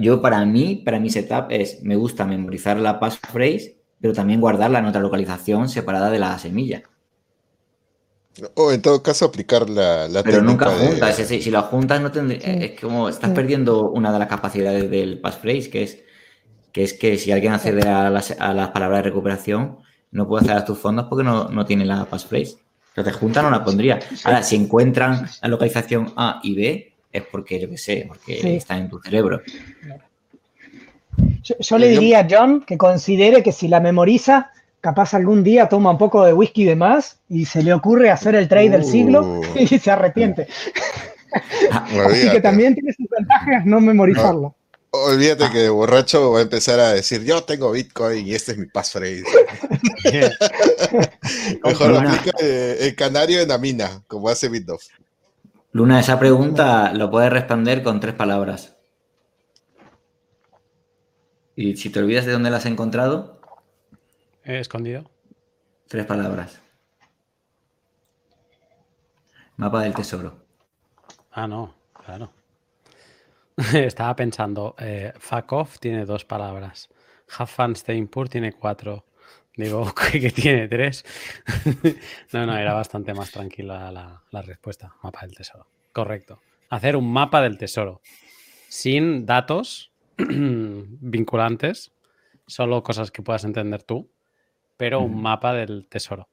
[0.00, 4.80] yo para mí, para mi setup es, me gusta memorizar la passphrase pero también guardarla
[4.80, 6.82] en otra localización separada de la semilla.
[8.54, 11.16] O en todo caso aplicar la, la Pero nunca juntas.
[11.16, 15.82] Si, la juntas no es como estás perdiendo una de las capacidades del passphrase, que
[15.84, 16.02] es
[16.72, 18.32] que es que si alguien accede a las,
[18.70, 19.78] palabras de recuperación,
[20.10, 22.56] no puede acceder a tus fondos porque no, tiene la passphrase.
[22.88, 24.00] Entonces junta no la pondría.
[24.24, 28.76] Ahora, si encuentran la localización A y B, es porque, yo qué sé, porque está
[28.78, 29.42] en tu cerebro.
[31.42, 34.50] Yo, le diría a John que considere que si la memoriza,
[34.80, 38.34] capaz algún día toma un poco de whisky de más y se le ocurre hacer
[38.34, 39.42] el trade del siglo uh.
[39.56, 40.46] y se arrepiente.
[41.70, 44.54] Ah, Así que también tiene sus ventajas no memorizarlo.
[44.94, 48.58] Olvídate que de borracho voy a empezar a decir, yo tengo Bitcoin y este es
[48.58, 49.24] mi passphrase.
[51.64, 54.82] Mejor lo aplica el canario en la mina, como hace Bitdoff.
[55.72, 58.76] Luna, esa pregunta lo puedes responder con tres palabras.
[61.54, 63.40] Y si te olvidas de dónde la has encontrado.
[64.44, 65.10] He escondido.
[65.88, 66.62] Tres palabras.
[69.56, 70.44] Mapa del tesoro.
[71.30, 72.32] Ah, no, claro.
[73.74, 75.12] Estaba pensando, eh,
[75.50, 76.88] off tiene dos palabras.
[78.10, 79.06] Poor tiene cuatro.
[79.56, 81.04] Digo, que tiene tres.
[82.32, 84.94] no, no, era bastante más tranquila la, la, respuesta.
[85.02, 85.66] Mapa del tesoro.
[85.92, 86.40] Correcto.
[86.70, 88.00] Hacer un mapa del tesoro.
[88.68, 91.92] Sin datos vinculantes,
[92.46, 94.10] solo cosas que puedas entender tú,
[94.76, 96.28] pero un mapa del tesoro.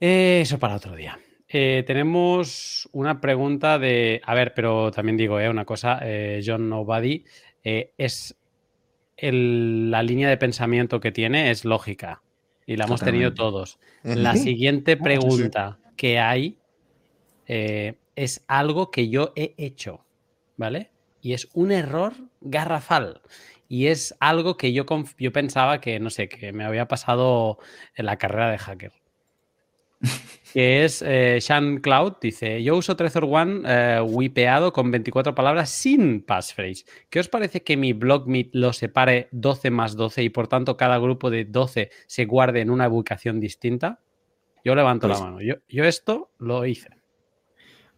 [0.00, 1.18] eso para otro día.
[1.56, 4.20] Eh, tenemos una pregunta de.
[4.24, 7.24] A ver, pero también digo, eh, una cosa, eh, John Nobody,
[7.62, 8.36] es
[9.16, 12.22] la línea de pensamiento que tiene es lógica
[12.66, 13.78] y la hemos tenido todos.
[14.02, 16.58] La siguiente ah, pregunta que hay
[17.46, 20.04] es algo que yo he hecho,
[20.56, 20.90] ¿vale?
[21.24, 23.22] Y es un error garrafal.
[23.66, 24.84] Y es algo que yo,
[25.18, 27.58] yo pensaba que, no sé, que me había pasado
[27.94, 28.92] en la carrera de hacker
[30.52, 35.70] que es eh, Sean Cloud, dice, yo uso Trezor One eh, wipeado con 24 palabras
[35.70, 36.84] sin passphrase.
[37.08, 40.98] ¿Qué os parece que mi blogmeet lo separe 12 más 12 y por tanto cada
[40.98, 44.00] grupo de 12 se guarde en una ubicación distinta?
[44.62, 45.40] Yo levanto la pues mano.
[45.40, 46.90] Yo, yo, esto lo hice.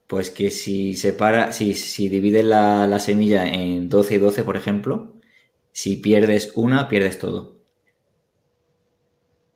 [0.07, 4.57] Pues que si separa, si, si divides la, la semilla en 12 y 12, por
[4.57, 5.13] ejemplo,
[5.73, 7.57] si pierdes una, pierdes todo.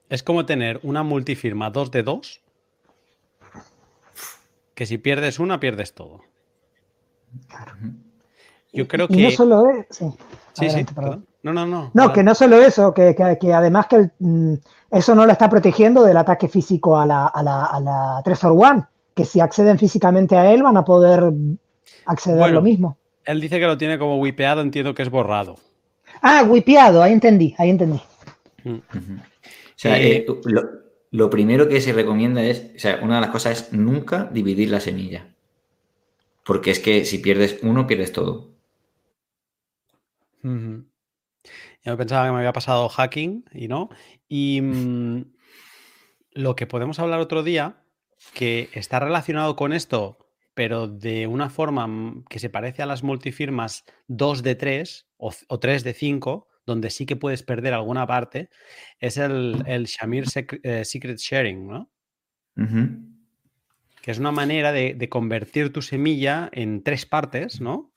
[0.09, 2.41] Es como tener una multifirma 2 de 2,
[4.75, 6.23] que si pierdes una, pierdes todo.
[8.73, 9.15] Yo creo que.
[9.15, 9.87] Y no solo es.
[10.53, 11.27] Sí, sí, perdón.
[11.43, 11.91] No, no, no.
[11.95, 13.15] No, que no solo eso, que,
[13.55, 14.55] además que mm,
[14.91, 18.85] eso no lo está protegiendo del ataque físico a la, a la, a la One,
[19.15, 21.33] que si acceden físicamente a él van a poder
[22.07, 22.97] acceder a lo mismo.
[23.25, 25.57] Él dice que lo tiene como wipeado, entiendo que es borrado.
[26.23, 28.01] Ah, wipeado, ahí entendí, ahí entendí.
[28.65, 28.77] Mm.
[28.77, 30.41] O sea, eh, eh,
[31.11, 34.71] lo, primero que se recomienda es, o sea, una de las cosas es nunca dividir
[34.71, 35.27] la semilla.
[36.45, 38.51] Porque es que si pierdes uno, pierdes todo.
[40.43, 43.91] Yo pensaba que me había pasado hacking y no.
[44.29, 45.25] Y mm,
[46.33, 47.80] lo que podemos hablar otro día,
[48.35, 50.19] que está relacionado con esto,
[50.55, 55.33] pero de una forma mm, que se parece a las multifirmas 2 de 3 o,
[55.49, 58.49] o 3 de 5, donde sí que puedes perder alguna parte,
[58.99, 60.25] es el, el Shamir
[60.63, 61.91] eh, Secret Sharing, ¿no?
[64.03, 67.93] Que es una manera de, convertir tu semilla en tres partes, ¿no?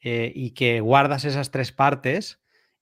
[0.00, 2.40] Eh, y que guardas esas tres partes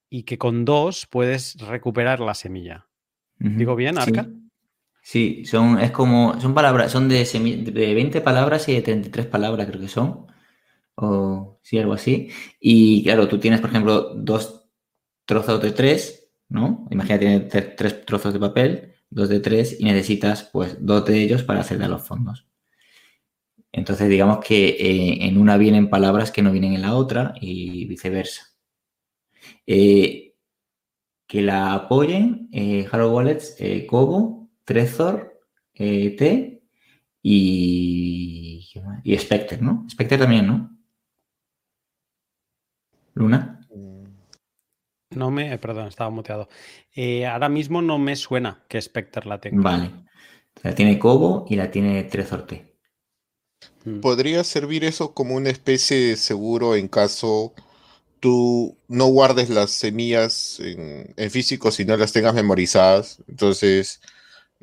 [0.09, 2.87] y que con dos puedes recuperar la semilla.
[3.39, 4.23] ¿Digo bien, Arca?
[4.23, 4.42] Sí.
[5.03, 9.81] Son, es como, son palabras, son de, de 20 palabras y de 33 palabras, creo
[9.81, 10.27] que son.
[10.95, 12.29] O sí, algo así.
[12.59, 14.69] Y claro, tú tienes, por ejemplo, dos
[15.25, 16.87] trozos de tres, ¿no?
[16.91, 21.43] Imagínate, tienes tres trozos de papel, dos de tres, y necesitas, pues, dos de ellos
[21.43, 22.47] para acceder a los fondos.
[23.71, 27.85] Entonces, digamos que eh, en una vienen palabras que no vienen en la otra y
[27.85, 28.53] viceversa.
[29.65, 30.35] Eh,
[31.27, 33.87] que la apoyen eh, Halo Wallets, eh,
[34.65, 35.41] Trezor,
[35.73, 36.63] T
[37.21, 38.69] y,
[39.03, 39.85] y Spectre, ¿no?
[39.89, 40.77] Spectre también, ¿no?
[43.13, 43.59] Luna.
[45.15, 46.49] No me, eh, perdón, estaba muteado.
[46.95, 49.61] Eh, ahora mismo no me suena que Spectre la tenga.
[49.61, 49.91] Vale.
[50.61, 52.75] La tiene Cobo y la tiene Trezorte.
[53.85, 53.99] Mm.
[53.99, 57.53] ¿Podría servir eso como una especie de seguro en caso
[58.19, 63.21] tú no guardes las semillas en, físico si no las tengas memorizadas?
[63.27, 64.01] Entonces,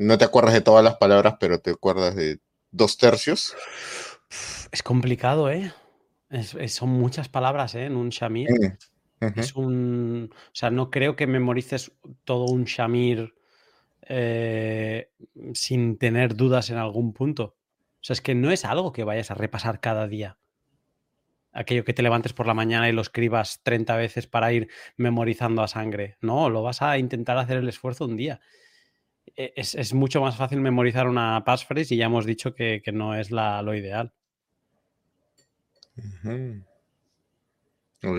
[0.00, 2.40] no te acuerdas de todas las palabras, pero te acuerdas de
[2.70, 3.54] dos tercios.
[4.72, 5.72] Es complicado, ¿eh?
[6.68, 7.84] son muchas palabras, ¿eh?
[7.84, 8.48] En un Shamir.
[9.36, 10.30] Es un.
[10.32, 11.92] O sea, no creo que memorices
[12.24, 13.34] todo un Shamir
[14.02, 15.10] eh,
[15.52, 17.56] sin tener dudas en algún punto.
[17.96, 20.38] O sea, es que no es algo que vayas a repasar cada día.
[21.52, 25.62] Aquello que te levantes por la mañana y lo escribas 30 veces para ir memorizando
[25.62, 26.16] a sangre.
[26.22, 28.40] No, lo vas a intentar hacer el esfuerzo un día.
[29.36, 33.30] E, es, mucho más fácil memorizar una passphrase y ya hemos dicho que, no es
[33.30, 34.12] la, lo ideal.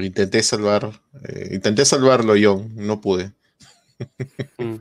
[0.01, 0.91] intenté salvar,
[1.27, 3.33] eh, intenté salvarlo yo, no pude.
[4.57, 4.75] Mm.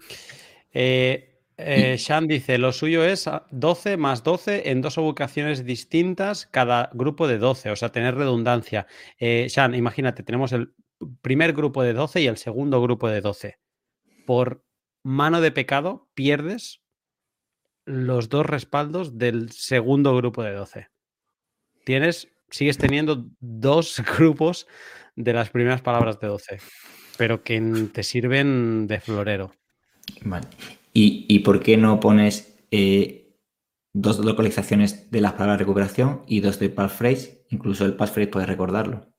[0.72, 1.26] Eh,
[1.58, 7.26] eh, Shan dice, lo suyo es 12 más 12 en dos ubicaciones distintas, cada grupo
[7.26, 8.86] de 12, o sea, tener redundancia.
[9.18, 10.72] Shan, imagínate, tenemos el
[11.22, 13.58] primer grupo de 12 y el segundo grupo de 12.
[14.26, 14.62] Por
[15.02, 16.80] mano de pecado pierdes
[17.84, 20.88] los dos respaldos del segundo grupo de 12.
[21.84, 24.66] Tienes, sigues teniendo dos grupos
[25.16, 26.58] de las primeras palabras de 12,
[27.18, 27.60] pero que
[27.92, 29.52] te sirven de florero.
[30.22, 30.46] Vale.
[30.92, 33.36] ¿Y, por qué no pones eh,
[33.92, 37.46] dos localizaciones de las palabras recuperación y dos de passphrase?
[37.50, 39.09] Incluso el passphrase puedes recordarlo.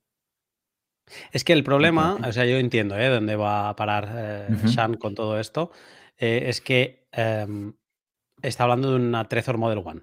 [1.32, 3.10] Es que el problema, o sea, yo entiendo ¿eh?
[3.10, 5.72] dónde va a parar eh, Shan con todo esto,
[6.18, 7.74] eh, es que em,
[8.42, 10.02] está hablando de una Trezor Model One.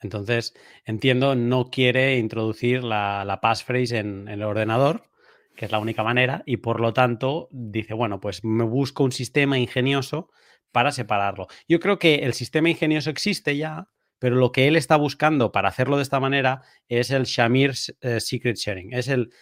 [0.00, 0.54] Entonces,
[0.84, 5.10] entiendo, no quiere introducir la, passphrase en, el ordenador,
[5.56, 9.12] que es la única manera, y por lo tanto dice, bueno, pues me busco un
[9.12, 10.30] sistema ingenioso
[10.72, 11.48] para separarlo.
[11.68, 13.88] Yo creo que el sistema ingenioso existe ya,
[14.18, 18.20] pero lo que él está buscando para hacerlo de esta manera es el Shamir eh,
[18.20, 19.32] Secret Sharing, es el,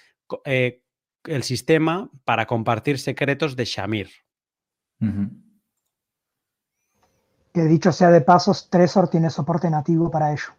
[0.45, 0.83] eh,
[1.25, 4.09] el sistema para compartir secretos de Shamir.
[7.53, 10.55] Que dicho sea de pasos, Trezor tiene soporte nativo para ello.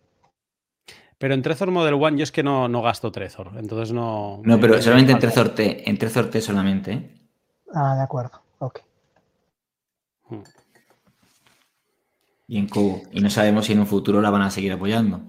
[1.18, 4.42] Pero en Trezor Model One yo es que no, no gasto Trezor, entonces no...
[4.44, 6.94] No, pero solamente en Trezor T, en Trezor T solamente.
[6.94, 7.20] ¿eh?
[7.74, 8.80] Ah, de acuerdo, ok.
[10.30, 10.44] Hmm.
[12.48, 13.02] Y en Cubo.
[13.12, 15.22] Y no sabemos si en un futuro la van a seguir apoyando.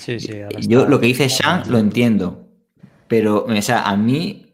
[0.00, 0.32] Sí, sí.
[0.66, 2.48] Yo lo que dice Sean lo entiendo,
[3.06, 4.50] pero o sea, a mí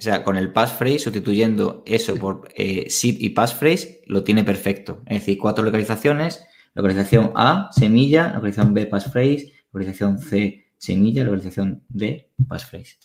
[0.00, 5.02] o sea, con el passphrase, sustituyendo eso por eh, y passphrase, lo tiene perfecto.
[5.04, 6.42] Es decir, cuatro localizaciones,
[6.72, 12.96] localización A, semilla, localización B, passphrase, localización C, semilla, localización D, passphrase.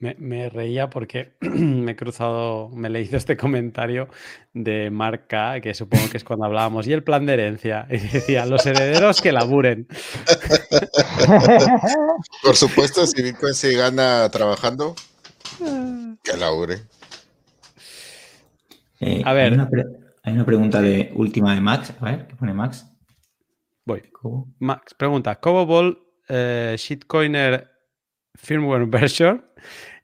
[0.00, 4.08] Me, me, reía porque me he cruzado, me he leído este comentario
[4.54, 7.86] de Marca, que supongo que es cuando hablábamos, y el plan de herencia.
[7.90, 9.88] Y decía, los herederos que laburen.
[12.44, 14.94] Por supuesto, si Bitcoin se gana trabajando,
[16.22, 16.82] que laure.
[19.00, 19.54] Eh, a ver.
[20.22, 21.92] Hay una, pregunta de última de Max.
[22.00, 22.86] A ver, ¿qué pone Max?
[23.84, 24.02] Voy.
[24.58, 27.77] Max pregunta: ¿Cobol eh, Shitcoiner
[28.38, 29.44] Firmware Version?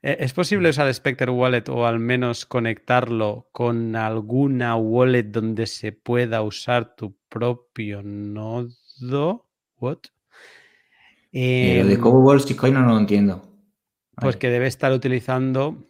[0.03, 5.91] Eh, ¿Es posible usar Spectre Wallet o al menos conectarlo con alguna wallet donde se
[5.93, 9.47] pueda usar tu propio nodo?
[9.79, 9.99] ¿What?
[11.31, 13.41] Eh, lo de Cobol Shitcoiner no lo entiendo.
[14.21, 15.89] Pues que debe estar utilizando.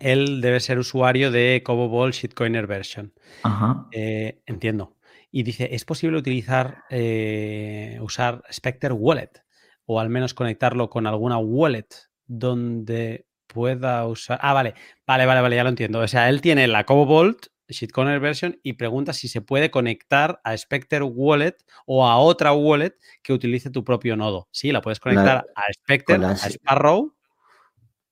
[0.00, 3.12] Él debe ser usuario de CoboBall Shitcoiner Version.
[3.44, 3.86] Ajá.
[3.92, 4.96] Eh, entiendo.
[5.30, 9.43] Y dice: ¿es posible utilizar, eh, usar Spectre Wallet?
[9.86, 11.88] O al menos conectarlo con alguna wallet
[12.26, 14.38] donde pueda usar.
[14.42, 14.74] Ah, vale,
[15.06, 16.00] vale, vale, vale, ya lo entiendo.
[16.00, 20.56] O sea, él tiene la CoboVolt Shitcoiner version y pregunta si se puede conectar a
[20.56, 21.56] Spectre Wallet
[21.86, 24.48] o a otra wallet que utilice tu propio nodo.
[24.50, 27.14] Sí, la puedes conectar a Spectre, a Sparrow.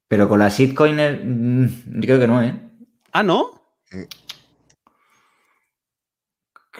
[0.09, 2.55] Pero con la Shitcoiner, mm, creo que no, ¿eh?
[3.12, 3.62] Ah, ¿no?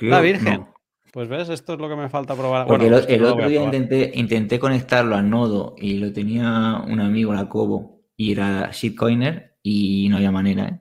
[0.01, 0.67] la Virgen.
[1.13, 2.67] Pues ves, esto es lo que me falta probar.
[2.67, 7.35] Porque el, pues otro día intenté, intenté, conectarlo al nodo y lo tenía un amigo,
[7.35, 10.81] la Cobo, y era Shitcoiner y no había manera, ¿eh?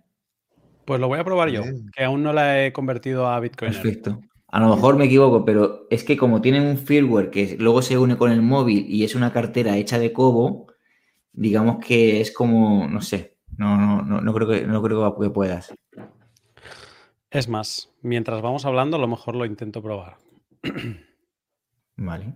[0.85, 1.63] Pues lo voy a probar yo,
[1.95, 3.71] que aún no la he convertido a Bitcoin.
[3.71, 4.21] Perfecto.
[4.47, 7.97] A lo mejor me equivoco, pero es que como tienen un firmware que luego se
[7.97, 10.67] une con el móvil y es una cartera hecha de cobo,
[11.33, 15.73] digamos que es como, no sé, no, no, no, creo, que, no creo que puedas.
[17.31, 20.17] Es más, mientras vamos hablando, a lo mejor lo intento probar.
[21.95, 22.33] Vale.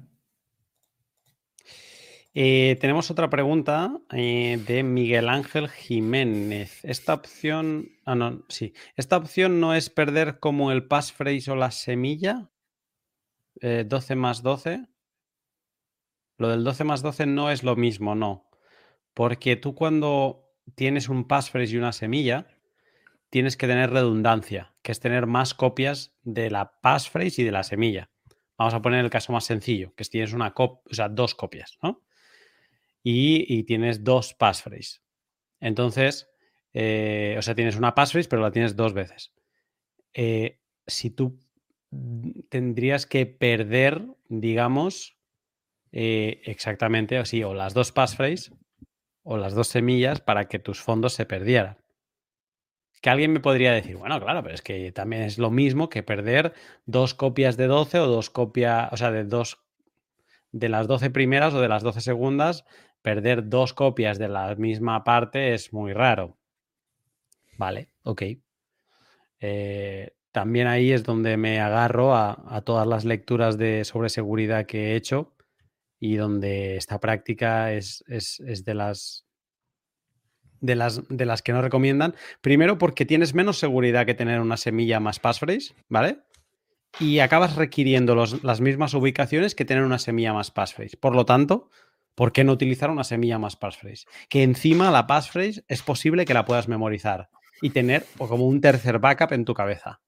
[2.34, 6.80] Eh, tenemos otra pregunta eh, de Miguel Ángel Jiménez.
[6.86, 8.74] Esta opción, ah, no, sí.
[8.96, 12.50] Esta opción no es perder como el passphrase o la semilla.
[13.62, 14.86] 12 eh, más 12.
[16.38, 18.50] Lo del 12 más 12 no es lo mismo, no.
[19.14, 22.48] Porque tú cuando tienes un passphrase y una semilla,
[23.36, 27.64] tienes que tener redundancia, que es tener más copias de la passphrase y de la
[27.64, 28.10] semilla.
[28.58, 31.36] Vamos a poner el caso más sencillo, que es tienes una cop o sea, dos
[31.36, 32.02] copias, ¿no?
[33.04, 35.02] y, tienes dos passphrase.
[35.60, 36.30] Entonces,
[36.72, 39.34] eh, o sea, tienes una passphrase, pero la tienes dos veces.
[40.14, 41.38] Eh, si tú
[42.48, 45.18] tendrías que perder, digamos,
[45.92, 48.54] eh, exactamente así, o las dos passphrase
[49.24, 51.84] o las dos semillas para que tus fondos se perdieran.
[53.06, 56.02] Que alguien me podría decir, bueno, claro, pero es que también es lo mismo que
[56.02, 56.54] perder
[56.88, 59.64] dos copias de 12 o dos copias, o sea, de dos
[60.52, 62.66] de las 12 primeras o de las 12 segundas,
[63.04, 66.40] perder dos copias de la misma parte es muy raro.
[67.60, 68.24] Vale, ok.
[69.40, 74.94] Eh, también ahí es donde me agarro a, todas las lecturas de sobre seguridad que
[74.94, 75.36] he hecho
[76.00, 79.25] y donde esta práctica es, es, de las
[80.62, 82.16] de las, de las que no recomiendan.
[82.42, 86.20] Primero porque tienes menos seguridad que tener una semilla más passphrase, ¿vale?
[87.00, 90.98] Y acabas requiriendo las mismas ubicaciones que tener una semilla más passphrase.
[90.98, 91.70] Por lo tanto,
[92.16, 94.06] ¿por qué no utilizar una semilla más passphrase?
[94.30, 97.30] Que encima la passphrase es posible que la puedas memorizar
[97.62, 100.02] y tener como un tercer backup en tu cabeza.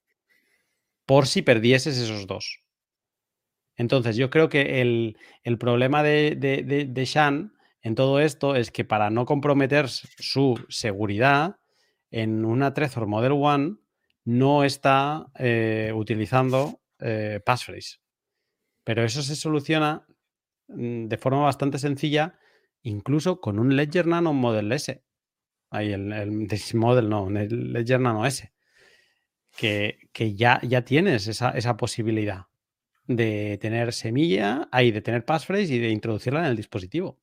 [1.06, 2.64] Por si perdieses esos dos.
[3.76, 7.54] Entonces, yo creo que el, problema de, de, de Shan
[7.88, 11.58] en todo esto es que para no comprometer su seguridad,
[12.12, 13.78] en una Trezor Model One
[14.26, 18.00] no está eh, utilizando eh, passphrase.
[18.84, 20.06] Pero eso se soluciona
[20.68, 22.38] mm, de forma bastante sencilla,
[22.82, 25.02] incluso con un Ledger Nano Model S.
[25.70, 28.52] Ahí el, el Model no, el Ledger Nano S.
[29.56, 29.98] Que,
[30.36, 32.48] ya, tienes esa, esa, posibilidad
[33.06, 37.18] de tener semilla, ahí de tener passphrase y de introducirla en el dispositivo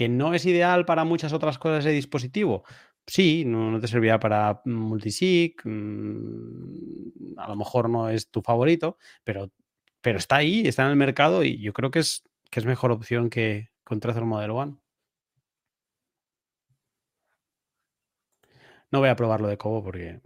[0.00, 2.64] que no es ideal para muchas otras cosas de dispositivo.
[3.06, 9.50] Sí, no, te servirá para multisig, mm, a lo mejor no es tu favorito, pero,
[10.00, 12.92] pero está ahí, está en el mercado y yo creo que es, que es mejor
[12.92, 14.76] opción que con Trezor Model One.
[18.90, 20.22] No voy a probarlo de Cobo porque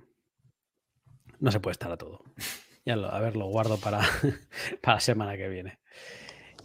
[1.40, 2.22] no se puede estar a todo.
[2.86, 4.00] Ya lo, a ver, lo guardo para,
[4.82, 5.80] para la semana que viene.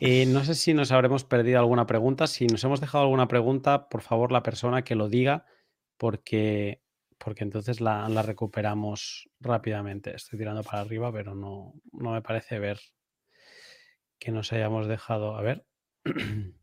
[0.02, 2.28] Eh, no sé si nos habremos perdido alguna pregunta.
[2.28, 5.46] Si nos hemos dejado alguna pregunta, por favor, la persona que lo diga,
[5.98, 6.82] porque,
[7.18, 10.16] porque entonces la, recuperamos rápidamente.
[10.16, 12.80] Estoy tirando para arriba, pero no, no me parece ver
[14.20, 15.36] que nos hayamos dejado.
[15.36, 15.66] A ver.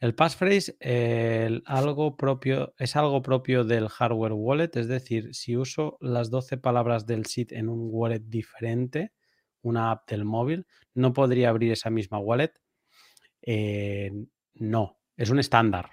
[0.00, 7.06] El passphrase es algo propio del hardware wallet, es decir, si uso las 12 palabras
[7.06, 9.12] del SID en un wallet diferente,
[9.60, 12.52] una app del móvil, no podría abrir esa misma wallet.
[13.42, 14.12] Eh,
[14.54, 15.90] no, es un estándar,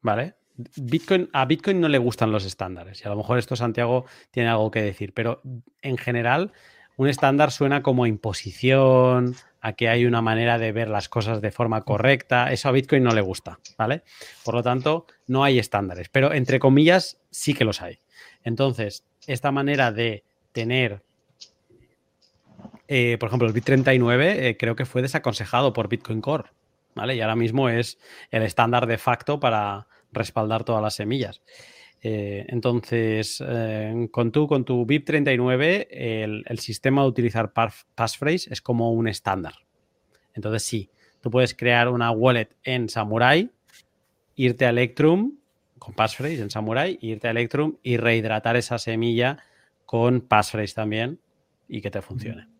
[0.00, 0.34] ¿vale?
[0.76, 4.48] Bitcoin, a Bitcoin no le gustan los estándares y a lo mejor esto Santiago tiene
[4.48, 5.42] algo que decir, pero
[5.82, 6.52] en general
[6.96, 11.50] un estándar suena como imposición, a que hay una manera de ver las cosas de
[11.50, 14.02] forma correcta, eso a Bitcoin no le gusta, ¿vale?
[14.44, 17.98] Por lo tanto, no hay estándares, pero entre comillas sí que los hay.
[18.44, 21.02] Entonces, esta manera de tener
[22.88, 26.50] eh, por ejemplo, el BIT39 eh, creo que fue desaconsejado por Bitcoin Core.
[26.96, 27.98] Y ahora mismo es
[28.30, 31.42] el estándar de facto para respaldar todas las semillas.
[32.02, 38.92] Eh, entonces, eh, con tu, con tu BIP39, el, sistema de utilizar passphrase es como
[38.92, 39.54] un estándar.
[40.34, 40.90] Entonces, sí,
[41.20, 43.50] tú puedes crear una wallet en Samurai,
[44.36, 45.38] irte a Electrum
[45.78, 49.38] con passphrase en Samurai, irte a Electrum y rehidratar esa semilla
[49.84, 51.20] con passphrase también
[51.68, 52.55] y que te funcione.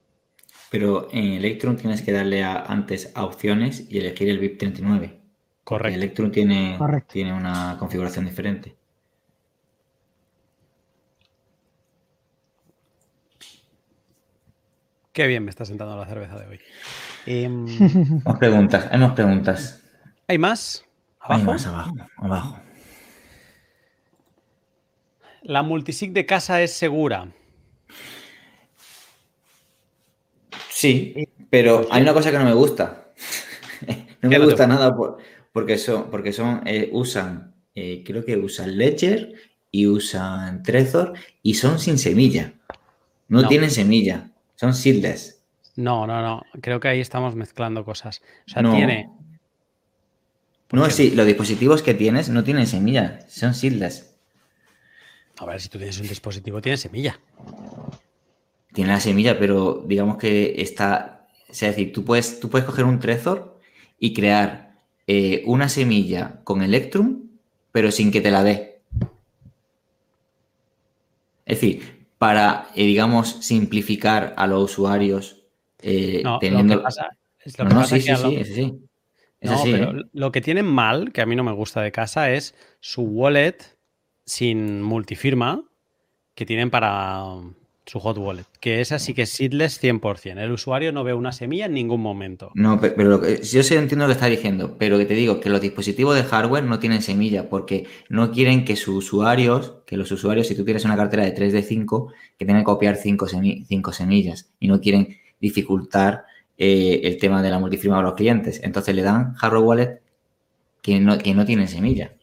[0.78, 5.18] Pero en Electron tienes que darle antes a opciones y elegir el VIP 39.
[5.64, 5.96] Correcto.
[5.96, 6.78] Electron tiene,
[7.10, 8.76] tiene una configuración diferente.
[15.14, 16.60] Qué bien me está sentando la cerveza de hoy.
[17.26, 19.82] Hay preguntas, hay más preguntas.
[20.28, 20.84] ¿Hay más?
[21.20, 21.40] ¿Abajo?
[21.40, 22.60] Hay más abajo, abajo.
[25.40, 27.28] ¿La multisig de casa es segura?
[30.76, 33.06] Sí, pero hay una cosa que no me gusta.
[34.20, 34.94] no me gusta nada
[35.50, 39.32] porque son, porque son eh, usan, eh, creo que usan Ledger
[39.70, 42.52] y usan Trezor y son sin semilla.
[43.28, 45.42] No, tienen semilla, son seedless.
[45.76, 46.42] No, no, no.
[46.60, 48.20] Creo que ahí estamos mezclando cosas.
[48.46, 49.08] O sea, tiene.
[50.72, 54.14] No, sí, los dispositivos que tienes no tienen semilla, son seedless.
[55.38, 57.18] A ver, si tú tienes un dispositivo, tiene semilla
[58.76, 63.00] tiene la semilla, pero digamos que está, es decir, tú puedes, tú puedes coger un
[63.00, 63.58] Trezor
[63.98, 64.74] y crear
[65.06, 67.22] eh, una semilla con Electrum,
[67.72, 68.82] pero sin que te la dé.
[71.46, 75.42] Es decir, para, eh, digamos, simplificar a los usuarios
[75.80, 76.74] eh, teniendo...
[76.74, 78.78] Lo que pasa, es lo que sí, sí, sí, sí,
[79.40, 82.54] no, pero lo que tienen mal, que a mí no me gusta de casa, es
[82.80, 83.56] su wallet
[84.26, 85.64] sin multifirma
[86.34, 87.40] que tienen para
[87.86, 90.38] su hot wallet, que esa sí que es seedless 100%.
[90.38, 92.50] El usuario no ve una semilla en ningún momento.
[92.54, 95.38] No, pero, lo que, yo sí entiendo lo que está diciendo, pero que te digo
[95.38, 99.96] que los dispositivos de hardware no tienen semilla porque no quieren que sus usuarios, que
[99.96, 102.96] los usuarios, si tú tienes una cartera de 3 de 5, que tengan que copiar
[102.96, 103.28] 5
[103.92, 106.24] semillas y no quieren dificultar
[106.58, 108.60] eh, el tema de la multifirma a los clientes.
[108.64, 110.00] Entonces le dan hardware wallet
[110.82, 112.14] que no, que no tienen semilla.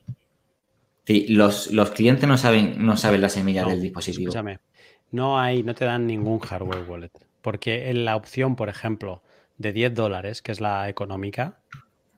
[1.08, 4.30] los, los, clientes no saben, no saben la semilla del dispositivo.
[4.30, 4.60] Escúchame
[5.14, 7.12] no hay, no te dan ningún hardware wallet.
[7.42, 9.22] Porque en la opción, por ejemplo,
[9.58, 11.60] de 10 dólares, que es la económica,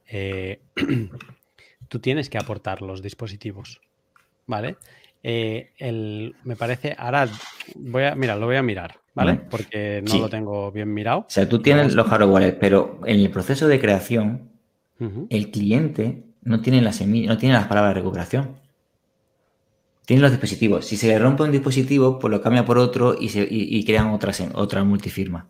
[0.08, 0.62] eh,
[1.90, 3.82] tú tienes que aportar los dispositivos.
[4.48, 4.78] ¿Vale?
[5.24, 7.28] Eh, el, me parece, ahora
[7.76, 9.42] voy a, mira, lo voy a mirar, ¿vale?
[9.50, 11.20] Porque no lo tengo bien mirado.
[11.20, 14.52] O sea, tú tienes los hardware wallets, pero en el proceso de creación,
[15.30, 18.65] el cliente no tiene la semilla, no tiene las palabras de recuperación
[20.06, 20.86] tienen los dispositivos.
[20.86, 23.48] Si se le rompe un dispositivo, pues lo cambia por otro y, se,
[23.86, 24.10] crean
[24.54, 25.50] otra, multifirma.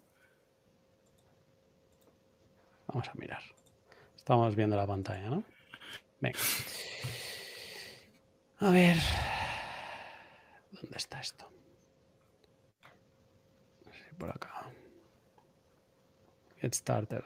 [2.88, 3.42] Vamos a mirar.
[4.16, 5.44] Estamos viendo la pantalla, ¿no?
[6.22, 6.40] Venga.
[8.60, 8.98] A ver.
[10.72, 11.46] ¿Dónde está esto?
[14.18, 14.66] por acá.
[16.62, 17.24] Get started.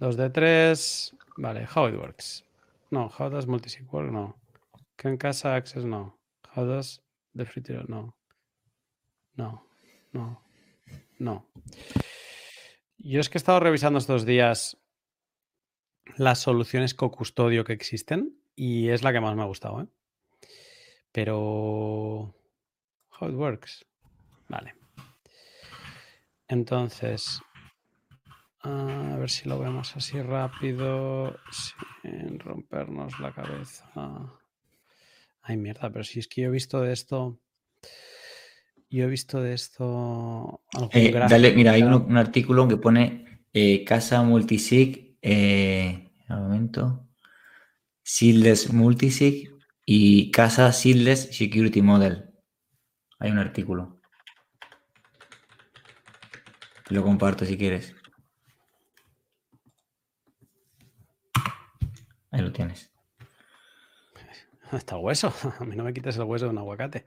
[0.00, 1.14] 2 de 3.
[1.36, 2.44] Vale, how it works.
[2.90, 4.10] No, how does multisig work?
[4.10, 4.36] No.
[4.96, 5.84] Can casa access?
[5.84, 6.16] No.
[6.54, 8.16] Free No.
[9.34, 9.66] No.
[10.12, 10.42] No.
[11.18, 11.50] No.
[12.98, 14.78] Yo es que he estado revisando estos días
[16.16, 19.88] las soluciones co-custodio que existen y es la que más me ha gustado, ¿eh?
[21.12, 22.34] Pero...
[23.20, 23.84] How it works.
[24.48, 24.74] Vale.
[26.48, 27.40] Entonces,
[28.60, 33.90] a ver si lo vemos así rápido, sin rompernos la cabeza.
[35.46, 37.38] Ay, mierda, pero si es que yo he visto de esto.
[38.88, 40.62] Yo he visto de esto.
[40.90, 45.18] Eh, dale, mira, hay un, artículo que pone eh, casa multisig.
[45.20, 47.06] Eh, un momento.
[48.02, 49.50] Seedless multisig
[49.84, 52.30] y casa seedless security model.
[53.18, 54.00] Hay un artículo.
[56.88, 57.94] Lo comparto si quieres.
[62.30, 62.93] Ahí lo tienes.
[64.78, 65.32] Está hueso.
[65.60, 67.04] A mí no me quites el hueso de un aguacate.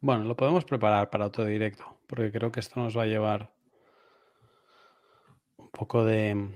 [0.00, 3.50] Bueno, lo podemos preparar para otro directo, porque creo que esto nos va a llevar
[5.56, 6.48] un poco de,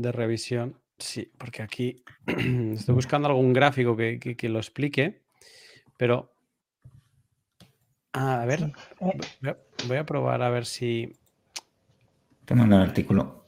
[0.00, 0.76] de revisión.
[0.98, 5.22] Sí, porque aquí estoy buscando algún gráfico que, lo explique,
[5.96, 6.32] pero
[8.12, 8.72] a ver,
[9.86, 11.12] voy a probar a ver si.
[12.44, 13.44] Te mando el artículo.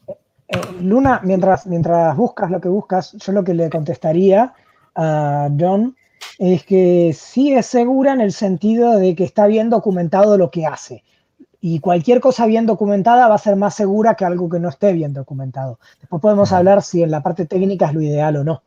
[0.49, 4.55] Eh, Luna, mientras, mientras buscas lo que buscas, yo lo que le contestaría
[4.95, 5.97] a John
[6.39, 10.67] es que sí es segura en el sentido de que está bien documentado lo que
[10.67, 11.03] hace
[11.65, 14.93] y cualquier cosa bien documentada va a ser más segura que algo que no esté
[14.93, 15.79] bien documentado.
[16.01, 18.63] Después podemos hablar si en la parte técnica es lo ideal o no.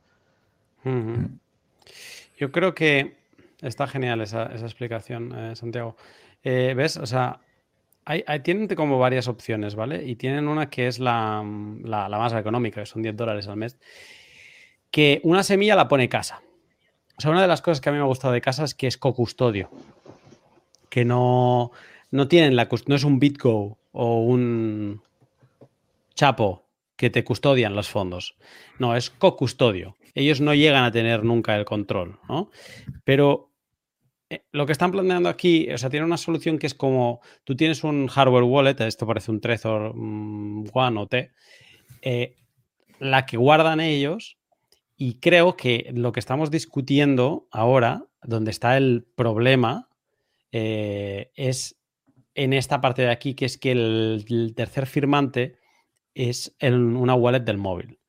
[2.37, 3.17] Yo creo que
[3.61, 5.97] está genial esa, explicación, eh, Santiago.
[6.41, 6.95] Eh, ¿Ves?
[6.95, 7.41] O sea,
[8.05, 10.05] hay, tienen como varias opciones, ¿vale?
[10.05, 11.43] Y tienen una que es la,
[11.83, 13.77] la, más económica, que son 10 dólares al mes,
[14.89, 16.41] que una semilla la pone casa.
[17.17, 18.73] O sea, una de las cosas que a mí me ha gustado de casa es
[18.73, 19.69] que es co-custodio.
[20.89, 21.71] Que no,
[22.11, 25.01] no tienen la no es un Bitgo o un
[26.13, 26.65] Chapo
[26.95, 28.35] que te custodian los fondos.
[28.79, 29.97] No, es co-custodio.
[30.13, 32.49] Ellos no llegan a tener nunca el control, ¿no?
[33.03, 33.51] Pero
[34.29, 37.55] eh, lo que están planteando aquí, o sea, tiene una solución que es como tú
[37.55, 41.31] tienes un hardware wallet, esto parece un Trezor mm, One o T,
[42.01, 42.35] eh,
[42.99, 44.37] la que guardan ellos
[44.97, 49.89] y creo que lo que estamos discutiendo ahora, donde está el problema,
[50.51, 51.77] eh, es
[52.35, 55.57] en esta parte de aquí, que es que el, tercer firmante
[56.13, 57.99] es una wallet del móvil.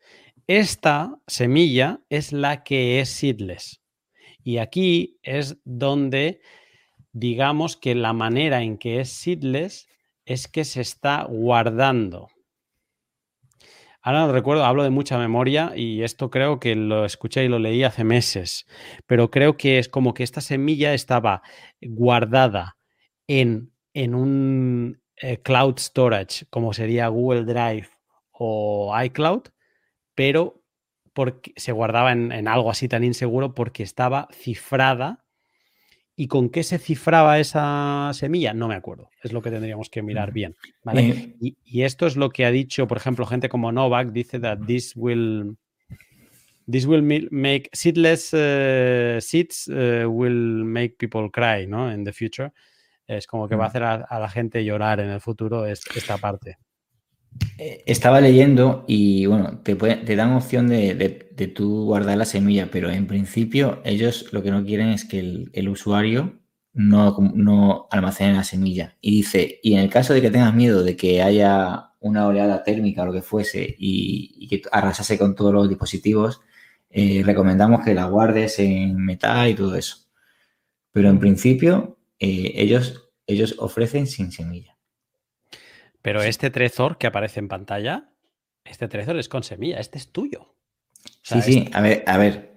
[0.47, 3.81] Esta semilla es la que es seedless.
[4.43, 6.41] Y aquí es donde
[7.13, 9.89] digamos que la manera en que es seedless
[10.25, 12.29] es que se está guardando.
[14.03, 17.59] Ahora no recuerdo, hablo de mucha memoria y esto creo que lo escuché y lo
[17.59, 18.67] leí hace meses,
[19.07, 21.43] pero creo que es como que esta semilla estaba
[21.81, 22.77] guardada
[23.27, 27.89] en en un eh, cloud storage como sería Google Drive
[28.31, 29.45] o iCloud,
[30.15, 30.63] pero
[31.15, 35.25] porque se guardaba en, algo así tan inseguro porque estaba cifrada.
[36.15, 38.53] ¿Y con qué se cifraba esa semilla?
[38.53, 39.09] No me acuerdo.
[39.23, 40.55] Es lo que tendríamos que mirar bien.
[40.83, 41.35] ¿vale?
[41.41, 44.95] Y, esto es lo que ha dicho, por ejemplo, gente como Novak, dice that this
[44.95, 45.57] will.
[46.71, 51.93] This will make seedless uh, seeds uh, will make people cry, ¿no?
[51.93, 52.53] In the future.
[53.07, 56.59] Es como que va a hacer a, la gente llorar en el futuro esta parte.
[57.59, 62.69] Eh, estaba leyendo y bueno, te, te dan opción de, de, tú guardar la semilla,
[62.71, 65.19] pero en principio ellos lo que no quieren es que
[65.53, 66.41] el, usuario
[66.73, 68.97] no, no, almacene la semilla.
[69.01, 72.63] Y dice, y en el caso de que tengas miedo de que haya una oleada
[72.63, 76.41] térmica o lo que fuese y, que arrasase con todos los dispositivos,
[76.91, 79.97] eh, recomendamos que la guardes en metal y todo eso.
[80.93, 84.79] Pero en principio eh, ellos, ellos ofrecen sin semilla.
[86.03, 88.13] Pero este Trezor que aparece en pantalla,
[88.65, 90.55] este Trezor es con semilla, este es tuyo.
[91.23, 92.55] sí, sí, este a ver, a ver.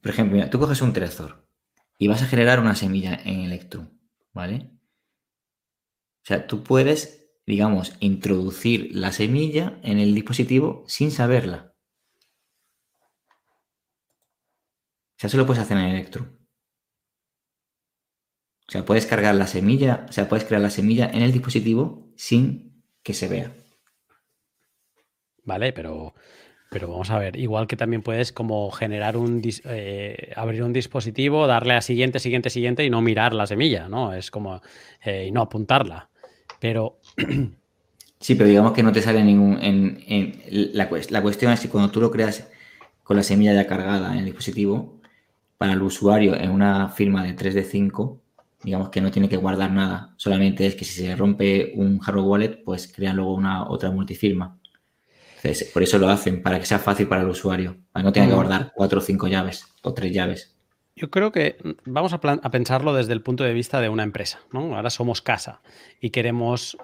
[0.00, 1.48] Por ejemplo, tú coges un Trezor
[1.96, 3.88] y vas a generar una semilla en Electrum,
[4.32, 4.70] ¿vale?
[6.22, 11.74] O sea, tú puedes, digamos, introducir la semilla en el dispositivo sin saberla.
[15.16, 16.41] O sea, eso lo puedes hacer en Electrum.
[18.68, 22.08] O sea, puedes cargar la semilla, o sea, puedes crear la semilla en el dispositivo
[22.16, 23.52] sin que se vea.
[25.44, 26.14] Vale, pero,
[26.70, 31.46] pero vamos a ver, igual que también puedes como generar un, eh, abrir un dispositivo,
[31.46, 34.14] darle a siguiente, siguiente, siguiente y no mirar la semilla, ¿no?
[34.14, 34.62] Es como,
[35.04, 36.08] eh, y no apuntarla.
[36.60, 36.98] Pero...
[38.18, 39.58] Sí, pero digamos que no te sale ningún...
[39.60, 40.40] En,
[40.74, 42.48] la, la cuestión es que cuando tú lo creas
[43.02, 45.00] con la semilla ya cargada en el dispositivo,
[45.58, 48.21] para el usuario en una firma de 3 de 5,
[48.62, 52.26] digamos que no tiene que guardar nada, solamente es que si se rompe un hardware
[52.26, 54.58] wallet, pues crean luego una otra multifirma.
[55.36, 58.12] Entonces, por eso lo hacen, para que sea fácil para el usuario, para que no
[58.12, 60.56] tenga que guardar cuatro o cinco llaves o tres llaves.
[60.94, 64.40] Yo creo que vamos a, a, pensarlo desde el punto de vista de una empresa,
[64.52, 64.76] ¿no?
[64.76, 65.62] Ahora somos casa
[66.00, 66.76] y queremos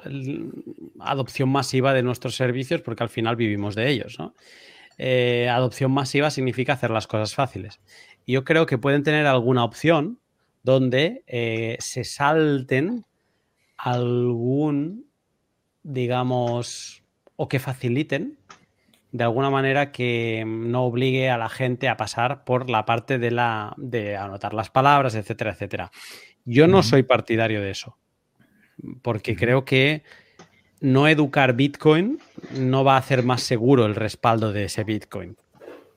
[0.98, 4.34] adopción masiva de nuestros servicios porque al final vivimos de ellos, ¿no?
[4.98, 7.80] Eh, adopción masiva significa hacer las cosas fáciles.
[8.26, 10.18] Y yo creo que pueden tener alguna opción
[10.68, 13.06] donde eh, se salten
[13.78, 15.06] algún,
[15.82, 17.02] digamos,
[17.36, 18.36] o que faciliten
[19.10, 23.30] de alguna manera que no obligue a la gente a pasar por la parte de
[23.30, 25.90] la de anotar las palabras, etcétera, etcétera.
[26.44, 27.96] Yo no soy partidario de eso,
[29.00, 30.02] porque creo que
[30.80, 32.18] no educar Bitcoin
[32.52, 35.34] no va a hacer más seguro el respaldo de ese Bitcoin.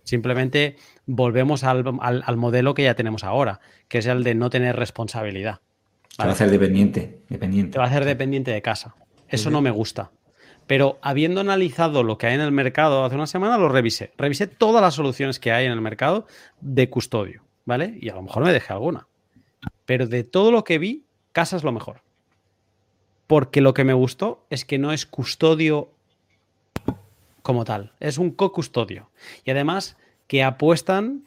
[0.03, 0.76] Simplemente
[1.06, 1.84] volvemos al,
[2.38, 5.60] modelo que ya tenemos ahora, que es el de no tener responsabilidad.
[6.18, 7.73] Te va a hacer dependiente, dependiente.
[7.73, 8.95] Te va a hacer dependiente de casa.
[9.28, 10.11] Eso no me gusta.
[10.68, 14.11] Pero habiendo analizado lo que hay en el mercado hace una semana, lo revisé.
[14.18, 16.28] Revisé todas las soluciones que hay en el mercado
[16.60, 17.98] de custodio, ¿vale?
[17.99, 19.07] Y a lo mejor me dejé alguna.
[19.86, 22.02] Pero de todo lo que vi, casa es lo mejor.
[23.28, 25.91] Porque lo que me gustó es que no es custodio
[27.41, 29.09] como tal, es un co-custodio.
[29.43, 29.97] Y además
[30.27, 31.23] que apuestan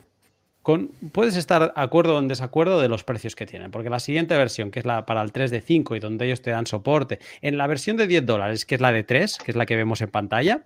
[0.63, 4.35] con, puedes estar acuerdo o en desacuerdo de los precios que tienen, porque la siguiente
[4.37, 7.19] versión, que es la para el 3 de 5 y donde ellos te dan soporte,
[7.43, 9.77] en la versión de 10 dólares, que es la de 3, que es la que
[9.77, 10.65] vemos en pantalla,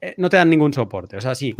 [0.00, 1.16] eh, no te dan ningún soporte.
[1.16, 1.56] O sea, sí,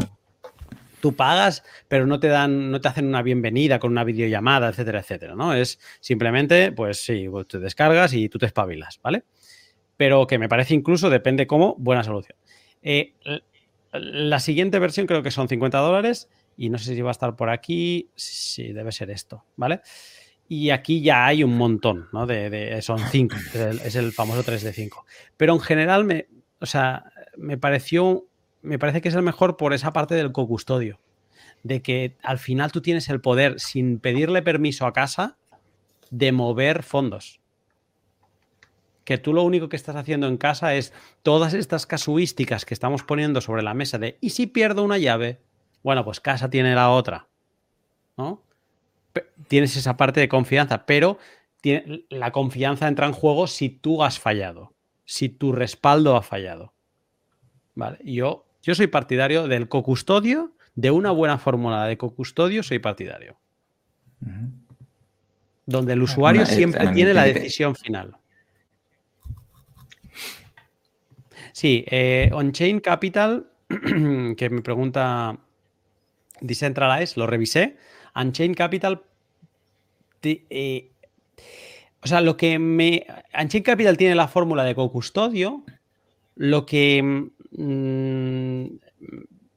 [1.00, 5.00] tú pagas, pero no te dan, no te hacen una bienvenida con una videollamada, etcétera,
[5.00, 5.52] etcétera, ¿no?
[5.52, 9.24] Es simplemente, pues sí, pues te descargas y tú te espabilas, ¿vale?
[9.96, 12.38] Pero que me parece incluso, depende cómo, buena solución.
[12.82, 13.14] Eh,
[13.92, 17.36] la siguiente versión creo que son 50 dólares y no sé si va a estar
[17.36, 18.08] por aquí.
[18.14, 19.80] Sí, debe ser esto, ¿vale?
[20.48, 22.26] Y aquí ya hay un montón, ¿no?
[22.26, 23.36] De, son 5,
[23.84, 25.06] es, el, famoso 3 de 5.
[25.36, 26.26] Pero en general, me,
[26.60, 27.04] o sea,
[27.36, 28.26] me pareció,
[28.60, 31.00] me parece que es el mejor por esa parte del co-custodio.
[31.62, 35.38] De que al final tú tienes el poder, sin pedirle permiso a casa,
[36.10, 37.41] de mover fondos
[39.04, 40.92] que tú lo único que estás haciendo en casa es
[41.22, 45.40] todas estas casuísticas que estamos poniendo sobre la mesa de ¿y si pierdo una llave?
[45.82, 47.26] Bueno, pues casa tiene la otra.
[48.16, 48.42] ¿No?
[49.48, 51.18] Tienes esa parte de confianza, pero
[52.08, 54.72] la confianza entra en juego si tú has fallado,
[55.04, 56.72] si tu respaldo ha fallado.
[57.74, 63.36] Vale, yo, yo soy partidario del cocustodio, de una buena fórmula de cocustodio, soy partidario.
[65.66, 68.16] Donde el usuario siempre tiene la decisión final.
[71.52, 75.38] Sí, eh, On-Chain Capital, que me pregunta
[76.40, 77.76] Decentralize, lo revisé.
[78.14, 79.02] On-Chain Capital,
[80.22, 80.90] eh,
[82.02, 83.06] o sea, lo que me...
[83.38, 85.64] On-Chain Capital tiene la fórmula de co-custodio,
[86.34, 87.30] lo que...
[87.52, 88.66] Mm,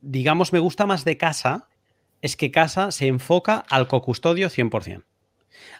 [0.02, 1.68] digamos, me gusta más de casa
[2.22, 5.04] es que casa se enfoca al cocustodio 100%.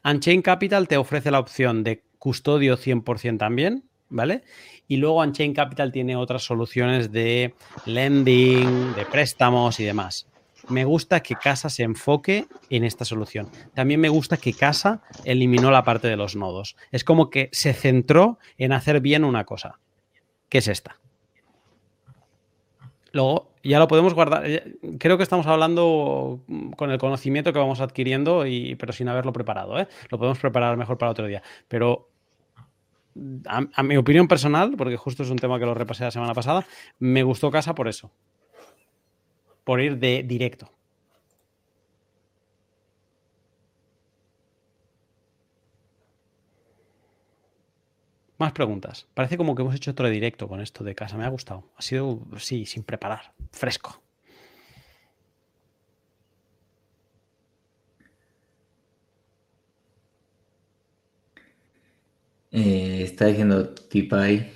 [0.04, 4.44] Unchain Capital te ofrece la opción de custodio 100% también, ¿vale?
[4.88, 7.54] Y luego Unchain Capital tiene otras soluciones de
[7.86, 10.28] lending, de préstamos y demás.
[10.70, 13.50] Me gusta que Casa se enfoque en esta solución.
[13.74, 16.76] También me gusta que Casa eliminó la parte de los nodos.
[16.92, 19.80] Es como que se centró en hacer bien una cosa,
[20.50, 20.98] que es esta.
[23.12, 24.44] Luego, ya lo podemos guardar.
[25.00, 26.42] Creo que estamos hablando
[26.76, 29.80] con el conocimiento que vamos adquiriendo, y, pero sin haberlo preparado.
[29.80, 29.88] ¿eh?
[30.10, 31.42] Lo podemos preparar mejor para otro día.
[31.68, 32.10] Pero
[33.46, 36.66] a, mi opinión personal, porque justo es un tema que lo repasé la semana pasada,
[37.00, 38.12] me gustó Casa por eso.
[39.64, 40.72] Por ir de directo.
[48.38, 49.08] Más preguntas.
[49.14, 51.18] Parece como que hemos hecho otro directo con esto de casa.
[51.18, 51.72] Me ha gustado.
[51.78, 53.34] Ha sido, sí, sin preparar.
[53.52, 54.05] Fresco.
[62.56, 64.50] Eh, está diciendo Tipay.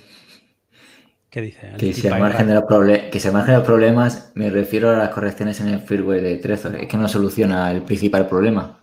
[1.28, 1.72] ¿Qué dice?
[1.76, 2.64] Que si, al margen de los
[3.10, 6.76] que se margen los problemas, me refiero a las correcciones en el firmware de Trezor.
[6.76, 8.82] Es que no soluciona el principal problema.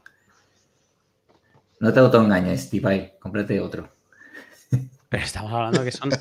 [1.80, 3.14] No te autoengañes, Tipay.
[3.19, 3.89] Cómprate otro.
[5.10, 6.11] Pero estamos hablando que son.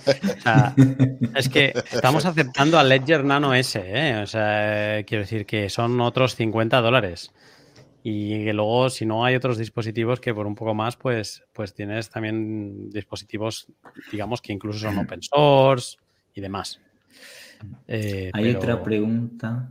[1.35, 4.23] es que estamos aceptando al Ledger Nano S, ¿eh?
[4.23, 7.31] O sea, quiero decir que son otros 50 dólares.
[8.09, 11.75] Y que luego, si no hay otros dispositivos que por un poco más, pues, pues
[11.75, 13.67] tienes también dispositivos,
[14.13, 15.97] digamos, que incluso son open source
[16.33, 16.81] y demás.
[17.89, 19.69] Eh, hay otra pregunta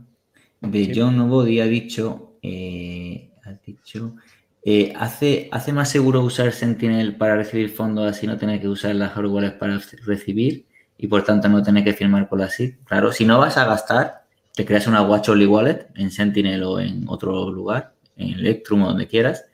[0.60, 4.16] de John Nobody, ha dicho, eh, ha dicho
[4.62, 8.94] eh, ¿hace, ¿Hace más seguro usar Sentinel para recibir fondos así no tener que usar
[8.96, 10.66] las hardware para recibir
[10.98, 12.74] y por tanto no tener que firmar con la SID?
[12.84, 16.80] Claro, si no vas a gastar, te creas una Watch Only Wallet en Sentinel o
[16.80, 19.44] en otro lugar, en Electrum o donde quieras,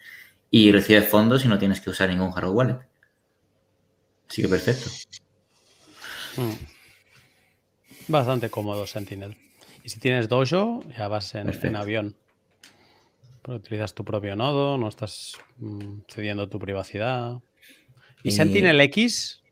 [0.51, 2.79] y recibes fondos y no tienes que usar ningún hardware wallet.
[4.29, 4.91] Así que perfecto.
[6.37, 6.53] Hmm.
[8.09, 9.37] Bastante cómodo Sentinel.
[9.85, 12.17] Y si tienes Dojo, ya vas en avión
[13.49, 17.39] utilizas tu propio nodo, no estás mm, cediendo tu privacidad.
[18.23, 19.43] ¿Y Sentinel X?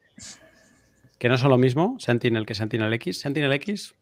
[1.18, 3.20] Que no son lo mismo, Sentinel que Sentinel X.
[3.20, 3.94] Sentinel X,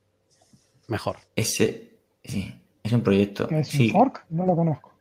[0.88, 1.16] mejor.
[1.34, 3.48] Ese, sí, es un proyecto.
[3.50, 4.24] ¿Es un fork?
[4.28, 4.92] No lo conozco.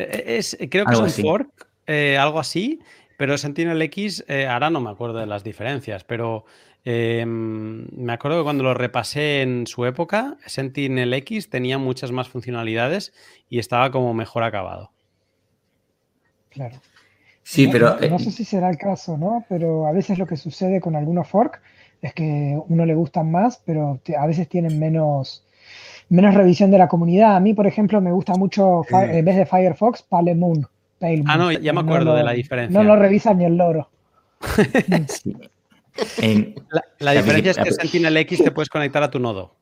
[0.00, 2.80] Eh, eh, es, creo que es un fork, eh, algo así,
[3.16, 6.44] pero Sentinel X, ahora no me acuerdo de las diferencias, pero
[6.84, 12.28] Em, me acuerdo que cuando lo repasé en su época, Sentinel X tenía muchas más
[12.28, 13.12] funcionalidades
[13.50, 14.90] y estaba como mejor acabado.
[16.48, 16.80] Claro.
[17.42, 17.98] Sí, pero.
[18.08, 19.44] No, sé si será el caso, ¿no?
[19.48, 21.60] Pero a veces lo que sucede con algunos fork
[22.00, 25.44] es que uno le gustan más, pero a veces tienen menos,
[26.10, 27.36] menos revisión de la comunidad.
[27.36, 30.66] A mí, por ejemplo, me gusta mucho, en vez de Firefox, Palemoon.
[31.26, 32.78] Ah, no, ya me acuerdo de la diferencia.
[32.78, 33.88] No lo revisa ni el loro.
[35.08, 35.34] sí
[36.98, 39.56] la, diferencia es que Sentinel X te puedes conectar a tu nodo.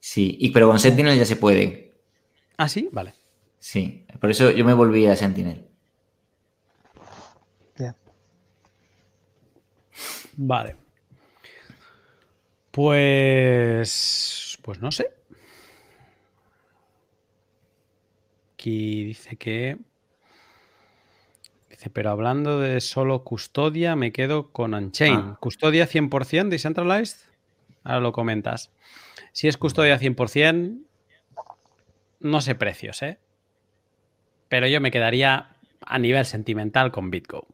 [0.00, 1.94] Sí, y, pero con Sentinel ya se puede.
[2.56, 3.14] Ah, sí, vale.
[3.58, 5.64] Sí, por eso yo me volví a Sentinel.
[10.40, 10.76] Vale.
[12.70, 14.56] Pues.
[14.62, 15.10] Pues no sé.
[18.58, 19.78] Aquí dice que
[21.92, 25.14] pero hablando de solo custodia, me quedo con Unchain.
[25.14, 25.36] Ah.
[25.38, 27.28] ¿Custodia 100% decentralized?
[27.84, 28.72] Ahora lo comentas.
[29.30, 30.80] Si es custodia 100%,
[32.18, 33.18] no sé precios, ¿eh?
[34.48, 37.46] Pero yo me quedaría a nivel sentimental con Bitgo.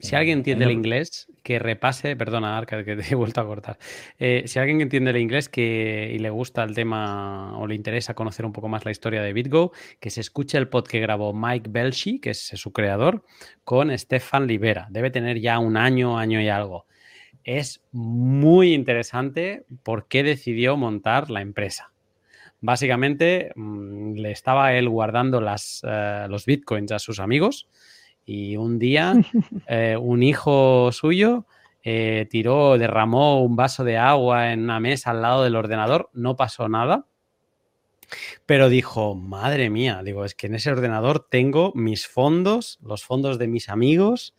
[0.00, 3.78] Si alguien entiende el inglés, que repase, perdona, Arca, que te he vuelto a cortar.
[4.18, 8.14] Eh, si alguien entiende el inglés que, y le gusta el tema o le interesa
[8.14, 11.32] conocer un poco más la historia de BitGo, que se escuche el pod que grabó
[11.32, 13.24] Mike Belshi, que es su creador,
[13.64, 14.86] con Stefan Libera.
[14.90, 16.86] Debe tener ya un año, año y algo.
[17.42, 21.92] Es muy interesante por qué decidió montar la empresa.
[22.60, 27.68] Básicamente, mm, le estaba él guardando las, eh, los bitcoins a sus amigos
[28.28, 29.14] y un día
[29.68, 31.46] eh, un hijo suyo
[31.82, 36.36] eh, tiró, derramó un vaso de agua en una mesa al lado del ordenador, no
[36.36, 37.06] pasó nada.
[38.44, 43.38] Pero dijo, madre mía, digo, es que en ese ordenador tengo mis fondos, los fondos
[43.38, 44.34] de mis amigos.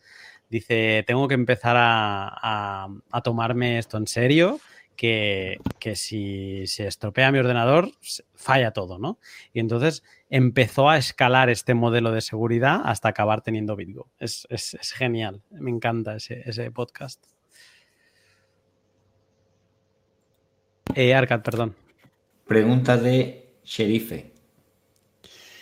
[0.48, 4.60] Dice, tengo que empezar a, a tomarme esto en serio
[5.00, 7.90] que, si se estropea mi ordenador,
[8.34, 9.18] falla todo, ¿no?
[9.54, 14.08] Y entonces empezó a escalar este modelo de seguridad hasta acabar teniendo Bitgo.
[14.18, 14.46] Es,
[14.96, 17.22] genial, me encanta ese, podcast.
[20.94, 21.76] Eh, Arcad, perdón.
[22.46, 24.32] Pregunta de Sherife.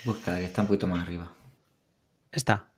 [0.05, 1.35] Busca, que está un poquito más arriba.
[2.31, 2.71] Está.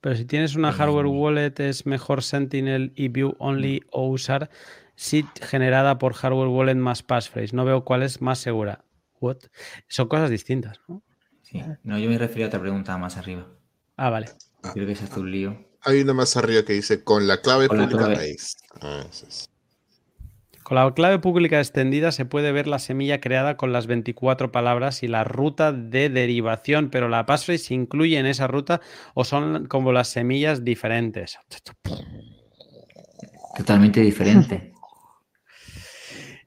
[0.00, 4.50] Pero si tienes una hardware wallet, es mejor Sentinel y View Only o usar
[4.96, 7.54] SID generada por hardware wallet más passphrase.
[7.54, 8.84] No veo cuál es más segura.
[9.20, 9.38] What?
[9.86, 11.02] Son cosas distintas, ¿no?
[11.52, 11.62] Sí.
[11.84, 13.46] No, yo me refería a otra pregunta más arriba.
[13.96, 14.28] Ah, vale.
[14.72, 15.56] Creo que ese es un lío.
[15.82, 18.16] Hay una más arriba que dice con la clave Con la pública clave.
[18.16, 18.56] raíz.
[18.80, 19.48] Ah, eso es.
[20.62, 25.02] Con la clave pública extendida se puede ver la semilla creada con las 24 palabras
[25.02, 28.80] y la ruta de derivación, pero la passphrase se incluye en esa ruta
[29.12, 31.36] o son como las semillas diferentes.
[33.56, 34.72] Totalmente diferente.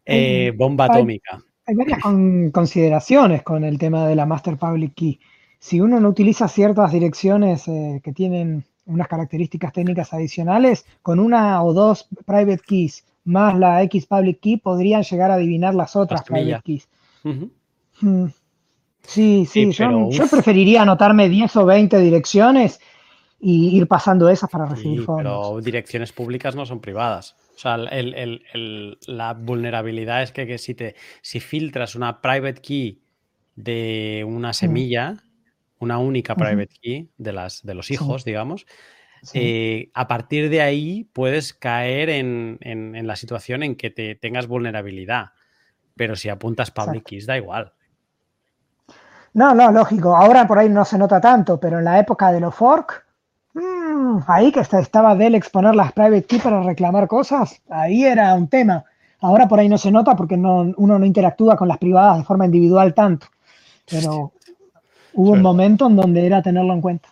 [0.06, 1.44] Eh, bomba atómica.
[1.68, 5.20] Hay varias con- consideraciones con el tema de la Master Public Key.
[5.60, 11.64] Si uno no utiliza ciertas direcciones eh, que tienen unas características técnicas adicionales, con una
[11.64, 16.22] o dos private keys más la X Public Key podrían llegar a adivinar las otras
[16.24, 16.88] private keys.
[17.24, 17.50] Ujú.
[18.02, 18.26] Mm.
[19.02, 20.32] Sí, sí, Sí, yo, pero, yo uf.
[20.32, 22.80] preferiría anotarme 10 o 20 direcciones
[23.40, 25.48] y ir pasando esas para recibir Sí, fondos.
[25.50, 27.36] pero direcciones públicas no son privadas.
[27.56, 32.22] O sea, el- el- el- la vulnerabilidad es que, que si, te, si filtras una
[32.22, 33.02] private key
[33.56, 35.24] de una semilla,
[35.80, 37.94] una única private key de, las, de los Sí.
[37.94, 38.66] hijos, digamos,
[39.24, 39.40] Sí.
[39.42, 44.16] eh, a partir de ahí puedes caer en, en- en la situación en que te
[44.16, 45.28] tengas vulnerabilidad.
[45.96, 47.10] Pero si apuntas public Exacto.
[47.10, 47.72] keys, da igual.
[49.34, 50.16] No, no, lógico.
[50.16, 53.05] Ahora por ahí no se nota tanto, pero en la época de los fork, mm,
[54.28, 58.48] ahí que esta- estaba Dell exponer las private key para reclamar cosas, ahí era un
[58.48, 58.86] tema.
[59.20, 62.24] Ahora por ahí no se nota porque no, uno no interactúa con las privadas de
[62.24, 63.28] forma individual tanto.
[63.90, 64.34] Pero
[65.14, 67.10] hubo un momento en donde era tenerlo en cuenta.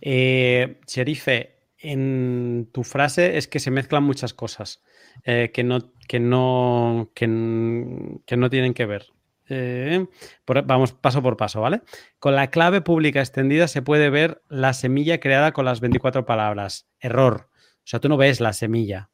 [0.00, 4.80] Eh, Sherife, en tu frase es que se mezclan muchas cosas
[5.24, 5.78] eh, que, no,
[6.08, 9.11] que, no, que no tienen que ver.
[9.48, 10.06] Eh,
[10.46, 11.82] vamos paso por paso, ¿vale?
[12.18, 16.86] Con la clave pública extendida se puede ver la semilla creada con las 24 palabras.
[17.00, 17.48] Error.
[17.52, 19.10] O sea, tú no ves la semilla.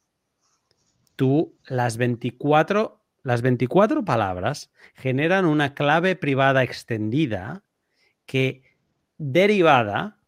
[1.17, 7.65] Tú las 24, las 24 palabras generan una clave privada extendida
[8.27, 8.63] que
[9.17, 10.19] derivada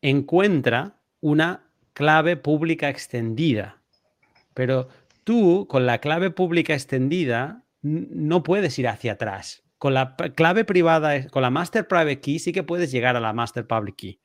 [0.00, 3.82] encuentra una clave pública extendida.
[4.54, 4.88] Pero
[5.24, 9.64] tú, con la clave pública extendida, no puedes ir hacia atrás.
[9.78, 13.32] Con la clave privada, con la Master Private Key, sí que puedes llegar a la
[13.32, 14.20] Master Public Key,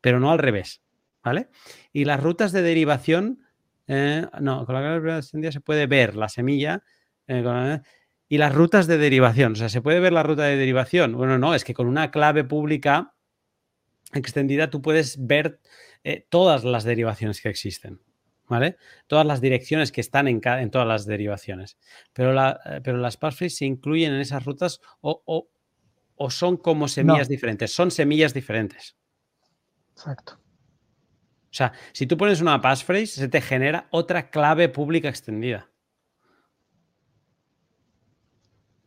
[0.00, 0.82] pero no al revés.
[1.22, 1.48] ¿Vale?
[1.92, 3.42] Y las rutas de derivación,
[3.86, 6.82] eh, no, con la clave privada extendida se puede ver la semilla.
[7.26, 7.80] eh,
[8.32, 11.14] y las rutas de derivación, o sea, ¿se puede ver la ruta de derivación?
[11.14, 13.12] Bueno, no, es que con una clave pública
[14.12, 15.58] extendida tú puedes ver
[16.04, 18.00] eh, todas las derivaciones que existen,
[18.50, 18.76] ¿vale?
[19.06, 20.40] Todas las direcciones que están en,
[20.70, 21.78] todas las derivaciones.
[22.12, 25.48] Pero, la, eh, pero las passphrase se incluyen en esas rutas o, o-
[26.16, 27.72] o son como semillas diferentes.
[27.72, 28.96] Son semillas diferentes.
[29.92, 30.34] Exacto.
[30.34, 35.70] O sea, si tú pones una passphrase, se te genera otra clave pública extendida.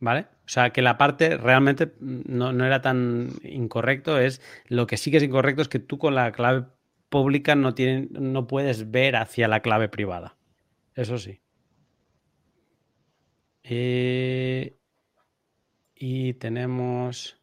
[0.00, 0.26] ¿Vale?
[0.44, 4.18] O sea, que la parte realmente mm, no, no era tan incorrecto.
[4.18, 6.66] Es lo que sí que es incorrecto es que tú con la clave
[7.14, 10.36] pública no, tienen, no puedes ver hacia la clave privada.
[10.96, 11.40] Eso sí.
[13.62, 14.76] Eh,
[15.94, 17.40] y tenemos.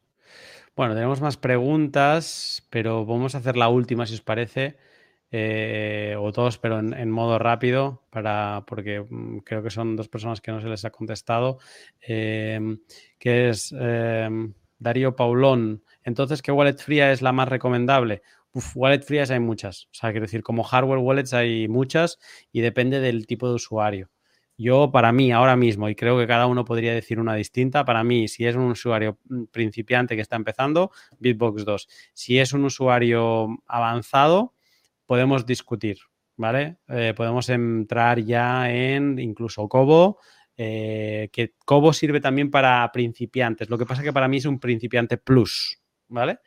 [0.76, 4.78] Bueno, tenemos más preguntas, pero vamos a hacer la última, si os parece.
[5.32, 10.42] eh, o todos, pero en, modo rápido, para, porque mm, creo que son dos personas
[10.42, 11.60] que no se les ha contestado.
[12.08, 12.78] eh,
[13.20, 13.74] que es
[14.80, 15.84] Darío Paulón.
[16.04, 18.24] Entonces, ¿qué wallet fría es la más recomendable?
[18.54, 19.86] Uf, wallet frías hay muchas.
[19.86, 22.20] O sea, quiero decir, como hardware wallets hay muchas
[22.52, 24.10] y depende del tipo de usuario.
[24.58, 28.04] Yo, para mí, ahora mismo, y creo que cada uno podría decir una distinta, para
[28.04, 31.88] mí, si es un usuario mm, principiante que está empezando, Bitbox 2.
[32.14, 34.54] Si es un usuario avanzado,
[35.06, 35.98] podemos discutir,
[36.36, 36.78] ¿vale?
[36.90, 40.20] Eh, podemos entrar ya en incluso Cobo,
[40.58, 43.70] eh, que Cobo sirve también para principiantes.
[43.70, 46.40] Lo que pasa que para mí es un principiante plus, ¿vale?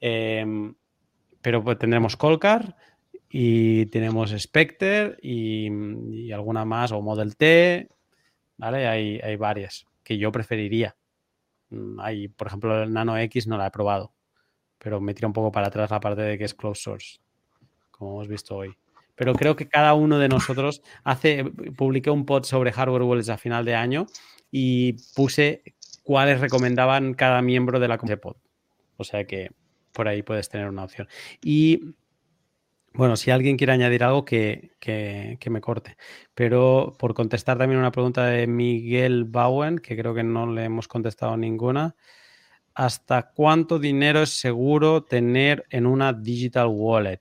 [0.00, 0.44] Eh,
[1.44, 2.74] pero pues, tendremos Colcar
[3.28, 7.86] y tenemos Spectre y, alguna más, o Model T,
[8.56, 8.88] ¿vale?
[8.88, 10.96] Hay, hay varias que yo preferiría.
[11.68, 14.14] Mm, Hay, por ejemplo, el Nano X no la he probado,
[14.78, 17.18] pero me tira un poco para atrás la parte de que es closed source,
[17.90, 18.74] como hemos visto hoy.
[19.14, 21.44] Pero creo que cada uno de nosotros hace,
[21.76, 24.06] publiqué un pod sobre hardware wallets a final de año
[24.50, 25.62] y puse
[26.04, 28.34] cuáles recomendaban cada miembro de la comunidad.
[28.96, 29.50] O sea que
[29.94, 31.08] por ahí puedes tener una opción.
[31.40, 31.94] Y
[32.96, 34.70] Bueno, si alguien quiere añadir algo, que,
[35.50, 35.96] me corte.
[36.34, 40.86] Pero por contestar también una pregunta de Miguel Bowen, que creo que no le hemos
[40.86, 41.96] contestado ninguna.
[42.74, 47.20] ¿Hasta cuánto dinero es seguro tener en una digital wallet?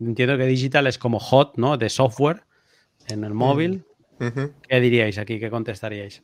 [0.00, 1.78] Entiendo que digital es como hot, ¿no?
[1.78, 2.44] De software
[3.08, 3.84] en el móvil.
[4.68, 5.40] ¿Qué diríais aquí?
[5.40, 6.22] ¿Qué contestaríais?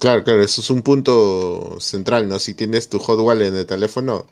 [0.00, 2.40] Claro, claro, eso es un punto central, ¿no?
[2.40, 4.26] Si tienes tu hot wallet en el teléfono,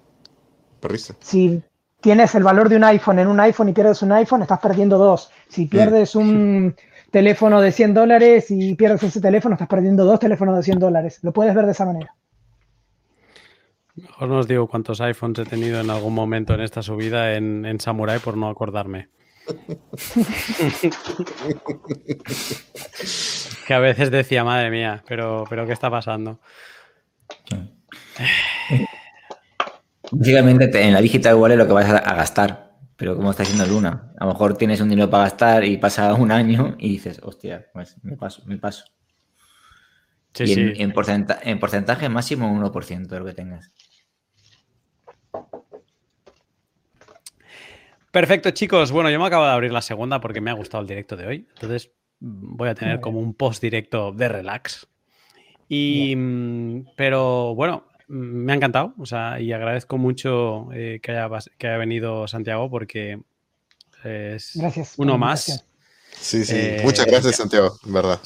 [0.80, 1.14] perrisa.
[1.20, 1.62] Si
[2.00, 4.98] tienes el valor de un iPhone en un iPhone y pierdes un iPhone, estás perdiendo
[4.98, 5.30] dos.
[5.48, 6.74] Si pierdes un
[7.10, 11.18] teléfono de 100 dólares y pierdes ese teléfono, estás perdiendo dos teléfonos de 100 dólares.
[11.22, 12.14] Lo puedes ver de esa manera.
[13.96, 17.66] Mejor no os digo cuántos iPhones he tenido en algún momento en esta subida en,
[17.66, 19.08] en Samurai por no acordarme.
[23.66, 26.40] que a veces decía, madre mía, pero, pero ¿qué está pasando?
[30.12, 32.70] Básicamente en la digital wallet lo que vas a gastar
[33.00, 34.12] pero ¿cómo está haciendo Luna?
[34.18, 37.66] A lo mejor tienes un dinero para gastar y pasa un año y dices, hostia,
[37.72, 38.84] pues me paso, me paso.
[40.38, 40.92] y en,
[41.42, 43.72] en, porcentaje máximo un 1% de lo que tengas.
[48.12, 48.92] Perfecto, chicos.
[48.92, 51.26] Bueno, yo me acabo de abrir la segunda porque me ha gustado el directo de
[51.26, 51.48] hoy.
[51.54, 54.86] Entonces voy a tener como un post directo de relax.
[55.70, 61.28] Y, mm, pero bueno, me ha encantado, o sea, y agradezco mucho eh, que, haya,
[61.56, 63.20] que haya venido Santiago porque
[64.02, 64.58] es
[64.96, 65.64] uno más.
[66.18, 68.18] Sí, sí, eh, muchas gracias Santiago, verdad.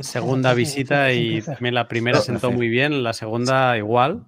[0.00, 4.24] Segunda visita y también la primera sentó muy bien, la segunda igual.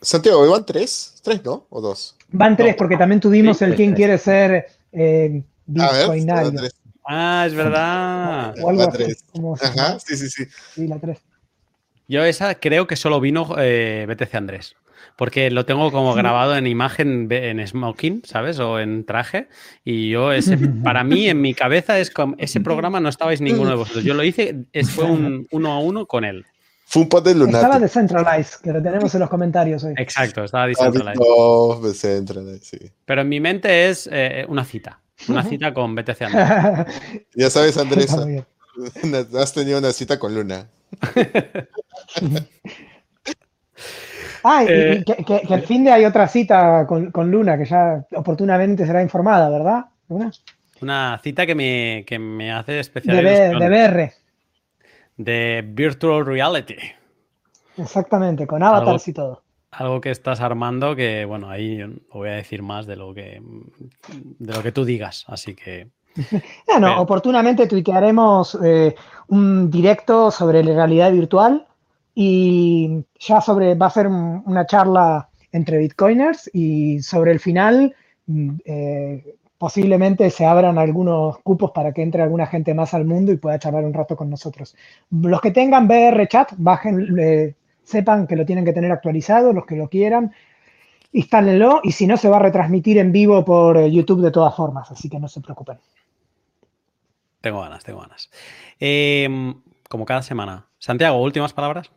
[0.00, 1.14] Santiago, ¿van tres?
[1.22, 1.66] ¿Tres, no?
[1.70, 2.16] ¿O dos?
[2.30, 6.60] Van tres, porque también tuvimos el quien quiere ser eh, bitcoinario.
[7.04, 8.54] Ah, es verdad.
[8.60, 10.44] O, Ajá, sí, sí, sí.
[10.74, 11.18] Sí, la tres.
[12.08, 14.76] Yo esa creo que solo vino eh, BTC Andrés.
[15.16, 18.58] Porque lo tengo como grabado en imagen en smoking, ¿sabes?
[18.58, 19.48] O en traje.
[19.84, 23.70] Y yo, ese, para mí, en mi cabeza, es como, ese programa no estabais ninguno
[23.70, 24.04] de vosotros.
[24.04, 24.64] Yo lo hice,
[24.94, 26.46] fue un uno a uno con él.
[26.86, 27.58] Fue un de lunático.
[27.58, 29.92] Estaba Decentralized, que lo tenemos en los comentarios hoy.
[29.98, 31.20] Exacto, estaba Decentralized.
[31.82, 32.78] Decentralized, sí.
[33.04, 34.98] Pero en mi mente es eh, una cita.
[35.28, 36.86] Una cita con BTC Andrés.
[37.34, 38.14] ya sabes, Andrés,
[39.36, 40.66] has tenido una cita con Luna.
[44.44, 49.02] Ah, eh, que, el fin de hay otra cita con, Luna, que ya oportunamente será
[49.02, 49.86] informada, ¿verdad?
[50.80, 53.16] Una cita que me, que me hace especial.
[53.16, 54.12] De, de VR.
[55.16, 56.76] De Virtual Reality.
[57.76, 59.42] Exactamente, con avatars y todo.
[59.70, 63.40] Algo que estás armando que, bueno, ahí no voy a decir más de lo que,
[64.38, 65.88] de lo que tú digas, así que
[66.66, 68.94] bueno, oportunamente tuitearemos eh,
[69.28, 71.66] un directo sobre la realidad virtual
[72.14, 77.94] y ya sobre, va a ser una charla entre bitcoiners y sobre el final
[78.26, 83.32] mm, eh, posiblemente se abran algunos cupos para que entre alguna gente más al mundo
[83.32, 84.76] y pueda charlar un rato con nosotros.
[85.10, 89.76] Los que tengan VR chat, bajen, sepan que lo tienen que tener actualizado, los que
[89.76, 90.32] lo quieran,
[91.12, 94.54] instálenlo y si no se va a retransmitir en vivo por eh, YouTube de todas
[94.54, 95.78] formas, así que no se preocupen.
[97.40, 98.30] Tengo ganas, tengo ganas.
[98.80, 99.54] Em,
[99.88, 100.66] como cada semana.
[100.78, 101.90] Santiago, últimas palabras.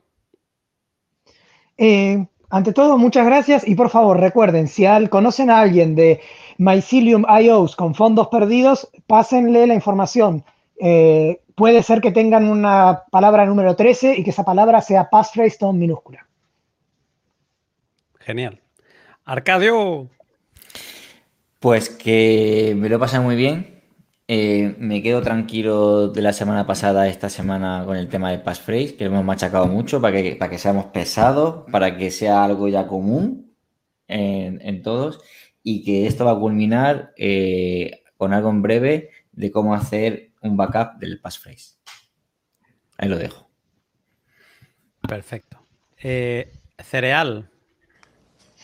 [1.78, 6.22] Eh, ante todo, muchas gracias y por favor recuerden, si al, conocen a alguien de
[6.58, 10.44] Mycelium IOs con fondos perdidos, pásenle la información.
[10.80, 15.58] Eh, puede ser que tengan una palabra número 13 y que esa palabra sea passphrase
[15.62, 16.28] en minúscula.
[18.20, 18.62] Genial.
[19.26, 20.10] Arcadio.
[21.60, 23.70] Pues que me lo pasa muy bien.
[24.34, 28.95] Eh, me quedo tranquilo de la semana pasada, esta semana, con el tema de passphrase,
[28.95, 32.70] que lo hemos machacado mucho para que, para que seamos pesados, para que sea algo
[32.70, 33.53] ya común
[34.08, 35.20] en, todos
[35.64, 40.56] y que esto va a culminar eh, con algo en breve de cómo hacer un
[40.56, 41.76] backup del passphrase.
[42.98, 43.49] Ahí lo dejo.
[45.10, 45.60] Perfecto.
[45.98, 47.52] Eh, cereal.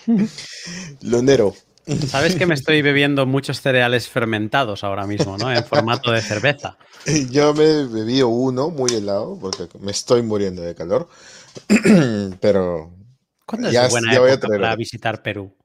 [1.02, 1.53] Lonero.
[2.07, 5.51] Sabes que me estoy bebiendo muchos cereales fermentados ahora mismo, ¿no?
[5.51, 6.77] En formato de cerveza.
[7.31, 11.07] Yo me bebido uno muy helado porque me estoy muriendo de calor.
[12.41, 12.93] Pero.
[13.45, 15.55] ¿Cuándo es buena época para visitar Perú?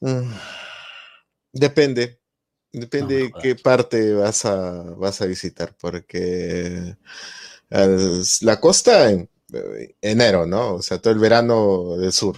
[0.00, 0.32] Mm,
[1.52, 2.18] depende.
[2.72, 6.96] Depende de qué parte vas a, vas a visitar, porque
[7.70, 9.28] la costa en
[10.02, 10.74] enero, ¿no?
[10.74, 12.36] O sea, todo el verano del sur.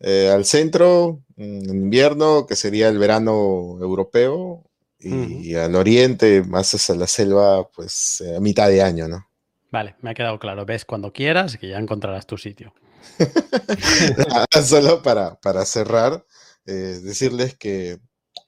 [0.00, 4.64] Eh, al centro, en invierno, que sería el verano europeo,
[4.98, 9.26] y, al oriente, más hacia la selva, pues a mitad de año, ¿no?
[9.70, 10.64] Vale, me ha quedado claro.
[10.64, 12.72] Ves cuando quieras que ya encontrarás tu sitio.
[14.64, 16.24] Solo para, para cerrar,
[16.64, 17.98] eh, decirles que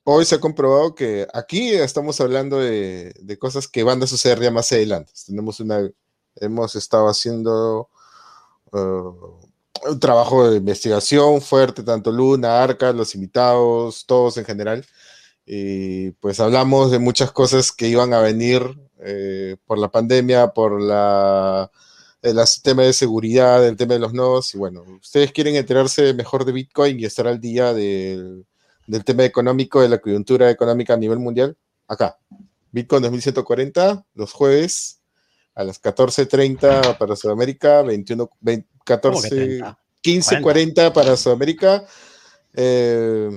[0.05, 4.51] hoy se ha comprobado que aquí estamos hablando de, cosas que van a suceder ya
[4.51, 5.13] más adelante.
[5.27, 5.91] Tenemos una,
[6.37, 7.91] hemos estado haciendo
[8.73, 9.47] uh,
[9.89, 14.85] un trabajo de investigación fuerte, tanto Luna, Arca, los invitados, todos en general.
[15.45, 18.63] Y pues hablamos de muchas cosas que iban a venir
[19.05, 21.71] eh, por la pandemia, por la
[22.23, 24.55] el tema de seguridad, el tema de los nodos.
[24.55, 28.47] Y bueno, ustedes quieren enterarse mejor de Bitcoin y estar al día del,
[29.05, 32.19] tema económico, de la coyuntura económica a nivel mundial, acá.
[32.73, 35.01] Bitcoin 2140, los jueves
[35.55, 38.29] a las 14.30 para Sudamérica, 21,
[38.87, 39.61] 14,
[40.03, 41.85] 15.40 para Sudamérica
[42.55, 43.29] eh,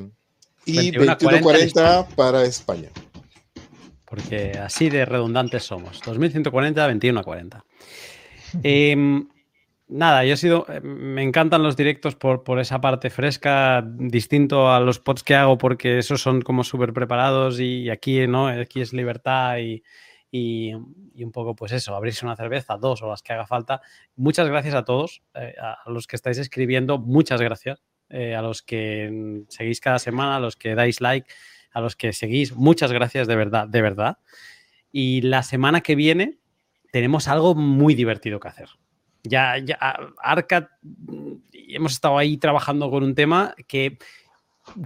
[0.65, 2.89] y 21.40 para España.
[4.05, 6.01] Porque así de redundantes somos.
[6.05, 7.65] 2140, 2140.
[8.63, 8.95] Eh,
[9.87, 10.65] nada, yo he sido.
[10.69, 15.35] Eh, me encantan los directos por, por, esa parte fresca, distinto a los pods que
[15.35, 18.47] hago, porque esos son como súper preparados y aquí, ¿no?
[18.47, 19.83] Aquí es libertad y,
[20.31, 23.81] y, un poco, pues eso, abrirse una cerveza, dos o las que haga falta.
[24.15, 27.81] Muchas gracias a todos, eh, a los que estáis escribiendo, muchas gracias.
[28.11, 31.29] a los que seguís cada semana, a los que dais like,
[31.71, 34.17] a los que seguís, muchas gracias de verdad, de verdad.
[34.91, 36.39] Y la semana que viene
[36.91, 38.69] tenemos algo muy divertido que hacer.
[39.23, 39.77] Ya, ya,
[40.21, 40.77] Arca,
[41.53, 43.97] hemos estado ahí trabajando con un tema que,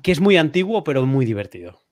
[0.01, 1.82] que es muy antiguo, pero muy divertido.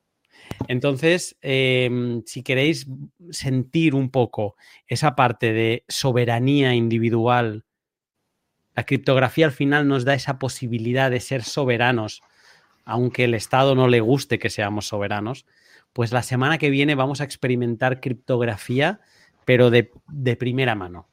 [0.68, 2.88] Entonces, em, si queréis
[3.30, 4.56] sentir un poco
[4.88, 7.66] esa parte de soberanía individual,
[8.76, 12.22] la criptografía al final nos da esa posibilidad de ser soberanos,
[12.86, 15.46] aunque el Estado no le guste que seamos soberanos,
[15.94, 19.02] pues la semana que viene vamos a experimentar criptografía
[19.46, 19.92] pero de,
[20.38, 21.08] primera mano.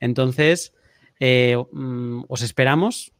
[0.00, 0.74] Entonces,
[1.20, 3.12] eh, mm, os esperamos.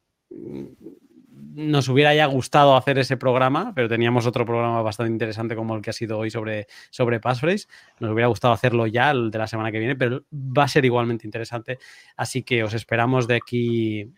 [1.59, 5.83] Nos hubiera ya gustado hacer ese programa, pero teníamos otro programa bastante interesante como el
[5.83, 7.67] que ha sido hoy sobre, sobre Passphrase.
[7.99, 10.85] Nos hubiera gustado hacerlo ya el de la semana que viene, pero va a ser
[10.85, 11.81] igualmente interesante.
[12.17, 14.13] Así que os esperamos de aquí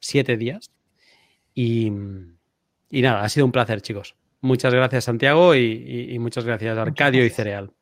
[0.00, 0.70] siete días.
[1.54, 1.90] Y,
[2.90, 4.16] nada, ha sido un placer, chicos.
[4.40, 7.72] Muchas gracias, Santiago, y, y muchas gracias, Arcadio y Cereal.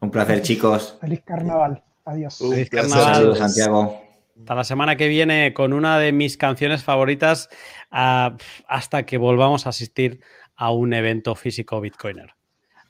[0.00, 0.96] Un placer, chicos.
[1.02, 1.82] Feliz carnaval.
[2.06, 2.38] Adiós.
[2.38, 3.14] Feliz carnaval.
[3.14, 4.09] Saludos, Santiago.
[4.40, 7.48] Hasta la semana que viene con una de mis canciones favoritas
[7.90, 8.36] ah,
[8.66, 10.20] hasta que volvamos a asistir
[10.56, 12.34] a un evento físico Bitcoiner.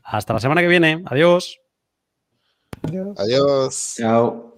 [0.03, 1.03] Hasta la semana que viene.
[1.07, 1.59] Adiós.
[2.83, 3.19] Adiós.
[3.19, 3.97] Adiós.
[3.97, 4.55] Chao.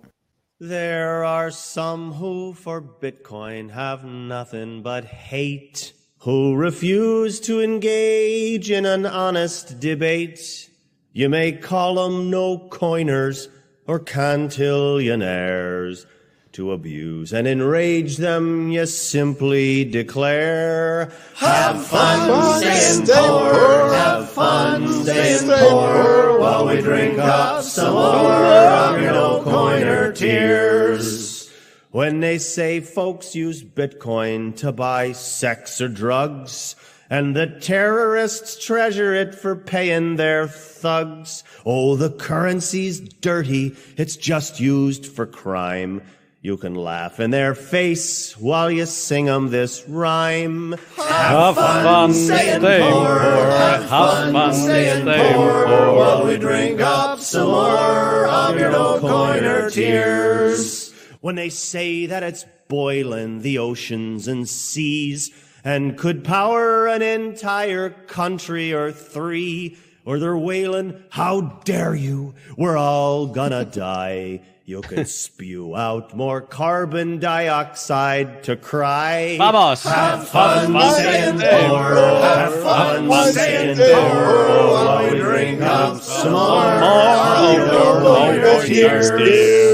[0.61, 8.87] There are some who for Bitcoin have nothing but hate, who refuse to engage in
[8.87, 10.71] an honest debate.
[11.13, 13.49] You may call them no coiners
[13.89, 16.07] or cantillionaires.
[16.53, 25.49] To abuse and enrage them, you simply declare, Have fun, staying poor, have fun, staying
[25.49, 31.51] poor, while we drink up some more of your no coiner tears.
[31.91, 36.77] When they say folks use Bitcoin to buy sex or drugs,
[37.09, 41.45] and the terrorists treasure it for paying their thugs.
[41.65, 43.75] Oh, the currency's dirty.
[43.97, 46.03] It's just used for crime.
[46.45, 50.75] You can laugh in their face while you sing 'em this rhyme.
[50.97, 53.21] Have, have fun, fun staying poor.
[53.21, 55.67] Have, have fun staying poor.
[55.67, 55.95] poor.
[55.95, 60.93] While we drink up some more of your no coiner tears.
[61.21, 65.31] When they say that it's boiling the oceans and seas
[65.63, 69.77] and could power an entire country or three.
[70.05, 72.35] Or they're wailing, how dare you?
[72.57, 74.41] We're all gonna die.
[74.65, 79.35] You could spew out more carbon dioxide to cry.
[79.37, 79.83] Vamos.
[79.83, 81.97] Have fun staying poor.
[81.97, 89.72] Have fun staying poor while we drink up some more of your tears, dear.